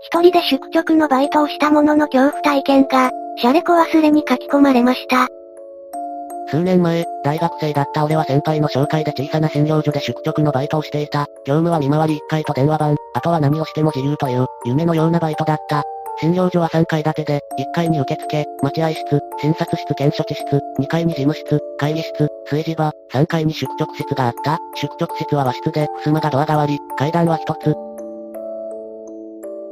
[0.00, 5.28] 一人で宿直のバイトをしたものの恐怖体験が、シャレコ忘れに書き込まれました。
[6.48, 11.26] 数年前、大学生だった俺は先輩の紹介で小さな診療所で宿直のバイトをしていた。
[11.46, 15.84] 業務は見回り1回と電話番、あとは何をしても自由という、夢のようなバイトだった。
[16.20, 24.58] 診療所は3階建てで、1階に受付、待合室、診察室兼処置室、2階に事務室、会議室、炊事場、3階に宿直室があった。
[24.74, 27.91] 宿直室は和室で、襖がドア代わり、階段は1つ、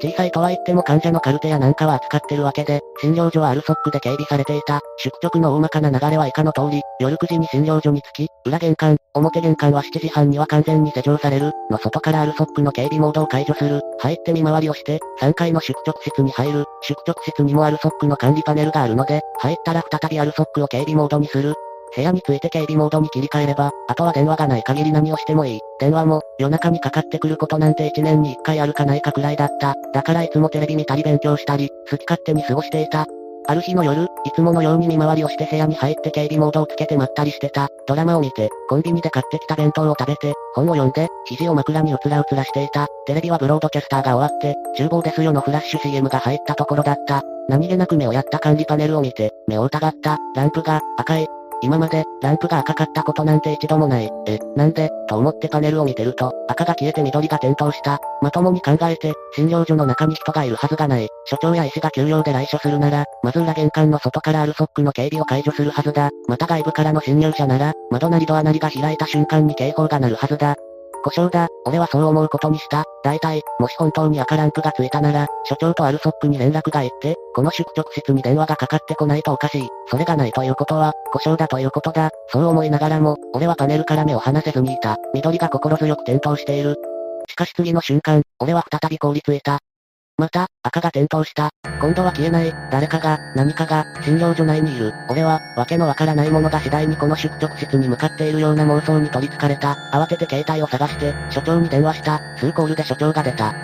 [0.02, 4.81] 小さいとは言っても患者のカルテやなんかは扱ってるわけで、診療所はアルソックで警備されていた。
[4.98, 11.52] 宿直の大まかな流れは以下の通り、夜9時に診療所に着き、裏玄関、表玄関は7時半には完全に施錠される。
[11.70, 13.82] の外からアルソックの警備モードを解除する。
[13.98, 16.64] 入って見回りをして、3階の宿直室に入る。
[16.82, 21.55] 宿直室にもアルソックの管理パネルがあるので、入ったら再びアルソックを警備モードにする。
[21.95, 25.61] 部屋について警備モードに切り替えれば、あとは電話がない限り何をしてもいい。
[25.79, 29.75] 電話も、夜中にかかってくることなんて1年に1回あるかないかくらいだった。
[29.93, 33.07] だからいつもテレビ見たり勉強したり、好き勝手に過ごしていた。
[33.47, 37.69] ある日の夜、いつものように見回りをして部屋に入って警備モードをつけてまったりしてた。
[37.87, 42.87] ドラマを見て、コンビニで買ってきた弁当を食べて、本を読んで、肘を枕にうつらうつらしていた。
[43.07, 47.23] テレビはブロードキャスターが終わって、厨房ですよのフラッシュ CM が入ったところだった。
[47.49, 50.19] 何気なく目をやった管理パネルを見て、目を疑った。
[50.37, 51.27] ランプが、赤い、
[51.62, 54.11] 今まで、ランプが赤かったことなんて一度もない。
[54.27, 57.99] え、なんで、と思ってパネルを見てると、赤が消えて緑が点灯した。
[58.23, 61.09] まともに考えて、診療所の中に人がいるはずがない。
[61.27, 66.11] 所長や医師が休養で来所するなら、まず裏玄関の外からアルソックの警備を解除するはずだ。
[66.28, 70.57] また外部からの侵入者なら、窓なりドアなりが開いた瞬間に警報が鳴るはずだ。
[71.02, 71.48] 故障だ。
[71.66, 72.85] 俺はそう思うことにした。
[73.02, 79.68] 大体、もし本当に赤ランプがついたなら、所長とアルソックに連絡が行って、この宿直室に電話がかかってこないとおかしい。
[79.86, 82.10] それがないということは、故障だということだ。
[82.28, 84.97] そう思いながらも、俺はパネルから目を離せずにいた。
[85.14, 86.77] 緑が心強く点灯している。
[87.28, 89.60] しかし次の瞬間、俺は再び凍りついた。
[90.20, 91.48] また、赤が点灯した。
[91.80, 94.92] 今度は消えない、誰かが、何かが、診療所内にいる。
[95.09, 99.78] 俺は、わけのわからないものが次第にこの宿直室に向かっているような妄想に取り憑かれた。
[99.94, 102.20] 慌てて携帯を探して、所長に電話した。
[102.36, 103.55] 数コールで所長が出た。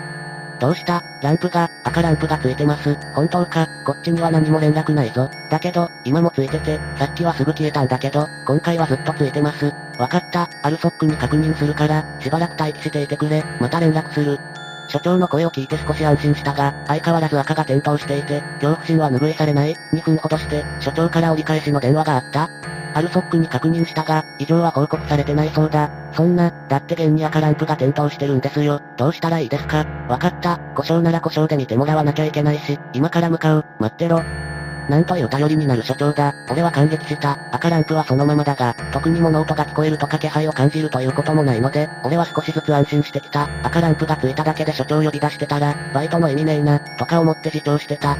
[0.59, 1.03] どうした？
[1.21, 2.97] ランプが、赤ランプがついてます。
[3.13, 3.67] 本当か？
[3.85, 5.29] こっちには何も連絡ないぞ。
[5.51, 9.71] だけど、今もついてて、さっきはすぐ消えたんだけど、今回はずっとついてます。
[9.99, 14.39] わかった、アルソックに確認するから、しばらく待機していてくれ、また連絡する。
[14.87, 19.75] 所長の声を聞いて少し安心したが、相変わらず赤が点灯していて、恐怖心は拭いされない。
[19.93, 22.49] 2分ほどして、所長から折り返しの電話があった。
[22.93, 25.89] アルソックに確認したが、異常は報告されてないそうだ。
[26.13, 28.81] そんな、だって現に赤ランプが点灯してるんですよ。
[28.95, 29.85] どうしたらいいですか？
[30.09, 30.57] わかった。
[30.75, 33.65] 故障なら故障で見てもらわなきゃいけないし、今から向かう。
[33.79, 34.21] 待ってろ。
[34.89, 36.33] なんという頼りになる所長だ。
[36.49, 37.37] 俺は感激した。
[37.51, 43.49] 赤ランプはそのままだが、特に物音が聞こえるとか気配を感じるということもないので、俺は少しずつ安心してきた。
[43.63, 48.17] 赤ランプがついただけで所長呼び出してたら、バイトの意味ねえな、とか思って自重してた。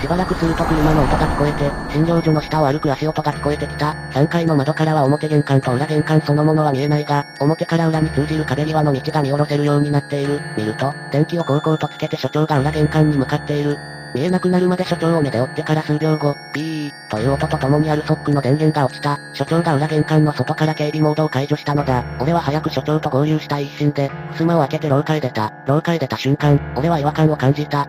[0.00, 3.92] しばらくすると車の音が聞こえて、診療所の下を歩く足音が聞こえてきた。
[4.12, 10.40] 3階の窓からは表玄関と裏玄関そのものは見えないが、表から裏に通じる壁際の道が見下ろせるようになっている。
[10.58, 13.95] 見ると、電気を高々とつけて所長が裏玄関に向かっている。
[14.16, 19.18] 見えなくなるまで所長を目で追ってから数秒後、ピー、という音とともにアルソックの電源が落ちた。
[19.34, 22.02] 所長が裏玄関の外から警備モードを解除したのだ。
[22.18, 25.52] 俺は早く所長と合流したい一心で、襖を開けて廊下へ出た。
[25.66, 27.86] 廊下へ出た瞬間、俺は違和感を感じた。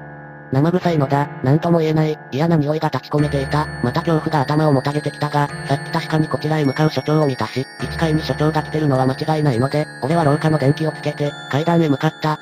[0.52, 3.66] 生臭いのだ、なんとも言えない、嫌な匂いが立ち込めていた。
[3.82, 12.38] また恐怖が頭をもたげてきたが、さっき確かにこちらへ向かう所長を見たし、1階に所長が来てるのは間違いないので、俺は廊下の電気をつけて、階段へ向かった。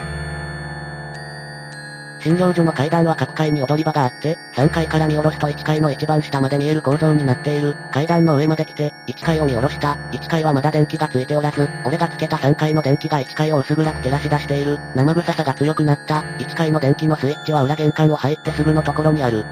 [2.26, 7.76] 診療所の階段は各階に踊り場があって、3階から見下ろすと1階の一番下まで見える構造になっている。
[7.92, 9.96] 階段の上まで来て、1階を見下ろした。
[10.12, 14.80] 1階はまだ電気がついておらず、俺がつけた3階の電気が1階を薄暗く照らし出している。
[14.96, 16.22] 生臭さが強くなった。
[16.40, 19.46] 1階の電気のスイッチは裏玄関を入ってすぐのところにある。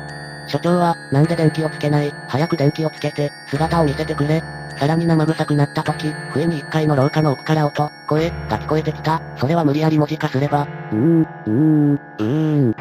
[0.48, 2.12] 所長は、なんで電気をつけない？
[2.28, 4.42] 早く電気をつけて、姿を見せてくれ。
[4.80, 9.22] さらに生臭くなった時、不意に1階の廊下の奥から音、声、が聞こえてきた。
[9.38, 12.74] それは無理やり文字化すれば、うーん、うーん、うーん。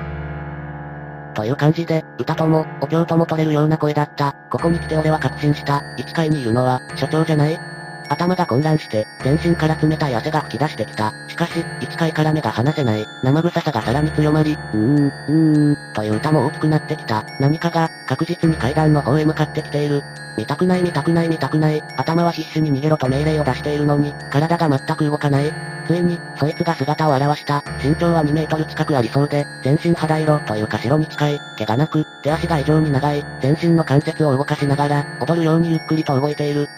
[1.34, 4.34] という感じで、歌とも、お経とも取れるような声だった。
[4.50, 5.82] ここに来て俺は確信した。
[5.98, 7.58] 1階にいるのは、所長じゃない
[8.12, 11.12] 頭が混乱して、全身から冷たい汗が吹き出してきた。
[11.28, 13.06] しかし、1階から目が離せない。
[13.22, 17.24] 生臭さがさらに強まり、うーん、うーん、という歌も大きくなってきた。
[17.40, 20.02] 何かが、確実に階段の方へ向かってきている。
[20.36, 21.82] 見たくない見たくない見たくない。
[21.96, 25.52] 頭は必死に逃げろと命令を出しているのに、体が全く動かない。
[25.86, 27.62] ついに、そいつが姿を現した。
[27.82, 36.68] 身長は2メートル近くありそうで、全身肌色というか白に近い、毛がなく、手足が異常に長い、全身の関節を動かしながら、踊るようにゆっくりと動いている。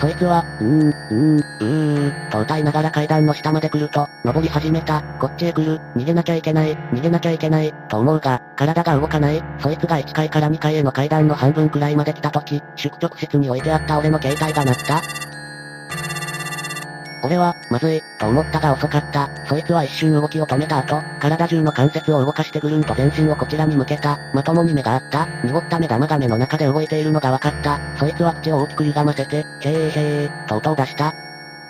[0.00, 15.02] そいつは、うーん、うーん、うーん、と歌いながら階段の下まで来ると、登り始めた、こっちへ来る、逃げなきゃいけない、逃げなきゃいけない、と思うが、体が動かない、そいつが1階から2階への階段の半分くらいまで来た時、宿直室に置いてあった俺の携帯が鳴った。
[17.24, 19.28] 俺は、まずい、と思ったが遅かった。
[19.46, 24.18] そいつは一瞬動きを止めた後、体中の関節を動かしてぐるんと全身をこちらに向けた。
[24.32, 25.26] まともに目があった。
[25.44, 27.80] 濁った目玉が目の中で動いているのが分かった。
[27.98, 31.27] そいつは口を大きく歪ませて、へーへー、と音を出した。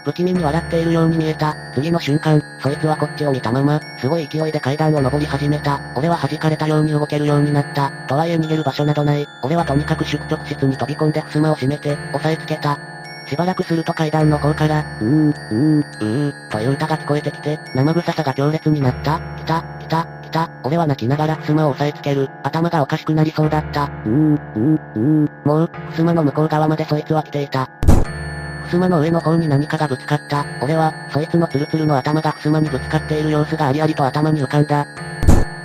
[0.09, 1.55] 不気味に笑っているように見えた。
[1.74, 5.82] 次の瞬間、そいつはこっちを見たまま、すごい勢いで階段を登り始めた。
[5.94, 7.90] 俺は弾かれたように動けるようになった。
[8.06, 9.28] とはいえ逃げる場所などない。
[9.43, 12.78] 俺はとにかく宿直室に飛び込んで襖を閉めて、押さえつけた。
[13.28, 19.20] しばらくすると階段の方から、うーん、うーん、うーん、という歌が聞こえてきて、生臭さが強烈になった。
[19.36, 20.51] 来た、来た、来た。
[20.64, 22.30] 俺は泣きながら襖を押さえつける。
[22.44, 23.85] 頭がおかしくなりそうだった。
[23.85, 25.30] うーん、うーん、うーん。
[25.44, 27.68] もう、襖の向こう側までそいつは来ていた。
[28.68, 30.44] 襖の上の方に何かがぶつかった。
[30.60, 34.86] 俺は、そいつのツルツルの頭が襖にぶつかっている様子がありありと頭に浮かんだ。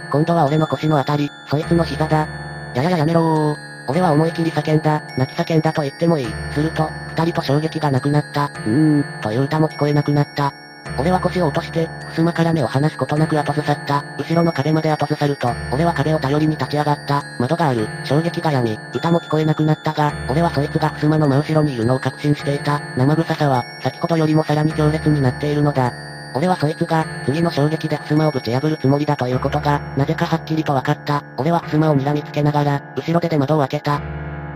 [0.09, 2.27] 今度は俺の腰のあたり、そいつの膝だ。
[2.75, 3.73] ややややめろー。
[3.88, 6.27] 俺は思い切り叫んだ、泣き叫んだと言ってもいい。
[6.51, 8.45] すると、二人と衝撃がなくなった。
[8.45, 10.53] うーん、という歌も聞こえなくなった。
[10.98, 14.03] 俺は腰を落として、襖から目を離すことなく後ずさった。
[14.18, 17.24] 後ろの壁まで後ずさると、俺は壁を頼りに立ち上がった。
[17.40, 17.88] 窓がある。
[18.06, 18.78] 衝撃が闇。
[18.94, 22.80] 歌も聞こえなくなったが、俺はそいつが襖の真後ろにいるのを確信していた。
[22.95, 25.91] 生臭さは、先ほどよりもさらに強烈になっているのだ。
[26.36, 31.24] 俺はそいつが、次の衝撃で襖をぶち破るつもりだということが、なぜかはっきりと分かった。
[31.38, 34.02] 俺は襖を睨みつけながら、後ろ手で窓を開けた。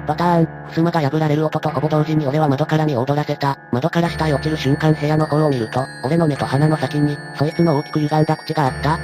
[0.08, 3.60] パターン、襖が破られる音とほぼ同時に俺は窓から見踊らせた。
[3.72, 8.98] 窓から下へ落ちる瞬間部屋の方を見ると、俺の目と鼻の先に、そいつの大きく歪んだ口があった。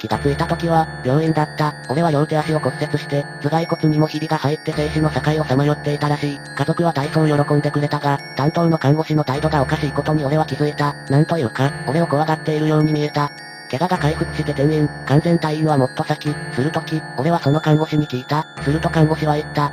[0.00, 1.74] 気がついた時は、病院だった。
[1.88, 6.40] 俺は両手足を骨折して、頭蓋骨にもひびが入って生死の境をさまよっていたらしい。
[6.56, 10.94] 家族は体操を喜んでくれたが、担当の看護師の態度がおかしいことに俺は気づいた。
[11.08, 13.30] なんというか、俺を怖がっているように見えた。
[13.70, 18.44] 怪我が回復して転院、完全退院はもっと先、するとき、俺はその看護師に聞いた。
[18.62, 19.70] すると看護師は言った。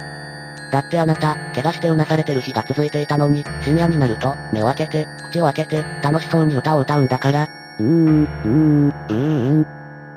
[0.71, 7.47] だってあなた、怪我してうなされてる日が続いていたのに、深夜になると、目を開けて、口を開けて、楽しそうに歌を歌うんだから、
[7.79, 9.65] うーん、うーん、うーん、っ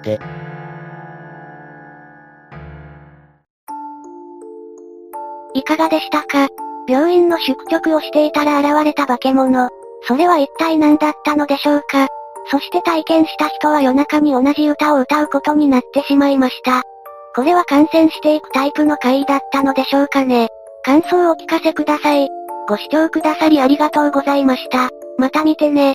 [0.03, 0.21] て。
[5.55, 6.49] いかがでしたか？
[6.87, 9.69] 病院の宿直をしていたら現れた化け物。
[10.03, 12.09] それは一体何だったのでしょうか？
[12.51, 16.83] そして体験した人は夜中に同じ歌を歌うことになってしまいました。
[17.37, 20.49] これは感染していくタイプの怪異だったのでしょうかね
[20.85, 22.29] 感想をお聞かせください。
[22.69, 24.91] ご視聴くださりありがとうございました。
[25.17, 25.95] また見てね。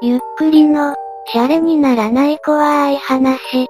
[0.00, 0.94] ゆっくりの、
[1.32, 3.68] シャレにならない怖い話。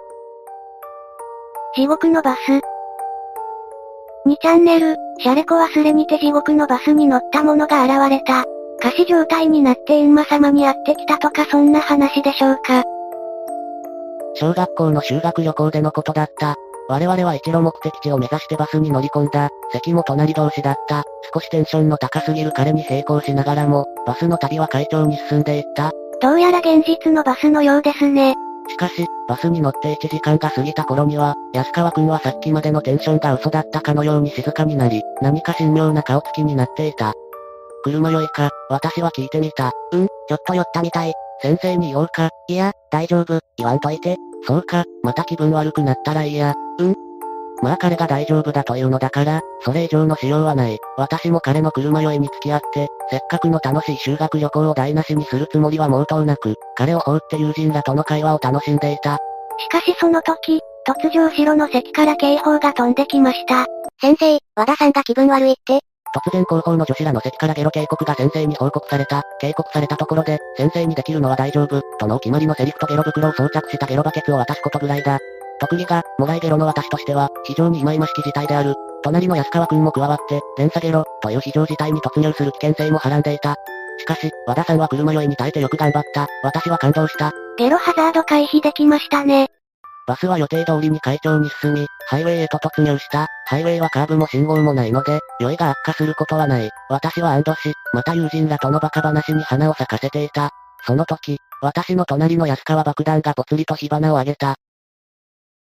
[1.75, 2.78] 地獄のバス。
[4.29, 8.45] 2チャンネル、シャレコ忘れにて地獄のバスに乗った者が現れた。
[8.79, 12.85] 仮死状態になって閻魔様にやってきたとかそんな話でしょうか。
[14.35, 16.57] 小学校の修学旅行でのことだった。
[16.91, 19.49] 我々は一路目的地を目指してバスに乗り込んだ。
[19.73, 21.05] 席も隣同士だった。
[21.33, 25.91] 少しテンションの高すぎる彼に並行しながらも、バスの旅は快調に進んでいった。
[26.21, 28.35] どうやら現実のバスのようですね。
[28.69, 37.15] しかし、バスに乗って1時間が過ぎた頃には、安川くんはさっきまでのテンションが嘘だったかのように静かになり、何か神妙な顔つきになっていた。
[37.85, 39.73] 車酔いか、私は聞いてみた。
[39.93, 41.13] うん、ちょっと酔ったみたい。
[41.41, 42.31] 先生に言おうか。
[42.49, 44.17] いや、大丈夫、言わんといて。
[44.47, 46.55] そうか、また気分悪くなったらいいや。
[46.79, 47.08] うん。
[47.63, 50.79] まあ彼が大丈夫だというのだから、それ以上のしようはない。
[50.97, 59.19] 私も彼の車酔いに付き合って、せっかくの楽しい修学旅行を台無しにするつもりは毛頭なく、彼を放って友人らとの会話を楽しんでいた。
[59.59, 63.67] しかしその時、突如後ろの席から警報が飛んできました。
[64.01, 65.81] 先生、和田さんが気分悪いって？
[66.15, 69.25] 突然後方の女子らの席からゲロ警告が先生に報告された。
[69.41, 75.19] 警告されたところで、先生にできるのは大丈夫、とのお決まりのセリフとゲロ袋を装着したゲロバケツを渡すことぐらいだ。
[75.61, 78.75] 特技が、もらいゲロの私としては、非常に忌々しき事態である。
[79.03, 83.57] 隣の安川くんも加わって、連鎖ゲロ、という非常事態に突入する危険性もはらんでいた。
[83.99, 86.27] しかし、和田さんは車酔いに耐えてよく頑張った。
[86.43, 87.33] 私は感動した。
[87.57, 89.49] ゲロハザード回避できましたね。
[90.07, 93.27] バスは予定通りに快調に進み、ハイウェイへと突入した。
[93.47, 96.71] ハイウェイはカーブも信号もないので、酔いが悪化することはない。
[96.89, 100.51] 私は安堵し、また友人らとのバカ話に花を咲かせていた。
[100.87, 104.57] その時、私の隣の安川爆弾がぽつりと火花を上げた。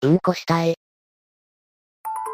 [0.02, 0.76] うんこしたい。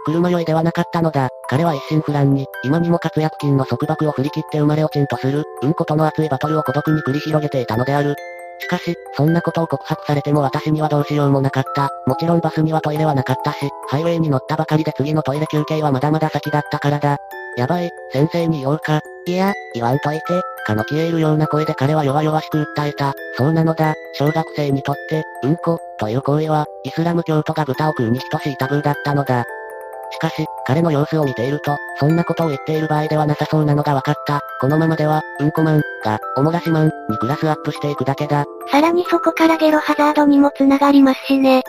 [0.04, 1.30] 車酔いではなかったのだ。
[1.48, 8.14] 彼は一心不乱に、今にも活躍金の束縛を振り切って生まれ落ちんとする、うんことの熱いバトルを孤独に繰り広げていたのである。
[8.60, 11.90] しかし、そんなことを告白されても私にはどうしようもなかった。
[12.06, 17.18] もちろんバスにはトイレはなかったし、ハイウェイに乗ったばかりで次のトイレ休憩はまだまだ先だったからだ。
[17.56, 19.00] やばい、先生に言おうか。
[19.26, 20.24] いや、言わんといて。
[20.66, 23.14] かの消えるような声で彼は弱々しく訴えた。
[23.36, 29.44] そうなのだ、小学生にとって、うんこ、という行為は、イスラム教徒が豚を食うに等しいタブーだったのだ。
[30.10, 34.40] しかし、彼の様子を見ていると、そんなことを言っている場合ではなさそうなのが分かった。
[34.60, 38.44] このままでは、うんこマン、が、おもらしマン、にクラスアップしていくだけだ。
[38.70, 41.62] さらにそこからゲロハザードにも繋がりますしね。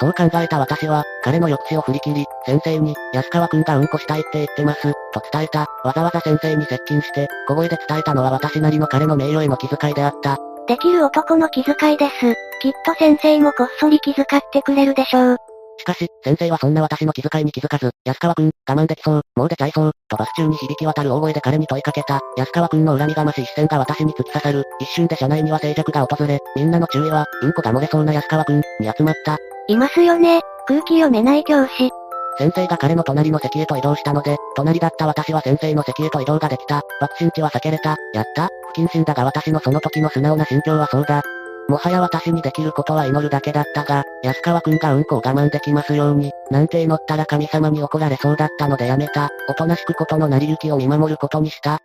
[0.00, 5.66] そう考えた私は、彼の抑止を振り切り、先生に、安川くんがうんこしたいって言ってます、と伝えた。
[5.82, 10.38] わざわざ先生に接近して、小声で伝えたのは私なりの彼の名誉への気遣いであった。
[10.68, 12.34] できる男の気遣いです。
[12.60, 15.36] きっと先生もこっそり気遣ってくれるでしょう。
[15.78, 22.20] しかし、先生はそんな私の気遣いに気づかず、安川くん、我慢できそう、もう出ちゃいそう、とバス中に響き渡る大声で彼に問いかけた。
[22.36, 24.64] 安川くんの恨みがましい視線が私に突き刺さる。
[24.80, 29.38] 一瞬で車内には静寂が訪れ、みんなの注意は、うんこが漏れそうな安川くん、に集まった。
[29.68, 30.40] いますよね。
[30.66, 31.90] 空気読めない教師。
[32.38, 36.82] 先生が彼の隣の席へと移動したので、隣だった私は先生の席へと移動ができた。
[37.00, 37.96] 爆心地は避けれた。
[38.14, 41.22] やった不謹慎だが私のその時の素直な心境はそうだ。
[41.68, 49.28] もはや私にできることは祈るだけだったが、安川くんがうんこを我慢できますように、なんて祈ったら神様に怒られそうだったのでやめた。
[49.50, 51.82] おとなしくことの成り行きを見守ることにした。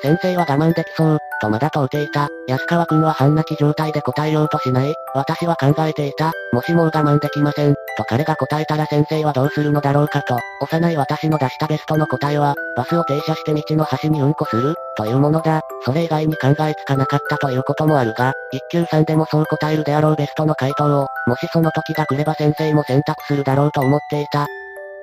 [0.00, 2.28] 先生は我慢できそう、とまだ問うていた。
[2.46, 4.94] 安川くんは半泣き状態で答えようとしない。
[5.14, 6.32] 私は考えていた。
[6.52, 10.38] もしもう我慢できません、と彼が答えたら先生はどうするのだろうかと。
[10.60, 15.62] 幼い私の出したベストの答えは、バスを停車して道の端にうんこする、というものだ。
[15.84, 24.46] それ以外に考えつかなかったということもあるが、一級さんでもそう答えるであろうベストの回答を、もしその時が来れば先生も選択するだろうと思っていた。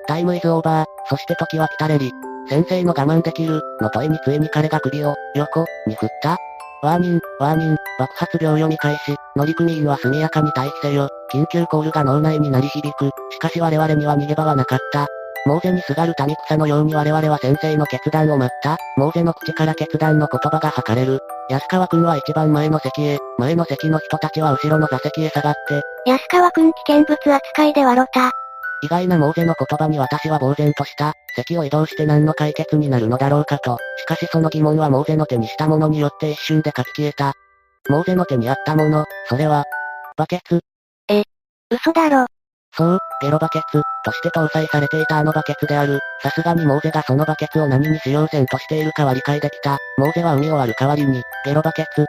[0.08, 2.14] タイムイズオーバー、そして時は来たれり。
[2.48, 6.38] 先生の我慢できる、の問いについに彼が首を、横、に振った。
[6.84, 15.08] ワーニン、ワーニン、爆発秒読み返し、乗組員は速やかに退避せよ、緊急コールが脳内に鳴り響く、しかし我々には逃げ場はなかった。
[15.48, 18.78] モーゼにすがる谷草のように我々は先生の決断を待った。
[18.98, 21.20] モーゼの口から決断の言葉が吐かれる。
[21.50, 25.82] 安川くんは一番前の席へ、前の席の人たちは後ろの座席へ下がって。
[26.10, 28.32] 安川くん危険物扱いで笑った。
[28.86, 31.14] 意外なモーゼの言葉に私は呆然とした。
[31.36, 33.80] 席を移動して何の解決になるのだろうかと。
[33.98, 37.34] しかしその疑問はモーゼの手にしたものによって一瞬で書き消えた。
[37.90, 39.64] モーゼの手にあったもの、それは、
[40.18, 40.62] バケツ。
[41.10, 41.24] え、
[41.72, 42.28] 嘘だろ。
[42.78, 46.00] そう、ゲロバケツ、として搭載されていたあのバケツである。
[46.22, 49.78] さすがにモーゼがそのバケツを何に使用線としているかは理解できた。
[49.98, 52.06] モーゼは海を割る代わりに、ゲロバケツ、を、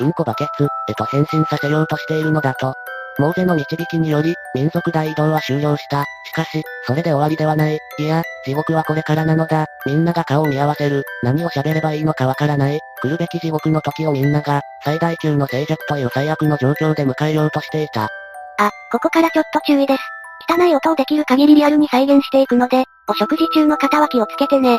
[0.00, 2.74] うんこバケツ、へと変身させようとしているのだと。
[3.20, 6.04] モーゼの導きにより、民族大移動は終了した。
[6.24, 7.78] しかし、それで終わりではない。
[7.98, 9.66] いや、地獄はこれからなのだ。
[9.86, 11.02] みんなが顔を見合わせる。
[11.24, 12.78] 何を喋ればいいのかわからない。
[13.02, 18.04] 来るべき地獄の時をみんなが、最大級の静寂という最悪の状況で迎えようとしていた。
[18.04, 20.02] あ、ここからちょっと注意です。
[20.48, 24.78] 汚い音をできる限りリアルに再現していくので、お食事中の方は気をつけてね。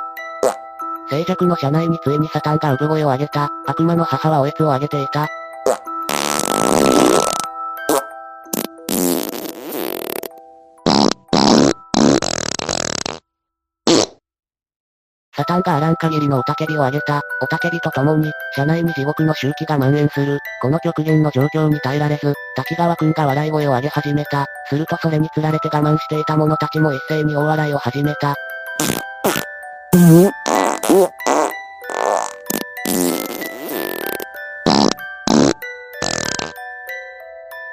[1.09, 3.49] 静寂の車内についにサタンが産声を上げた。
[3.67, 5.27] 悪魔の母はおえつを上げていた。
[15.39, 17.21] サタンがあらん限りの雄たけびを上げた。
[17.41, 20.39] 雄たけびとともに、車内に地獄の周期が蔓延する。
[20.61, 24.47] この極限の状況に耐えられず、滝川くんが笑い声を上げ始めた。
[24.67, 28.35] するとそれにつられて我慢していた者たちも一斉に大笑いを始めた。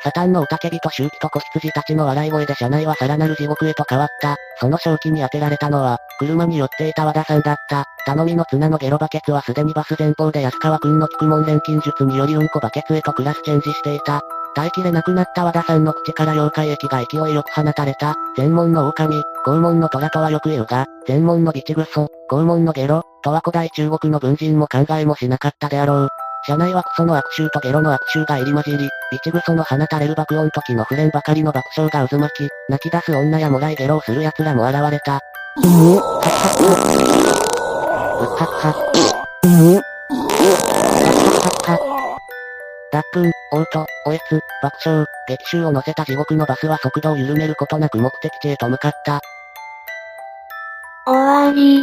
[0.04, 4.36] サタンの雄たけびと周期と子羊たちの笑い声で車内はさらなる地獄へと変わった。
[4.60, 7.84] その正気に当てられたのは、車に寄っていた和田さんだった。
[8.04, 14.22] 頼みの綱のゲロバケツはすでにバス前方で安川くんの菊門錬金術によりうんこバケツへとクラスチェンジしていた。
[14.54, 18.14] 耐えきれなくなった和田さんの口から妖怪液が勢いよく放たれた。
[18.36, 26.08] 全門の狼、肛門の虎とはよく言うが、全門のビチグソ、肛門のゲロ、とは古代中国の文人も考えもしなかったであろう。
[26.46, 35.20] 車内はクソの悪臭とゲロの悪臭が入り混じり、ビチグソの放たれる爆音時のフレンばかりの爆笑が渦巻き、泣き出す女やもらいゲロをする奴らも現れた。
[35.56, 36.48] うっはっ
[38.60, 38.74] は。
[38.82, 38.96] う。
[42.92, 43.20] 脱粉、
[43.52, 49.20] 嘔吐、おえつ、爆笑、激臭を乗せた地獄のバスは速度を緩めることなく目的地へと向かった。
[51.06, 51.82] 終わり。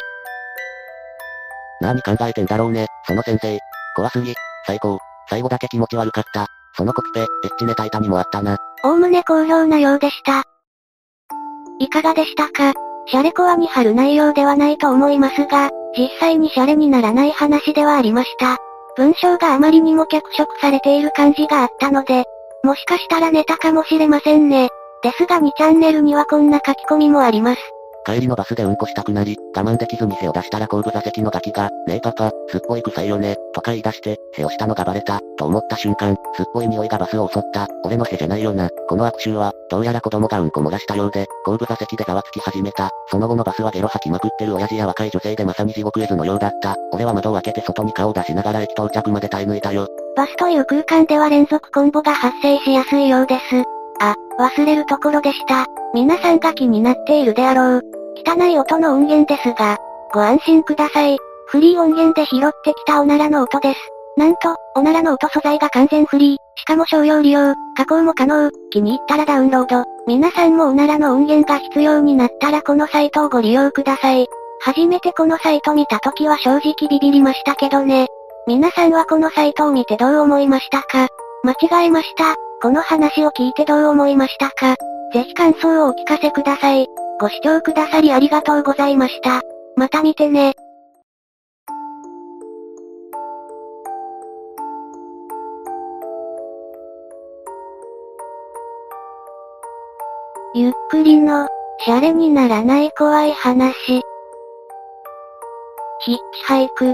[1.81, 3.59] 何考えてんだろうね、その先生。
[3.95, 4.33] 怖すぎ。
[4.65, 4.99] 最高。
[5.29, 6.47] 最後だけ気持ち悪かった。
[6.75, 8.57] そのコピペ、エッチネタ板にもあったな。
[8.83, 10.43] おおむね好評なようでした。
[11.79, 18.57] いかがでしたかシャレコアに貼る内容ではないと思いますが、実際にシャレにならない話ではありました。
[18.95, 22.25] 文章があまりにも脚色されている感じがあったので、
[22.63, 24.69] もしかしたらネタかもしれませんね。
[25.03, 27.61] ですが2チャンネルにはこんな書き込みもあります。
[28.05, 49.87] 帰りのバスでうんこしたくなり、我慢できず店を出したら後部座席のガキが、ねえパパ、すっぽい臭いよね、とか言い出して、へをしたのがバレた、と思った瞬間、すっぽい匂いがバスを襲った、俺のへじゃないよな、この悪臭は、どうやら子供がうんこ漏らしたようで、後部座席でざわつき始めた、その後のバスはゲロ吐きまくってる親父や若い女性でまさに地獄絵図のようだった、俺は窓を開けて外に顔を出しながら駅到着まで耐え抜いたよ。
[50.15, 53.63] バスという空間では連続コンボが発生しやすいようです。
[53.99, 55.65] あ、忘れるところでした。
[55.93, 57.81] 皆さんが気になっているであろう。
[58.25, 59.77] 汚い音の音源ですが、
[60.13, 61.17] ご安心ください。
[61.47, 63.79] フリー音源で拾ってきたおならの音です。
[64.15, 69.83] なんと、おならの音素材が完全フリー、しかも商用利用、加工も可能、気に入ったらダウンロード。
[70.05, 74.27] 皆さんもおならの音源が必要になったらこのサイトをご利用ください。
[74.61, 78.07] 初めてこのサイト見た時は正直ビビりましたけどね。
[78.47, 81.07] 皆さんはこのサイトを見てどう思いましたか？
[81.43, 82.35] 間違えました。
[82.63, 84.77] この話を聞いてどう思いましたか？
[85.11, 86.87] ぜひ感想をお聞かせください。
[87.19, 89.41] ご視聴くださりありがとうございました。
[89.75, 90.53] また見てね。
[100.55, 101.49] ゆっくりの、
[101.79, 103.73] シャレにならない怖い話。
[106.05, 106.93] ヒッチハイク。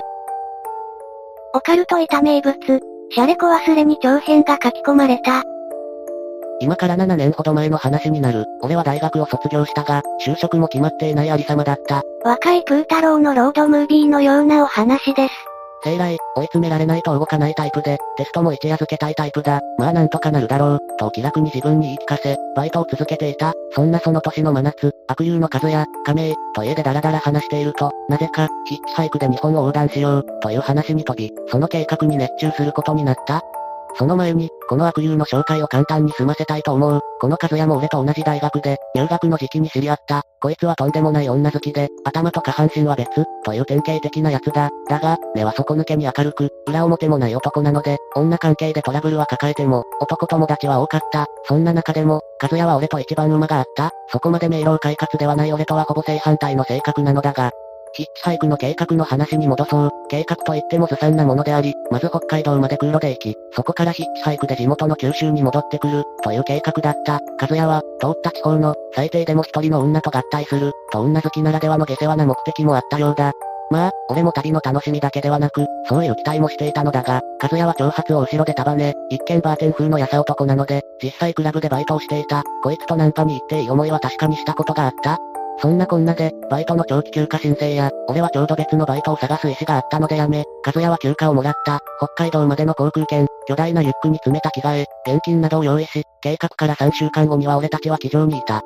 [1.54, 2.56] オカルト板名物、
[3.12, 5.44] シャレコ忘れに長編が書き込まれた。
[6.62, 8.46] 今から7年ほど前の話になる。
[8.62, 12.04] 俺は大学を卒業したが、就職も決まっていないありさまだった。
[12.24, 15.34] 若いプー太郎のロードムービーのようなお話です。
[15.82, 19.62] 生来、追い詰められないと動かないタイプで、テストも一夜漬けたいタイプだ。
[19.78, 23.54] まあなんとかなるだろう、と気楽に自分に言い聞かせ、バイトを続けていた。
[23.72, 33.42] そんなその年の真夏、悪友の数や、亀井、と家でダラダラ話していると、なぜか、ヒッチハイクで日本を横断しよう、という話に飛び、その計画に熱中することになった。
[33.96, 37.02] その前に、この悪友の紹介を簡単に済ませたいと思う。
[37.20, 40.24] この和也も俺と同じ大学で、入学の時期に知り合った。
[40.42, 43.08] こいつはとんでもない女好きで、頭と下半身は別、
[43.44, 44.70] という典型的なやつだ。
[44.88, 51.26] だが、根は底抜けに明るく、裏表もない男なので、女関係でトラブルは抱えても、男友達は多かった。
[51.46, 53.92] そんな中でも、和也は俺と一番馬があった。
[54.12, 57.52] そこまで明朗快活ではない俺とはほぼ正反対の性格なのだが、
[57.94, 59.90] ヒッチハイクの計画の話に戻そう。
[60.10, 67.20] 計画といってもずさんなものであり、まず北海道まで空路で行き、そこからヒッチハイクで地元の九州に戻ってくる、という計画だった。
[67.42, 73.34] 和也は、通った地方の、最低でも一人の女と合体する、と女好きならではの下世話な目的もあったようだ。
[73.72, 82.44] まあ、俺も旅の楽しみだけではなく、そういう期待もしていたのだが、和也は長髪を後ろで束ね、一見バーテン風のやさ男なので、実際クラブでバイトをしていた。
[82.64, 85.20] こいつとナンパに行っていい思いは確かにしたことがあった。
[85.62, 98.62] そんなこんなで、バイトの長期休暇申請や、俺はちょうど別のバイトを探す意思があったのでやめ、和也は休暇をもらった、北海道までの航空券、巨大なリュックに詰めた着替え、現金などを用意し、計画から3週間後には俺たちは機上にいた。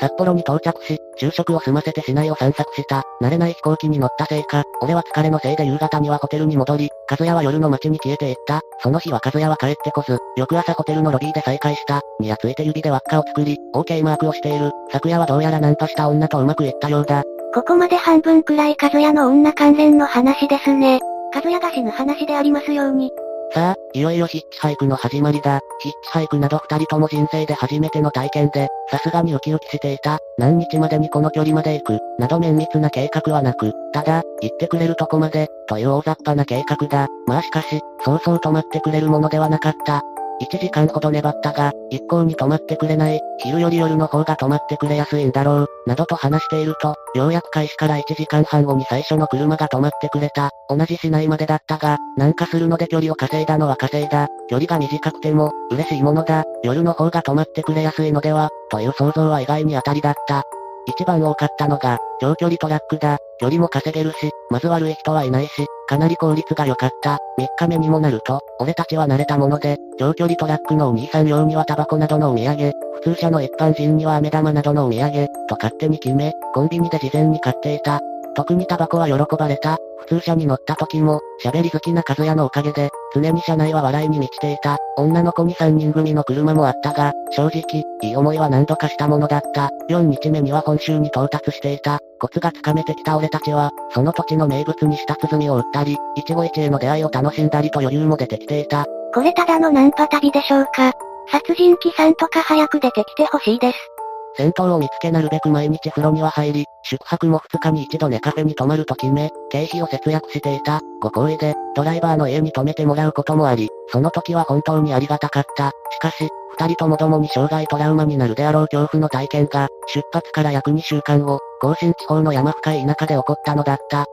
[0.00, 3.02] 札幌に到着し、昼食を済ませて市内を散策した。
[3.20, 8.60] 慣れない飛行機に乗ったせいか、俺は疲れのせいで夕方にはホテルに戻り、和也は夜の街に消えていった。
[8.82, 12.00] その日は和也は帰ってこず、翌朝ホテルのロビーで再会した。
[12.20, 14.70] にやついて指で輪っかを作り、OK マークをしている。
[14.90, 17.22] 昨夜はどうやらナンパした女とうまくいったようだ。
[17.54, 21.00] ここまで半分くらい和也の女関連の話ですね。
[21.34, 23.12] 和也が死ぬ話でありますように。
[23.54, 25.60] さあ、いよいよヒッチハイクの始まりだ。
[25.80, 30.20] ヒッチハイクなど二人とも人生で初めての体験で、さすがにウキウキしていた。
[30.38, 37.08] 何日までにこの距離まで行く、など綿密な計画はなく、ただ、行ってくれるとこまで、という大雑把な計画だ。
[37.26, 40.00] まあしかし、そうそう止まってくれるものではなかった。
[40.42, 50.50] 1時間ほど粘ったが、一向に止まってくれない、昼より夜の方が止まってくれやすいんだろう、などと話していると、ようやく開始から1時間半後に最初の車が止まってくれた。
[50.68, 54.28] 同じ市内までだったが、なんかするので距離を稼いだのは稼いだ。
[54.48, 56.44] 距離が短くても、嬉しいものだ。
[56.64, 60.42] 夜の方が止まってくれやすいのでは、という想像は意外に当たりだった。
[60.86, 63.18] 一番多かったのが、長距離トラックだ。
[63.38, 67.18] 距離も稼げるし、まず悪い人はいないし、かなり効率が良かった。
[67.38, 72.72] 3日目にもなると、俺たちは慣れたもので、長距離トラックのお兄さん用にはタバコなどのお土産、
[73.02, 78.00] 普通車の一般人には飴玉などのお土産、と勝手に決め、コンビニで事前に買っていた。
[78.34, 79.76] 特にタバコは喜ばれた。
[80.00, 84.78] 普通車に乗った時も、喋り好きな和也のおかげで、常に車内は笑いに満ちていた。
[84.96, 89.70] 女の子に3人組の車もあったが、正直、いい思いは何度かしたものだった。
[89.90, 91.98] 4日目には本州に到達していた。
[92.20, 98.86] コツがつかめてきた俺たちは、その土地の名物にした鼓を打ったり、一期一会の出会いを楽しんだりと余裕も出てきていた。
[99.14, 100.92] これただのナンパ旅でしょうか
[101.30, 103.91] 殺人鬼さんとか早く出てきてほしいです。
[104.36, 110.80] 戦闘を見つけなるべく毎日風呂には入り、宿泊も2日に一度寝カフェに泊まると決め、経費を節約していた。
[111.00, 115.72] ご好意で、ドライバーの家に泊めてもらうこともあり、その時は本当にありがたかった。
[115.90, 116.28] しかし、
[116.58, 124.06] 二人ともどもに障害トラウマになるであろう恐怖の体験が、出発から約2週間後、甲信地方の山深い田舎で起こったのだった。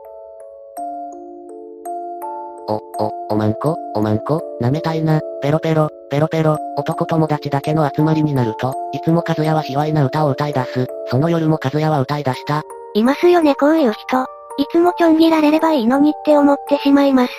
[2.70, 10.86] お、お、おまんこ、おまんこ、舐めたいな、ペロペロ、ペロペロ、男友達だけの集まりになると、いつも和也は卑猥な歌を歌い出す。
[11.06, 12.62] その夜も和也は歌い出した。
[12.94, 14.22] いますよねこういう人。
[14.58, 17.32] いつもちょん切られればいいのにって思ってしまいます。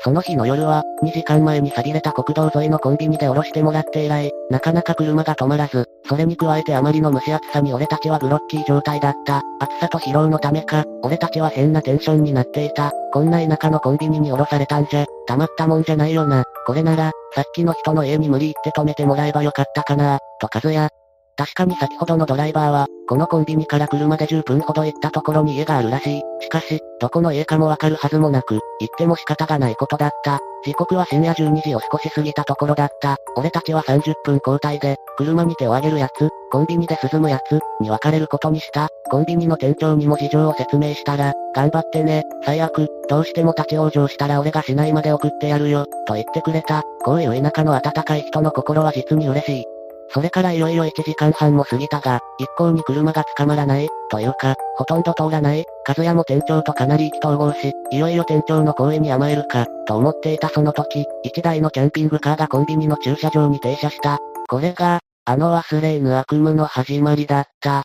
[0.00, 9.42] その日の夜は、2時間前に錆びれた国道沿いのコンビニで降ろしてもらって以来、なかなか車が止まらず、それに加えてあまりの蒸し暑さに俺たちはブロッキー状態だった。
[9.60, 12.92] 暑さと疲労のためか、俺たちは変なテンションになっていた。
[13.12, 16.44] こんな田舎のコンビニに降ろされたんじゃ、たまったもんじゃないよな。
[16.66, 20.88] これなら、さっきの人の家に無理言って止めてもらえばよかったかな、と和也、
[21.36, 26.22] 確かに先ほどのドライバーは、このコンビニから車で10分ほど行ったところに家があるらしい。
[26.40, 30.38] しかし、どこの家かもわかるはずもなく、行っても仕方がないことだった。
[30.64, 33.16] 時刻は深夜12時を少し過ぎたところだった。
[33.36, 38.88] 俺たちは30分交代で、車に手を挙げるやつ、コンビニで進むやつ、に分かれることにした。
[39.10, 46.82] コンビニの店長にも事情を説明したら、頑張ってね、最悪、どうしても立ち往生したら俺が市内まで送ってやるよ、と言ってくれた。
[47.04, 49.73] こういう田舎の温かい人の心は実に嬉しい。
[50.14, 64.20] それからいよいよ1時間半も過ぎたが、一向に車が捕まらない、というか、ほとんど通らない、和也も店長とかなり意気投合し、いよいよ店長の行為に甘えるか、と思っていたその時、1台のキャンピングカーがコンビニの駐車場に停車した。
[64.48, 67.82] これが、あの忘れぬ悪夢の始まりだった。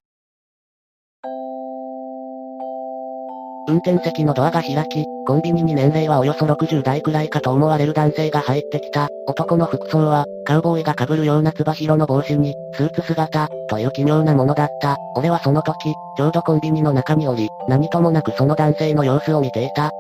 [3.70, 9.10] 運転席のドアが開き、コンビニに年齢はおよそ60代くらいかと思われる男性が入ってきた。
[9.28, 14.98] 男の服装は、カウボーイが被るようなつばひろの帽子に、スーツ姿、という奇妙なものだった。
[15.16, 19.91] 俺はその時、ちょうどコンビニの中におり、何ともなくその男性の様子を見ていた。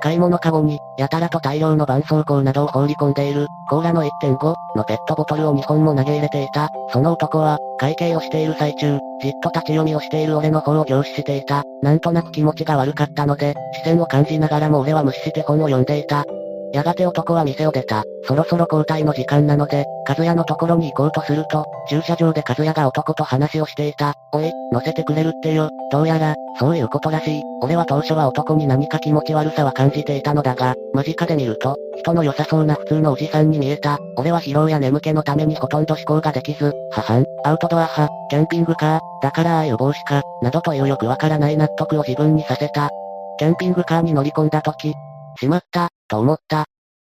[0.00, 6.70] 買い物カゴに、やたらと大量の絆創膏などを放り込んでいる、コーラの1.5のペットボトルを2本も投げ入れていた。
[6.92, 11.64] その男は、会計をしている最中、じっと立ち読みをしている俺の方を凝視していた。
[11.82, 16.24] なんとなく気持ちが悪かったので、視線を感じながらも俺は無視して本を読んでいた。
[16.72, 18.04] やがて男は店を出た。
[18.24, 24.14] そろそろ交代の時間なので、和也のところに行こうとすると、駐車場で和也が男と話をしていた。
[24.32, 25.70] おい、乗せてくれるってよ。
[25.90, 27.42] どうやら、そういうことらしい。
[27.62, 33.98] 俺は当初は男に何か気持ち悪さは感じていたのだが、間近で見ると、人の良さそうな普通のおじさんに見えた。
[34.16, 42.90] 俺は疲労や眠気のためにほとんど思考ができず、母ん、アウトドア派、キャンピングカー、だからああいう帽子か、などというよくわからない納得を自分にさせた。
[43.38, 44.94] キャンピングカーに乗り込んだ時、
[45.38, 46.64] しまった、と思った。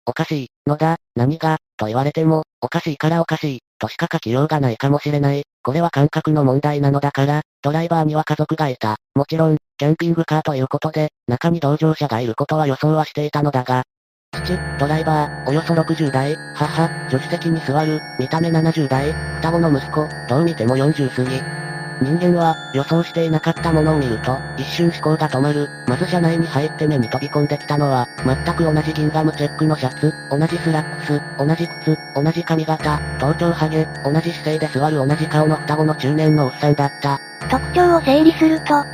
[0.05, 5.43] おかしい、のだ、何が、と言われても、おかしいからおかしい、としか書きようがないかもしれない。
[5.63, 8.97] これは感覚の問題なのだから、ドライバーには家族がいた。
[9.15, 13.83] もちろん、キャンピングカーということで、中に同乗者がいることは予想はしていたのだが、
[14.31, 21.58] 父、ドライバー、およそ60代、母、助手席に座る、見た目70代、双子の息子、どう見ても40過ぎ。
[22.01, 25.69] 人間は、予想していなかったものを見ると、一瞬思考が止まる。
[25.87, 37.19] まず車内に入って目に飛び込んできたのは、全く同じギンガムチェックのシャツ、同じスラックス、同じ靴、同じ髪型、頭頂ハゲ、同じ姿勢で座る同じ顔の双子の中年のおっさんだった。
[37.49, 38.85] 特徴を整理すると、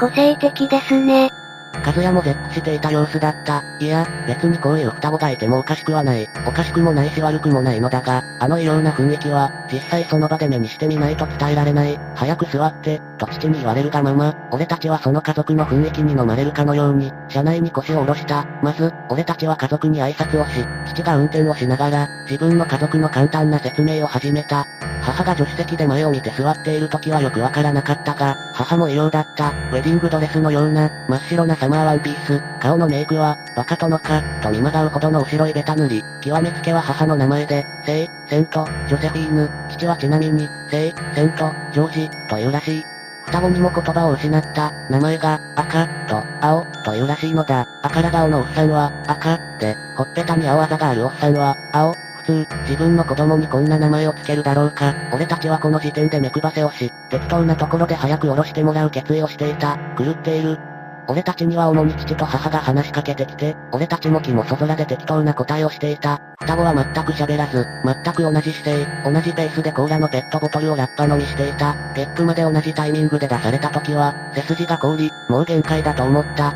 [0.00, 1.30] 個性的ですね。
[1.72, 3.62] 和也も絶句していた様子だった。
[3.78, 6.28] いや、別にこういう双子がいてもおかしくはない。
[6.46, 11.98] おかしくもないし悪くもないのだが、あの異様な雰囲気は、実際その場で目にしてみないと伝えられない。
[12.14, 18.46] 早く座って、と父に言われるがまま、俺たちはその家族の雰囲気に飲まれるかのように、車内に腰を下ろした。
[18.62, 24.66] まず、俺たちは家族に挨拶をし、父が運転をしながら、自分の家族の簡単な説明を始めた。
[25.02, 29.48] 母が助手席で前を見て座っている時はよくわからなかったが、母も異様だった。
[29.48, 42.84] ウェディングドレスのような、真っ白なサマーワンピース、顔のメイクは、バカ殿か、と見まがうほどの後ろいベタ塗り、極めつけは母の名前で、聖、セント、ジョセフィーヌ、父はちなみに、聖、セント、ジョージ、というらしい。
[43.26, 47.66] 双子にも言葉を失った、名前が、赤、と、青、というらしいのだ。
[47.82, 54.94] 赤ら顔のおっさんは、赤、で、ほっぺたに青あざがあるおっさんは、青、普通、自分の子供にこんな名前を付けるだろうか。
[55.12, 59.76] 俺たちはこの時点で目配せをし、適当なところで早く降ろしてもらう決意をしていた。
[59.98, 60.69] 狂っている。
[61.10, 66.20] 俺たちには主に父と母が話しかけてきて、俺たちも気もそぞらで適当な答えをしていた。
[66.38, 71.74] 双子は全く喋らず、全く同じ姿勢、同じペースでコーラのペットボトルをラッパ飲みしていた。
[71.96, 76.54] ゲップまで同じタイミングで出された時は、背筋が凍り、もう限界だと思った。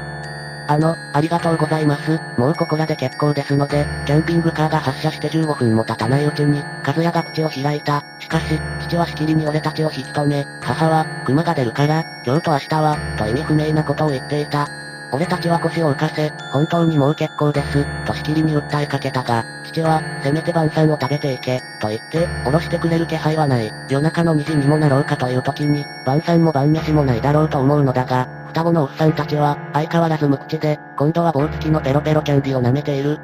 [0.66, 2.18] あの、ありがとうございます。
[2.38, 8.02] もうここらで結構ですので、キャンピングカーが発車して15分も経たないうちに、和也が口を開いた。
[8.18, 14.66] しかし、父はしきりに俺たちを引き止め、母は、熊が出るから、今日と明日は、と意味不明なことを言っていた。
[15.12, 23.72] 俺たちは腰を浮かせ、本当にもう結構です、としきりに訴えかけたが、父は、せめて晩餐を食べていけ、と言って、おろしてくれる気配はない。
[23.88, 33.18] 夜中の2時にもなろうかという時に、晩餐も晩飯もないだろうと思うのだが、双子のおっさんたちは、相変わらず無口で、今度は棒付きのペロペロキャンディを舐めている。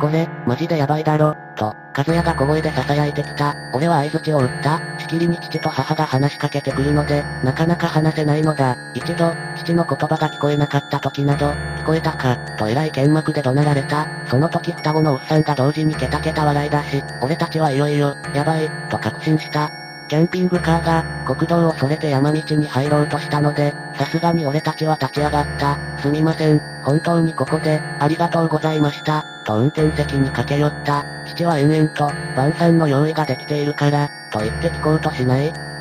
[0.00, 3.56] これ、マジでやばいだろ、と、和也が小声で囁いてきた。
[3.74, 4.78] 俺は合図を打った。
[5.00, 8.76] しきりに父と母が話しかけてくるので、なかなか話せないのだ。
[8.94, 14.06] 一度、父の言葉が聞こえなかった時など、聞こえたか、と偉い剣幕で怒鳴られた。
[14.28, 19.81] その時双子のおっさんが同時にケタケタ笑い出し、俺たちはいよいよ、やばい、と確信した。
[20.12, 25.78] キャンピングカーが、国道をそれて山道に入ろうとしたので、さすがに俺たちは立ち上がった。
[26.02, 31.06] すみません、本当にここで、ありがとうございました、と運転席に駆け寄った。
[31.24, 35.71] 父は延々と、晩餐の用意ができているから、と言って聞こうとしない。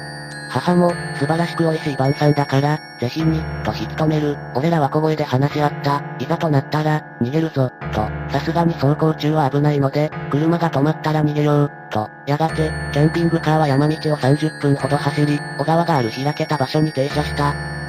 [0.51, 4.37] 母も、素晴らしく美味しい晩餐だから、ぜひに、と引き止める。
[4.53, 6.03] 俺らは小声で話し合った。
[6.19, 8.09] いざとなったら、逃げるぞ、と。
[8.29, 12.09] さすがに走行中は危ないので、車が止まったら逃げよう、と。
[12.25, 17.80] やがて、キャンピングカーは山道を30分ほど走り、小川がある開けた場所に停車した。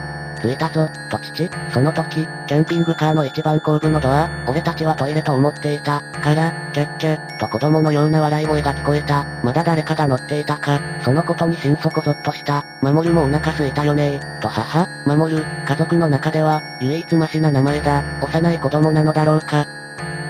[0.43, 1.49] 着いたぞ、と父。
[1.73, 6.01] その時、キャンピングカーの一番後部のドア、俺たちはトイレと思っていた。
[6.01, 9.25] から、キャッキャ、と子供のような笑い声が聞こえた。
[9.45, 10.81] まだ誰かが乗っていたか。
[11.03, 12.65] そのことに心底ゾッとした。
[12.83, 18.03] 守るもお腹すいたよねと母、守る、家族の中では、唯一マシな名前だ。
[18.21, 19.65] 幼い子供なのだろうか。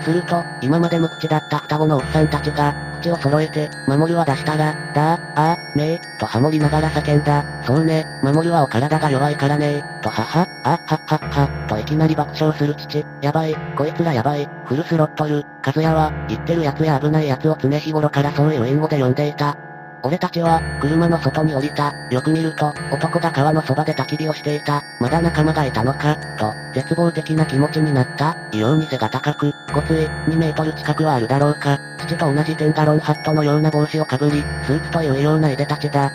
[0.02, 7.44] すると、今まで無口だった双子のおっさんたちが、ッチを揃えて、守るは出したら、だー、あー、めー、とハモりながら叫んだ。
[7.66, 13.04] そうね、守るはお体が弱いからねー、とはは、あ、はっはっは、といきなり爆笑する父。
[13.20, 19.71] やばい、こいつらやばい、フルスロットル、和也は、言ってるやつや危ないやつを常日頃からそういう隠語で呼んでいた。
[20.04, 21.94] 俺たちは、車の外に降りた。
[22.10, 24.82] よく見ると、男が川のそばで焚き火をしていた。
[24.98, 28.36] まだ仲間がいたのか、と、絶望的な気持ちになった。
[28.50, 31.78] 異様に背が高く、ごつい、2メートル近くはあるだろうか。
[31.98, 36.12] 父と同じテンガロンハットのような帽子をかぶり、スーツというようないでたちだ。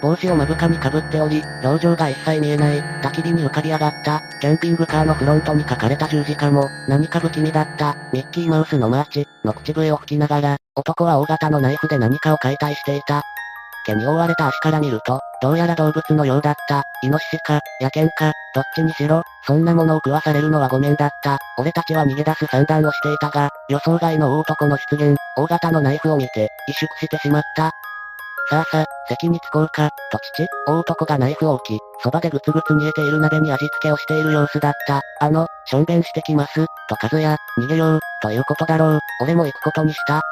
[0.00, 13.22] 帽子を目深にかぶっており、表情が一切見えない、焚き火に浮かび上がった、キャンピングカーのフロントに書かれた十字架も、何か不気味だった、ミッキーマウスのマーチ、の口笛を吹きながら、男は大型のナイフで何かを解体していた。
[13.86, 16.82] 毛に覆われた足から見ると、どうやら動物のようだった。
[17.02, 21.38] イノシシか、野犬か、どっちにしろ、そんなものを食わされるのはごめんだった。
[21.58, 27.72] 俺たちは逃げ出す算段をしていたが、予想外の大男の出現、大型のナイフを見て、萎縮してしまった。
[28.50, 35.02] さあさ、席に着こうか、と父、大男がナイフを置き、そばでぐつぐつ煮えている鍋に味付けをしている様子だった。
[35.20, 39.00] あの、しょんべんしてきます、と和也、逃げよう、ということだろう。
[39.20, 40.22] 俺も行くことにした。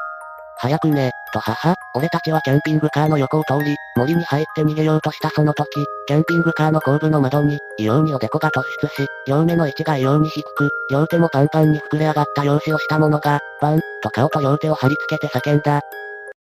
[0.59, 5.67] 早くね、と母、俺たちはキャンピングカーの横を通り、森に入って逃げようとしたその時、
[6.07, 15.81] キャンピングカーの後部の窓に、異様におでこが突出し、両目の位置が異様に低く、両手もパンパンに膨れ上がった容姿をしたものが、バン、と顔と両手を張り付けて叫んだ。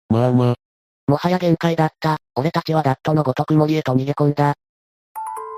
[0.10, 0.63] まあまあ、
[1.08, 2.18] もはや限界だった。
[2.36, 4.54] 俺たちはダットのごとく森へと逃げ込んだ。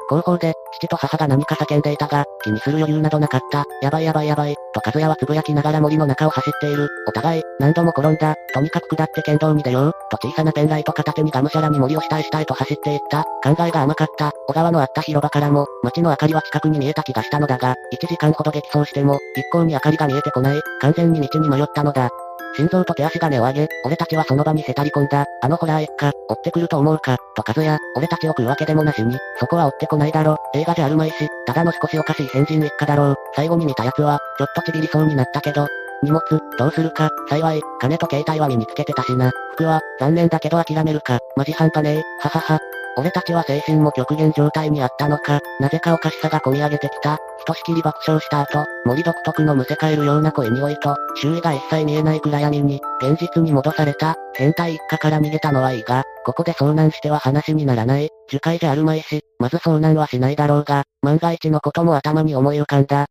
[0.07, 3.65] 後方で、父と母が何か叫んでいたが、気にする余裕などなかった。
[3.81, 6.89] やばいやばいやばい、と和也はつぶやきながら森の中を走っている。
[7.07, 8.35] お互い、何度も転んだ。
[8.53, 13.23] とにかく下って県道に出よう、と小さなペンライト片手にがむしゃらに森を下へ下へと走っていった。
[13.43, 14.31] 考えが甘かった。
[14.47, 20.61] 小川のあった広場からも、街の明かりは近くに見えた気がしたのだが、1時間ほど激走しても、一向に明かりが見えてこない。
[20.81, 22.09] 完全に道に迷ったのだ。
[22.55, 25.25] 心臓と手足が根を上げ、俺たちはその場にへたり込んだ。
[25.41, 33.15] あのホラー一家、追ってくると思うか、と和也、俺たちを食うわけでもなしに、そこは追ってこないだろ、映画じゃあるまいし、ただの少しおかしい変人一家だろう。
[33.35, 35.67] 最後に見た奴は、ちょっとちびりそうになったけど、
[36.03, 36.21] 荷物、
[36.57, 39.31] どうするか、幸い、金と携帯は身につけてたしな。
[39.53, 42.74] 服は、残念だけど諦めるか、マジ半端ねえ、ははは。
[42.97, 47.17] 俺たちは精神も極限状態にあったのか、なぜかおかしさが込み上げてきた。
[47.39, 63.07] ひとしきり爆笑した後、森独特のむせ返るような濃い匂いと、周囲が一切見えない暗闇に、現実に戻された、変態一家から逃げたのはいいが、ここで遭難しては話にならない、樹海じゃあるまいし、まず遭難はしないだろうが、万が一のことも頭に思い浮かんだ。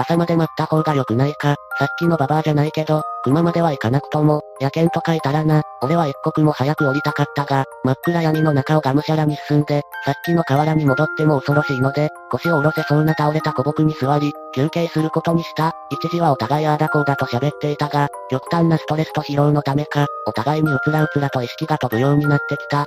[0.00, 15.74] 朝まで待った方が良くないか、さっきのババアじゃないけど、熊までは行かなくとも、野犬とかいたらな、俺は一刻も早く降りたかったが、真っ暗闇の中をがむしゃらに進んで、さっきの河原に戻っても恐ろしいので、腰を下ろせそうな倒れた古木に座り、休憩することにした。
[15.90, 22.86] 一時はお互いああだこうだと喋っていたが、極端なストレスと疲労のためか、お互いにうつらうつらと意識が飛ぶようになってきた。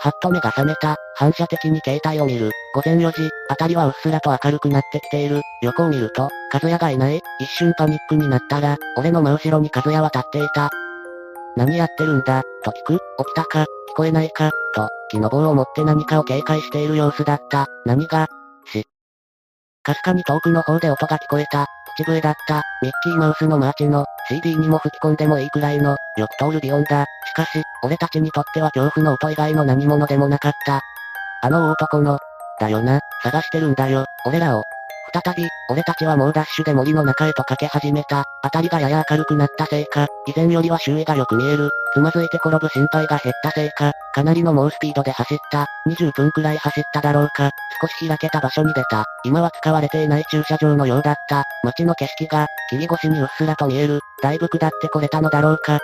[0.00, 0.96] はっと目が覚めた。
[1.16, 2.52] 反射的に携帯を見る。
[2.74, 5.42] 午前4時、あたりはうっすらと明るくなってきている。
[5.62, 7.20] 横を見ると、和也がいない。
[7.40, 10.70] 一瞬パニックになったら、俺の真後ろに和也は立っていた。
[11.56, 12.92] 何やってるんだ、と聞く。
[12.94, 13.66] 起きたか、聞
[13.96, 17.66] こえないか、と、木の棒を持って何かを警戒している様子だった。
[17.84, 18.28] 何が、
[18.66, 18.86] しっ。
[19.82, 21.66] かすかに遠くの方で音が聞こえた。
[21.98, 22.62] 口笛だった。
[22.80, 27.06] ミッキーマウスのマーチの、CD にも吹き込んでもいいくらいの、よく通る美音だ。
[27.26, 30.80] しかし、俺たちにとっては恐怖の音以外の何者でもなかった。
[31.42, 32.20] あの男の、
[32.60, 34.62] だよな、探してるんだよ、俺らを。
[35.12, 38.24] 再び、俺たちはもうダッシュで森の中へと駆け始めた。
[38.42, 41.70] 辺りがやや明るくなったせいか、以前よりは周囲がよく見える。
[41.94, 45.66] つまずいて転ぶ心配が減ったせいか、かなりの猛スピードで走った。
[45.88, 47.50] 20分くらい走っただろうか。
[47.80, 49.04] 少し開けた場所に出た。
[49.24, 51.44] 今は使われていない駐車場のようだった。
[51.64, 54.00] 街の景色が、霧越しにうっすらと見える。
[54.22, 55.78] だいぶ下ってこれたのだろうか。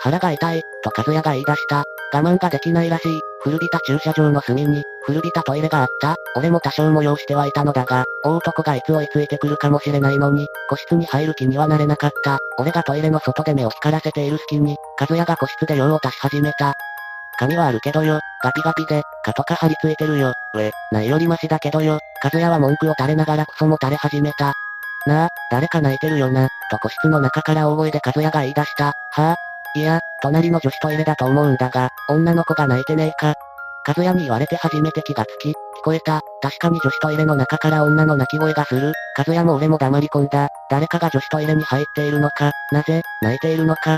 [0.00, 1.84] 腹が痛い、と和也が言い出した。
[2.12, 3.20] 我慢ができないらしい。
[3.40, 6.16] 古びた駐車場の隅に、古びたトイレがあった。
[6.36, 12.38] 俺も多少催してはいたのだが、大男がいつ追いついてくるかもしれないのに、個室に入る気にはなれなかった。
[12.58, 16.74] 俺がトイレの外で目を光らせている隙に、和也が個室で用を足し始めた。
[17.38, 20.32] 髪はあるけどよ、ガピガピで、蚊とか張り付いてるよ。
[20.54, 22.00] うえ、ないよりマシだけどよ。
[22.22, 24.52] 和也は文句を垂れながらクソも垂れ始めた。
[25.06, 28.86] なあ、誰か泣いてるよな、と個室の中から大声で和也が言い出した。
[29.12, 29.36] はあ、
[29.74, 33.34] いや、隣の女子トイレだと思うんだが、女の子が泣いてねえか。
[33.86, 36.20] 和也に言われて初めて気がつき、聞こえた。
[36.42, 38.92] 確かに女子トイレの中から女の泣き声がする。
[39.16, 40.48] 和也も俺も黙り込んだ。
[40.70, 42.52] 誰かが女子トイレに入っているのか。
[42.72, 43.97] なぜ、泣いているのか。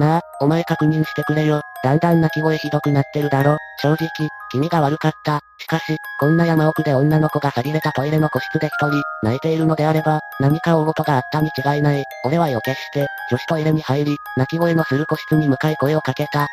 [0.00, 1.60] なあ、お前確認してくれよ。
[1.84, 3.58] だんだん泣き声ひどくなってるだろ。
[3.82, 4.08] 正直、
[4.50, 5.40] 君が悪かった。
[5.58, 12.04] しかし、こんな山奥で女の子が錆びれたトイレの個室で一人、泣いているのであれば、何か大事があったに違いない。
[12.24, 16.48] 俺は予決して、女子トイレに入り、泣き声のする個室に向かい声をかけた。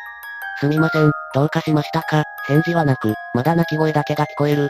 [0.60, 2.24] すみません、どうかしましたか？
[2.46, 4.68] 返事はなく、まだ泣き声だけが聞こえる。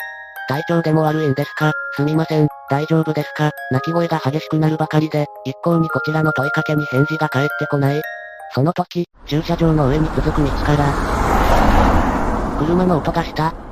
[0.49, 1.73] 体調でも悪いんですか？
[1.97, 3.51] すみません、大丈夫ですか？
[3.71, 8.03] 泣き声が激しくなるばかりで、一向にこちらの問いかけに返事が返ってこない。
[8.53, 13.68] その時、駐車場の上に続く道から、車の音がした。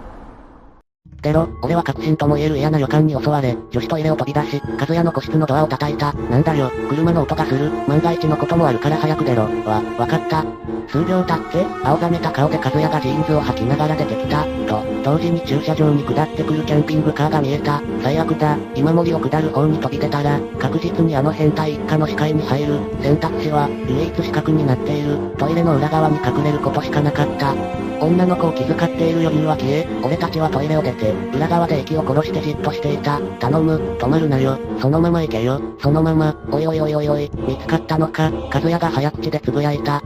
[1.23, 6.13] 出ろ、俺は確信とも言える嫌な予感に襲われ、女子トイレを飛び出し、和也の個室のドアを叩いた。
[6.13, 7.71] なんだよ、車の音がする。
[7.89, 9.43] 万が一のこともあるから早く出ろ。
[9.65, 10.45] わ、わかった。
[10.89, 14.45] 数秒経って、青ざめた顔で和也がジーンズを履きながら出てきた。
[14.45, 17.83] と、同時に駐車場に下ってくるキャンピングカーが見えた。
[18.03, 18.57] 最悪だ。
[18.75, 22.79] 今森を下る方に飛び出たら、確実にあの変態一家の視界に入る。
[23.03, 25.19] 選択肢は、唯一死角になっている。
[25.39, 27.55] トイレの裏側に隠れることしかなかった。
[28.01, 33.21] 女の子を気遣っている余裕は消え、俺たちはトイレを出て、裏側で息を殺してじっとしていた。
[33.39, 34.59] 頼む、止まるなよ。
[34.81, 35.61] そのまま行けよ。
[35.81, 40.03] そのまま、おいおいおいおいおい、見つかったのか、和也が早口で呟いた。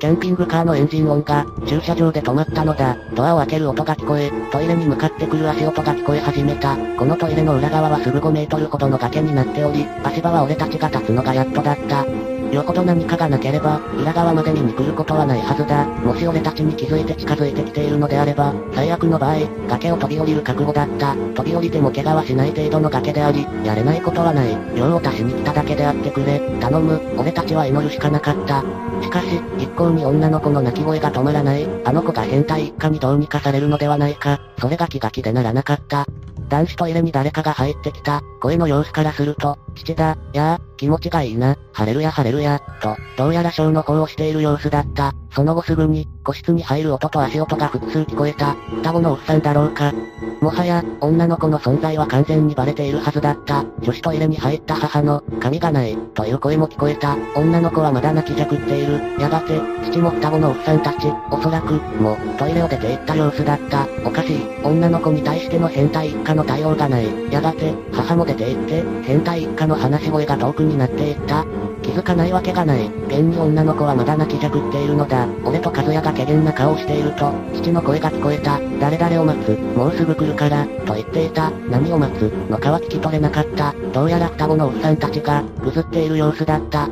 [0.00, 2.96] キャンピングカーのエンジン音が、駐車場で止まったのだ。
[3.14, 6.74] ドアを開ける音が聞こえ、トイレに向かってくる足音が聞こえ始めた。
[6.98, 12.29] このトイレの裏側はすぐ5メートルほどの崖になっており、足場は俺たちが立つのがやっとだった。
[12.52, 15.86] よほど何かがなければ、裏側まで見に来ることはないはずだ。
[15.86, 19.36] もし俺たちに気づいて近づいてきているのであれば、最悪の場合、
[19.68, 21.14] 崖を飛び降りる覚悟だった。
[21.14, 24.56] 飛び降りても怪我はしない程度の崖であり、やれないことはない。
[24.74, 26.40] 用を足しに来ただけであってくれ。
[26.60, 28.62] 頼む、俺たちは祈るしかなかった。
[29.02, 29.26] しかし、
[29.58, 31.66] 一向に女の子の泣き声が止まらない。
[31.84, 34.40] あの子が変態一家にどうにかされるのではないか。
[34.58, 36.06] それが気が気でならなかった。
[36.48, 38.22] 男子トイレに誰かが入ってきた。
[38.40, 45.12] 声の様子からすると、父だ、やあ、気持ちがいいな、晴れるや晴れるや、と、どうやらショーの方をしている様子だった。
[45.32, 48.54] その後すぐに、個室に入る音と足音が複数聞こえた。
[48.78, 49.92] 双子のおっさんだろうか。
[50.40, 53.64] もはや、女の子の存在は完全にバレているはずだった。
[53.80, 57.16] 女子トイレに入った母の、髪がない、という声も聞こえた。
[57.36, 59.20] 女の子はまだ泣きじゃくっている。
[59.20, 63.86] やがて、父も双子のおっさんたち、おそらく、も、トイレを出て行った様子だった。
[64.04, 64.40] おかしい。
[64.64, 67.06] 女の子に対しての変態一家の対応がない。
[67.30, 71.44] やがて、母も出て行って、変態一家の話し声が遠くになっていった。
[71.82, 72.86] 気づかないわけがない。
[73.08, 75.26] 現に女の子はまだ泣きじゃくっているのだ。
[75.44, 78.60] 俺と和也が怪げな顔をしていると、父の声が聞こえた。
[78.78, 79.58] 誰々を待つ。
[79.76, 81.50] もうすぐ来るから、と言っていた。
[81.70, 82.30] 何を待つ？
[82.48, 83.74] のかは聞き取れなかった。
[83.92, 86.88] どうやら双子のおっさんたちが、ぐずっている様子だった。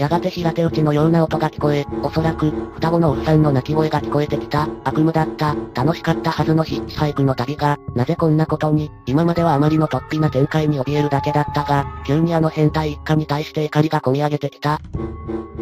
[0.00, 4.66] やがて平手打ちのような音が聞こえ、おそらく、双子のおっさんの泣き声が聞こえてきた。
[4.82, 5.54] 悪夢だった。
[5.74, 14.80] 楽しかったはずのヒッチハイクの旅が、なぜこんなことに、今まではあまりの突飛な展開に怯えるだけだったが、急にあの変態一家に対して怒りが込み上げてきた。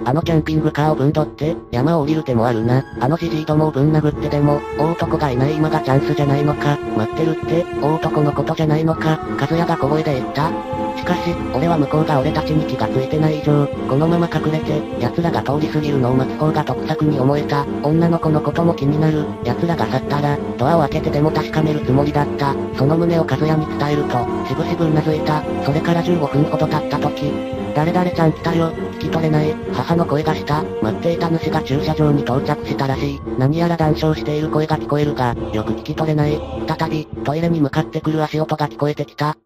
[0.04, 2.84] あのキャンピングカーをぶんどって、山を降りる手もあるな。
[3.00, 6.78] あのじじいどもをぶん殴ってでも、大男がいない今がチャンスじゃないのか。
[6.96, 9.18] 待ってるって、大男のことじゃないのか。
[9.40, 10.87] 和也が小声で言った。
[11.08, 17.64] しかし、俺は向こうが俺たちに気がついてない以上、このまま隠れて、奴らが通り過ぎるのを待つ方が得策に思えた。
[17.82, 19.24] 女の子のことも気になる。
[19.42, 22.54] 奴らが去ったら、ドアを開けてでも確かめるつもりだった。
[22.76, 25.42] その旨を和也に伝えると、しぶしぶ頷いた。
[25.64, 27.32] それから15分ほど経った時、
[27.74, 28.72] 誰々ちゃん来たよ。
[28.72, 29.54] 聞き取れない。
[29.72, 30.62] 母の声がした。
[30.82, 33.20] 待っていた主が駐車場に到着したらしい。
[33.38, 36.38] 何やら談笑している声が聞こえるが、よく聞き取れない。
[36.66, 39.38] 再び、トイレに向かってくる足音が聞こえてきた。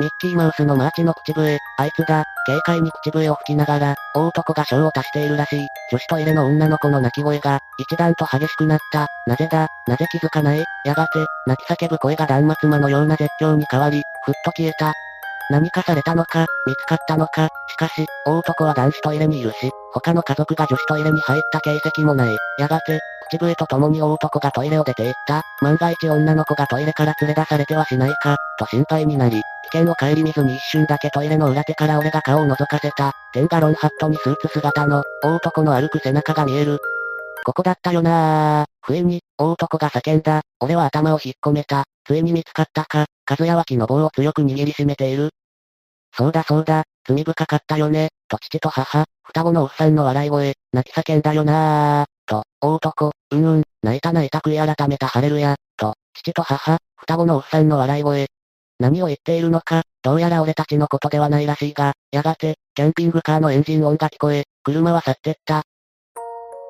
[0.00, 5.66] ミッキーマウスのマーチの口笛、あいつだ、軽快に口笛を吹きながら、大男が賞を足しているらしい。
[5.90, 9.08] 女子トイレの女の子の泣き声が、一段と激しくなった。
[9.26, 10.64] なぜだ、なぜ気づかない？
[10.84, 14.94] やがて、泣き叫ぶ声が断末魔のような絶叫に変わり、ふっと消えた。
[15.50, 22.36] 何かされたのか、見つかったのか、しかし、大男は男子トイレにいるし、他の家族が女子トイレに入った形跡もない。
[22.58, 23.00] やがて、
[23.30, 25.42] 口笛と共に大男がトイレを出て行った。
[25.60, 33.12] 万が一女の子がトイレから連れ出されてはしないか、と心配になり、危険を顧みずに一瞬だけトイレの裏手から俺が顔を覗かせた。
[33.34, 36.78] テンガロンハットにスーツ姿の、大男の歩く背中が見える。
[37.44, 38.66] ここだったよなぁ。
[38.82, 40.42] 不意に、大男が叫んだ。
[40.60, 41.84] 俺は頭を引っ込めた。
[42.06, 43.06] ついに見つかったか。
[43.28, 45.30] 和也は木の棒を強く握りしめている。
[46.16, 58.26] そうだそうだ、罪深かったよね、と父と母、双子のおっさんの笑い声、泣き叫んだよなぁ、と、大男、うんうん、泣いた泣いた悔い改めた晴れるや、と、父と母、双子のおっさんの笑い声。
[58.80, 65.64] 何を言っているのか、どうやら俺たちのことではないらしいが、やがて、キャンピングカーのエンジン音が聞こえ、車は去ってった。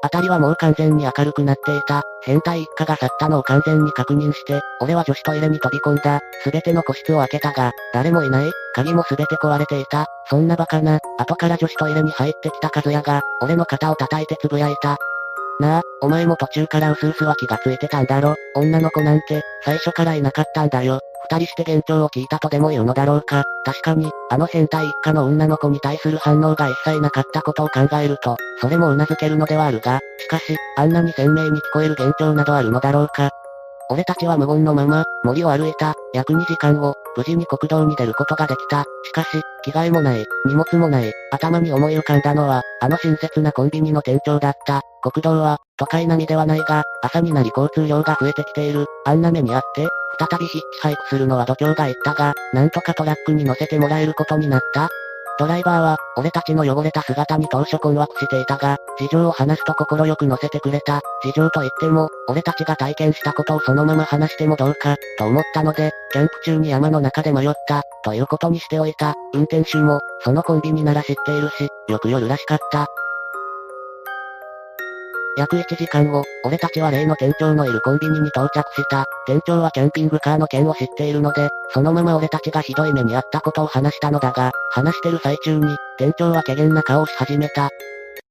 [0.02, 2.02] 辺りはもう完全に明るくなっていた。
[2.22, 6.20] 変態一家が去ったのを完全に確認して、俺は女子トイレに飛び込んだ。
[6.44, 8.50] すべての個室を開けたが、誰もいない。
[8.74, 10.06] 鍵もすべて壊れていた。
[10.30, 14.98] そんなバカな、後から女子トイレに入ってきた和也が、俺の肩を叩いてつぶやいた。
[15.60, 18.36] なあ、お前も途中から薄々は気がついてたんだろ。
[18.54, 21.00] 女の子なんて、最初からいなかったんだよ。
[21.30, 23.44] 二人して幻聴を聞いたとでも言うのだろうか。
[23.64, 33.30] 確かに、あの変態一家の女の子に対する反応が一切なかったことを考えると、それも頷けるのではあるが、しかし、あんなに鮮明に聞こえる幻聴などあるのだろうか。
[33.90, 38.84] 俺たちは無言のまま、森を歩いた、約2時間後、無事に国道に出ることができた。
[39.04, 44.82] しかし、着替えもない、荷物もない、頭に思い浮かんだのは、あの親切なコンビニの店長だった。
[45.02, 48.86] 国道は、都会並みではないが、朝になり交通量が増えてきている。
[49.04, 49.88] あんな目にあって、
[50.18, 54.88] 再びヒッチハイクするのは度胸が言ったが、なんとかトラックに乗せてもらえることになった。
[55.38, 61.00] ドライバーは、俺たちの汚れた姿に当初困惑していたが、事情を話すと快く乗せてくれた。
[61.22, 69.14] 事情と言っても、俺たちが体験したことをそのまま話してもどうか、と思ったので、キャンプ中に山の中で迷った、ということにしておいた。
[69.32, 72.88] 運転手も、そのコンビニなら知っているし、よく夜らしかった。
[75.38, 79.04] 約1時間後、俺たちは例の店長のいるコンビニに到着した。
[79.24, 87.70] 店長はキャンピングカーの件を知っているので、そのまま俺たちがひどい目にあったことを話したのだが、話してる最中に、店長は怪げな顔をし始めた。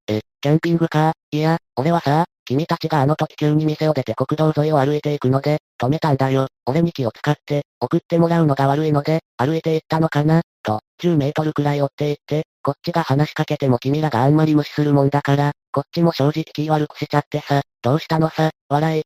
[0.10, 1.14] え、キャンピングカー？
[1.32, 6.48] いや、俺はさ、君たちがあの時急に店を出て国道沿いを歩いていくので、止めたんだよ。
[6.66, 10.42] 俺に気を使って、送ってもらうのが悪いので、歩いて行ったのかな？
[10.68, 19.04] と、10メートルくらい追って行って、こっちが話しかけても君らがあんまり無視するもんだから、こっちも正直気悪くしちゃってさ、どうしたのさ、笑い。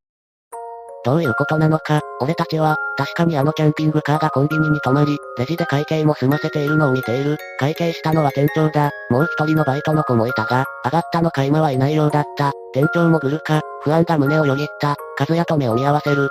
[1.03, 7.37] どういうことなのか、俺たちは、確かにあのキャンピングカーがコンビニに泊まり、レジで会計も済ませているのを見ている。
[7.59, 8.91] 会計したのは店長だ。
[9.09, 12.51] もう一人のバイトの子もいたが、上がったのか今はいないようだった。
[12.73, 14.95] 店長もぐるか、不安が胸をよぎった。
[15.19, 16.29] 和也と目を見合わせる。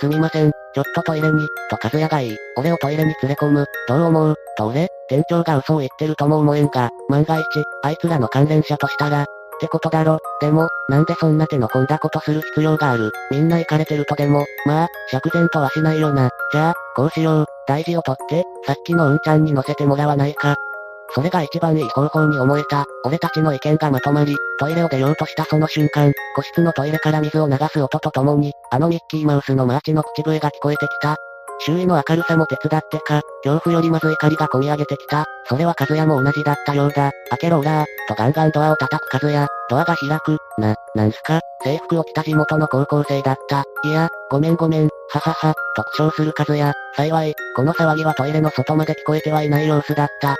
[0.00, 3.66] すみません、ちょっとトイレに、と和也が言い、俺をトイレに連れ込む。
[3.88, 4.34] どう思う？
[4.56, 7.44] と俺、店長が嘘を言ってるとも思えんが、万が一、
[7.82, 9.26] あいつらの関連者としたら、っ
[9.60, 10.18] てことだろ。
[10.40, 13.10] でも、なんでそんな手の込んだことする必要がある？
[13.32, 16.30] みんなイカれてるとでも、まあ、釈然とはしないよな。
[16.52, 17.46] じゃあ、こうしよう。
[17.66, 20.54] 大事を取って、さっきの運ちゃんに乗せてもらわないか。
[21.14, 22.84] それが一番いい方法に思えた。
[23.04, 31.16] 俺たちの意見がまとまり、トイレを出ようとしたその瞬間、個室のトイレから水を流す音とともに、あのミッキーマウスのマーチの口笛が聞こえてきた。
[31.60, 35.24] 周囲の明るさも手伝ってか、恐怖よりまず怒りが込み上げてきた。
[35.48, 37.10] それは和也も同じだったようだ。
[37.30, 39.48] 開けろオラー、とガンガンドアを叩く和也。
[39.68, 40.38] ドアが開く。
[40.58, 41.40] な、なんすか？
[41.64, 43.64] 制服を着た地元の高校生だった。
[43.82, 46.72] いや、ごめんごめん、ははは、と苦笑する和也。
[46.94, 50.36] 幸い、この騒ぎはトイレの外まで聞こえてはいない様子だった。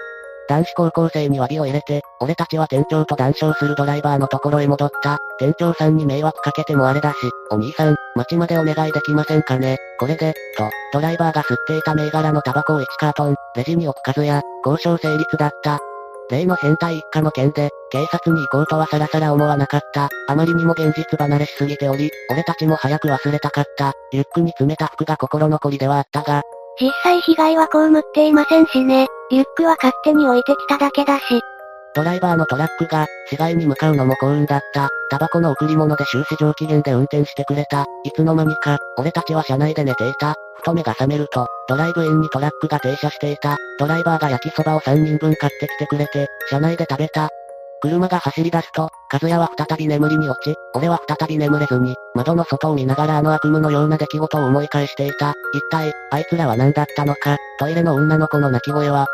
[0.48, 5.18] 男子高校生に詫びを入れて、俺たちは店長と談笑するドライバーのところへ戻った。
[5.38, 7.16] 店長さんに迷惑かけてもあれだし、
[7.50, 9.76] お兄さん、街までお願いできませんかね。
[10.00, 15.80] これで、と、ドライバーが吸っていた銘柄のタバコを1カートン、レジに置く数や、交渉成立だった。
[16.30, 20.08] 例の変態一家の件で、警察に行こうとはさらさら思わなかった。
[20.28, 23.92] あまりにも現実離れしすぎており、俺たちも早く忘れたかった。
[24.12, 26.42] リュックに詰めた服が心残りではあったが、
[26.80, 29.08] 実際被害は被っていませんしね。
[29.30, 31.40] リュックは勝手に置いてきただけだし。
[31.94, 34.88] ドライバーのトラックが、市街に向かうのも幸運だった。
[35.10, 37.86] タバコの贈り物で終始上機嫌で運転してくれた。
[38.04, 40.34] いつの間にか、俺たちは車内で寝ていた。
[40.58, 43.56] ふと目が覚めると、ドライブインにトラックが停車していた。
[43.78, 47.28] ドライバーが焼きそばを3人分買ってきてくれて、車内で食べた。
[47.80, 55.34] 車が走り出すと、和也は再び眠りに落ち、俺は再び眠れずに、窓の外を見ながらあの悪夢のような出来事を思い返していた。
[55.54, 59.06] 一体、あいつらは何だったのか、トイレの女の子の泣き声は。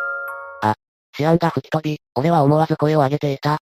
[0.62, 0.74] あ、
[1.16, 3.59] シアンが吹き飛び、俺は思わず声を上げていた。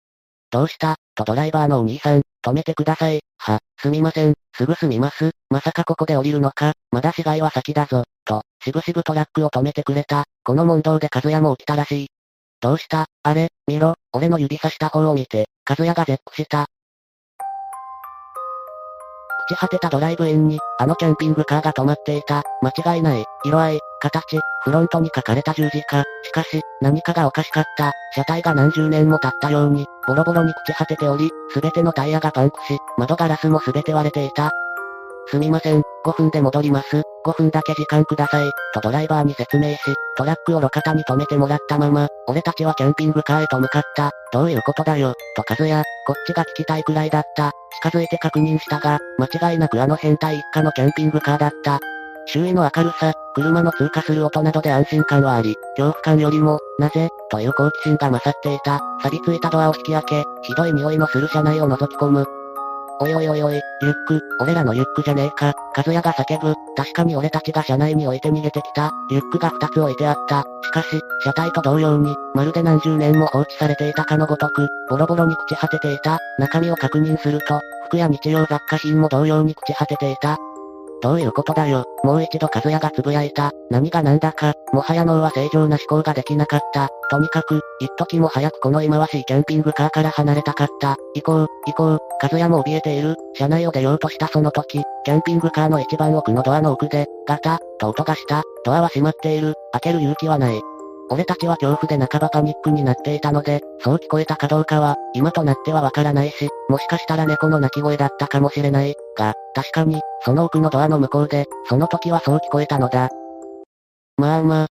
[0.51, 0.97] どうした？
[1.15, 3.21] とドライバーのお兄さん、止めてください。
[3.39, 5.31] は、すみません、すぐ済みます。
[5.51, 8.05] まさかここで降りるのか、まだ死骸は先だぞ。
[8.25, 10.25] と、しぶしぶトラックを止めてくれた。
[10.45, 12.09] この問答で和也も起きたらしい。
[12.63, 13.07] どうした？
[13.25, 16.67] あれ、見ろ、俺の指さした方を見て、和也が絶句した。
[19.51, 22.45] 朽ち果てたドライブインに、あのキャンピングカーが止まっていた。
[22.63, 23.25] 間違いない。
[23.45, 26.05] 色合い、形、フロントに書かれた十字架。
[26.23, 27.91] しかし、何かがおかしかった。
[28.15, 34.53] 車体が何十年も経ったように、ボロボロに朽ち果てており、すべてのタイヤがパンクし、窓ガラスもすべて割れていた。
[35.27, 37.03] すみません、5分で戻ります。
[37.25, 38.51] 5分だけ時間ください。
[38.75, 39.79] とドライバーに説明し、
[40.17, 44.11] トラックを路肩に止めてもらったまま、俺たちはキャンピングカーへと向かった。
[44.33, 47.53] どういうことだよ、と和也、こっちが聞きたいくらいだった。
[47.83, 51.81] 近づいて確認したが、間違いなくあの変態一家のキャンピングカーだった。
[52.27, 58.81] 周囲の明るさ、車の通過する音などで安心感はあり、恐怖感よりも、なぜ、という好奇心が勝っていた。
[59.03, 62.42] 錆びついたドアを引き開け、ひどい匂いのする車内を覗き込む。
[63.03, 70.45] おいおいおいおい、リュック、俺らのリュックじゃねえか、和也が叫ぶ、確かに俺たちが車内に置いて逃げてきた、リュックが2つ置いてあった。
[70.63, 76.21] しかし、車体と同様に、まるで何十年も放置されていたかのごとく、ボロボロに朽ち果てていた。
[76.39, 80.39] 中身を確認すると、服や日用雑貨品も同様に朽ち果てていた。
[81.03, 81.85] どういうことだよ。
[82.05, 83.51] もう一度和也が呟いた。
[83.71, 86.89] 何が何だか、もはや脳は正常な思考ができなかった。
[87.11, 90.97] とにかく、一時も早くこの忌まわしいキャンピングカーから離れたかった。
[91.15, 93.17] 行こう、行こう、和也も怯えている。
[93.35, 98.43] 車内を出ようとしたその時、キャンピングカーの一番奥のドアの奥で、ガタ、と音がした。
[98.65, 99.55] ドアは閉まっている。
[99.73, 100.61] 開ける勇気はない。
[101.13, 108.95] 俺たちは恐怖で半ばパニックになっていたので、そう聞こえたかどうかは、今となってはわからないし、もしかしたら猫の鳴き声だったかもしれない。
[109.19, 113.11] が、確かに、その奥のドアの向こうで、その時はそう聞こえたのだ。
[114.17, 114.67] まあまあ。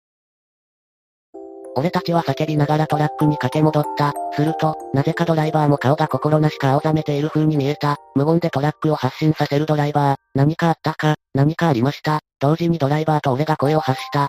[1.76, 4.11] 俺たちは叫びながらトラックに駆け戻った。
[4.34, 7.97] すると、なぜかドライバーも顔が心なしか青ざめている風に見えた。
[8.15, 10.18] 無言でトラックを発進させるドライバー。
[10.34, 12.19] 何かあったか、何かありました？
[12.39, 14.27] 同時にドライバーと俺が声を発した。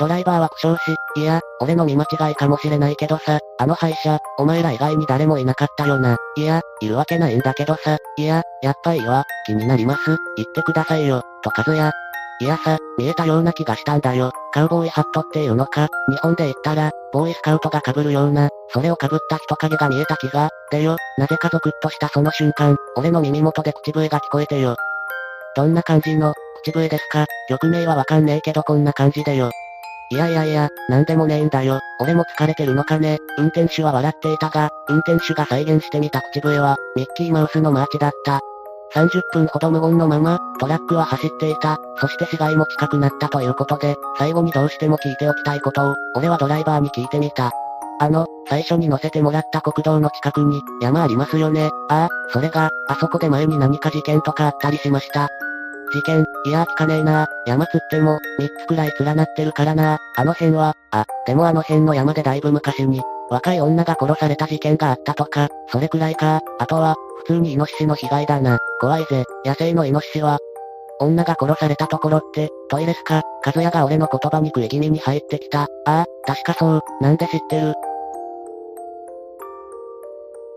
[0.00, 6.16] ドライバーは苦笑し、いや、俺の見間違いかもしれないけどさ、あの廃車、お前ら以外に誰もいなかったよな。
[6.36, 11.92] いや、いるわけないんだけどさ、いや、やっぱいいわ、気になります、言ってくださいよ、と和也。
[12.40, 14.32] いやさ、見えたような気がしたんだよ。
[14.52, 24.74] カウボーイハットっていうのか、日本で言ったら、ボーイスカウトが被るような、それを被った人影が見えた気が、でよ、なぜかゾクッとしたその瞬間、俺の耳元で口笛が聞こえてよ。
[25.54, 27.26] どんな感じの、口笛ですか？
[27.48, 29.50] 曲名はわかんねえけどこんな感じでよ。
[30.12, 31.80] いやいやいや、なんでもねえんだよ。
[31.98, 33.16] 俺も疲れてるのかね。
[33.38, 38.40] 運転手は笑っていたが、運転手が再現してみた口笛は、ミッキーマウスのマーチだった。
[38.94, 41.78] 30分ほど無言のまま、トラックは走っていた。
[41.96, 47.50] そして死骸も近くなったということで、最後にどうしても聞いておきたいことを、俺はドライバーに聞いてみた。
[47.98, 51.70] あの、最初に乗せてもらった国道の近くに、山ありますよね。
[51.88, 55.30] ああ、それが、あそこで前に何か事件とかあったりしました。
[55.92, 66.40] 事件、いや聞かねえな山つっても、三つくらい連なってるからなあの辺は、あ、でもあの辺の山でだいぶ昔に、若い女が殺された事件があったとか、それくらいか。
[66.58, 68.58] あとは、普通にイノシシの被害だな。
[68.80, 69.24] 怖いぜ。
[69.44, 70.38] 野生のイノシシは。
[71.00, 75.62] 女が殺されたところって、トイレすか、和也が俺の言葉に食い気味に入ってきた。
[75.62, 76.80] ああ、確かそう。
[77.00, 77.74] なんで知ってる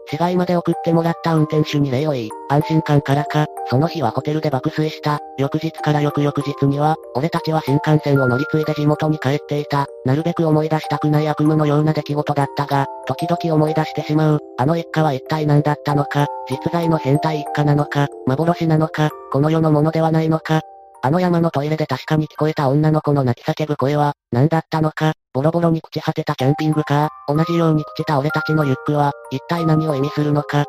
[0.08, 5.20] 市街まで送ってもらった運転手に礼を言い、安心感からか、その日はホテルで爆睡した。
[5.38, 9.88] 翌日から翌々日には、俺たちは新幹線を乗り継いで地元に帰っていた。
[10.06, 14.40] なるべく思い出したくない悪夢のような出来事だったが、時々思い出してしまう。
[14.58, 20.62] あの一家は一体何だったのか、実在の変態一家なのか、幻なのか、この世のものではないのか、
[21.02, 30.66] あの山のトイレで確かに聞こえた女の子の泣き叫ぶ声は、何だったのか、ボロボロに朽ち果てたキャンピングカー、同じように朽ちた俺たちのリュックは、一体何を意味するのか。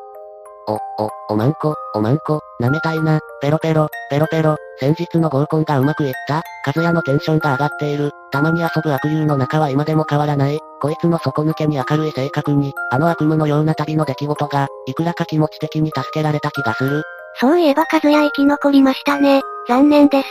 [0.68, 0.74] お、
[1.04, 17.02] お、おまんこ、おまんこ、舐めたいな、ペロペロ、ペロペロ、先日の合コンがうまくいった、和也のテンションが上がっている、たまに遊ぶ悪友の中は今でも変わらない、こいつの底抜けに明るい性格に、あの悪夢のような旅の出来事が、いくらか気持ち的に助けられた気がする。
[17.38, 19.42] そういえば和也生き残りましたね。
[19.68, 20.28] 残念です。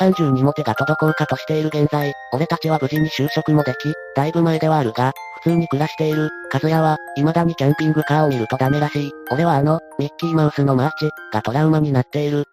[0.00, 5.12] 30にも手が届こうかとしている現在、俺たちは無事に就職もでき、だいぶ前ではあるが、
[5.42, 6.30] 普通に暮らしている。
[6.52, 9.12] 和也は、未だにキャンピングカーを見るとダメらしい。
[9.30, 12.44] 俺はあの、ミッキーマウスのマーチ、がトラウマになっている。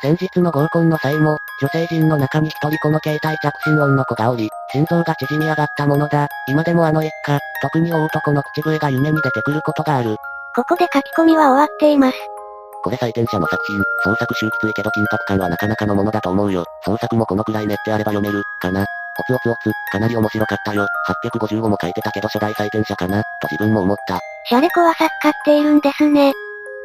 [0.00, 6.26] 先日の合コンの際も、女性陣の中に一人この携帯着信音の子がおり、心臓が縮み上がったものだ。
[6.48, 10.16] 今でもあの一家、特に大男の口笛が夢に出てくることがある。
[10.56, 12.16] ここで書き込みは終わっています。
[12.82, 16.64] これ採点者の作品、創作集きついけど緊迫感はなかなかのものだと思うよ。
[16.82, 18.86] 創作もこのくらい練ってあれば読める、かな。
[19.18, 20.86] おつおつおつ、かなり面白かったよ。
[21.28, 24.18] 855も書いてたけど初代採点者かな、と自分も思った。
[24.48, 26.32] シャレコは作家っているんですね。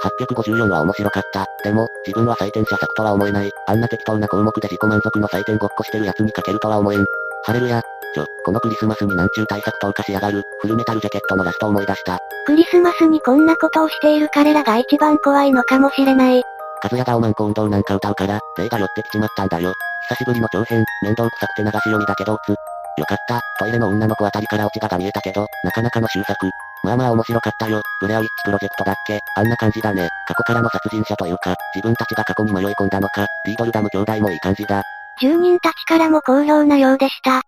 [0.04, 1.46] 854は面白かった。
[1.64, 3.52] でも、自分は採点者作とは思えない。
[3.68, 7.06] あんな適当な項目で自己満足の採点ごっこしてる奴に書けるとは思えん。
[7.44, 7.82] ハレルヤ。
[8.14, 10.44] ちょ、このクリスマスになんちゅう対策投下しやがる。
[10.62, 12.20] フルメタルジャケットのラスト思い出した。
[12.46, 16.44] クリスマスにこんなことをしている彼らが一番怖いのかもしれない。
[16.82, 19.74] カズヤがおまんこ運動なんか歌うから、霊が寄ってきちまったんだよ。
[20.08, 22.50] 久しぶりの長編、面倒くさくて流し読みだけどつ。
[22.50, 26.50] よかった、トイレの女の子あたりからオチがが見えたけど、なかなかの終作。
[26.86, 27.82] まあまあ面白かったよ。
[28.00, 29.20] ブレアウィッチプロジェクトだっけ？
[29.36, 30.08] あんな感じだね。
[30.28, 34.84] 過去からの殺人者というか、自分たちが過去に迷い込んだのか、リードルダム兄弟もいい感じだ。
[35.20, 37.42] 住人たちからも好評なようでした。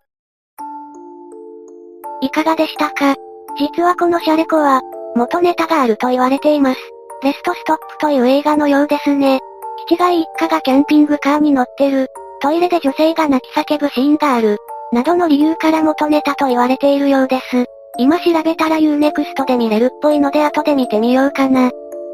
[2.22, 3.14] いかがでしたか？
[3.60, 4.82] 実はこのシャレコは、
[5.16, 6.80] 元ネタがあると言われています。
[7.22, 9.40] レストストップという映画のようですね。
[9.88, 12.08] キチガイ一家がキャンピングカーに乗ってる。
[12.42, 14.58] トイレで女性が泣き叫ぶシーンがある。
[14.94, 17.66] などの理由から元ネタと言われているようです。
[17.98, 21.72] 今調べたら Unext で見れるっぽいので後で見てみようかな。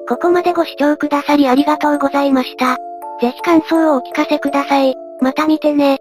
[0.07, 2.77] ここまでご視聴くださりありがとうございました。
[3.21, 4.95] ぜひ感想をお聞かせください。
[5.21, 5.99] また見てね。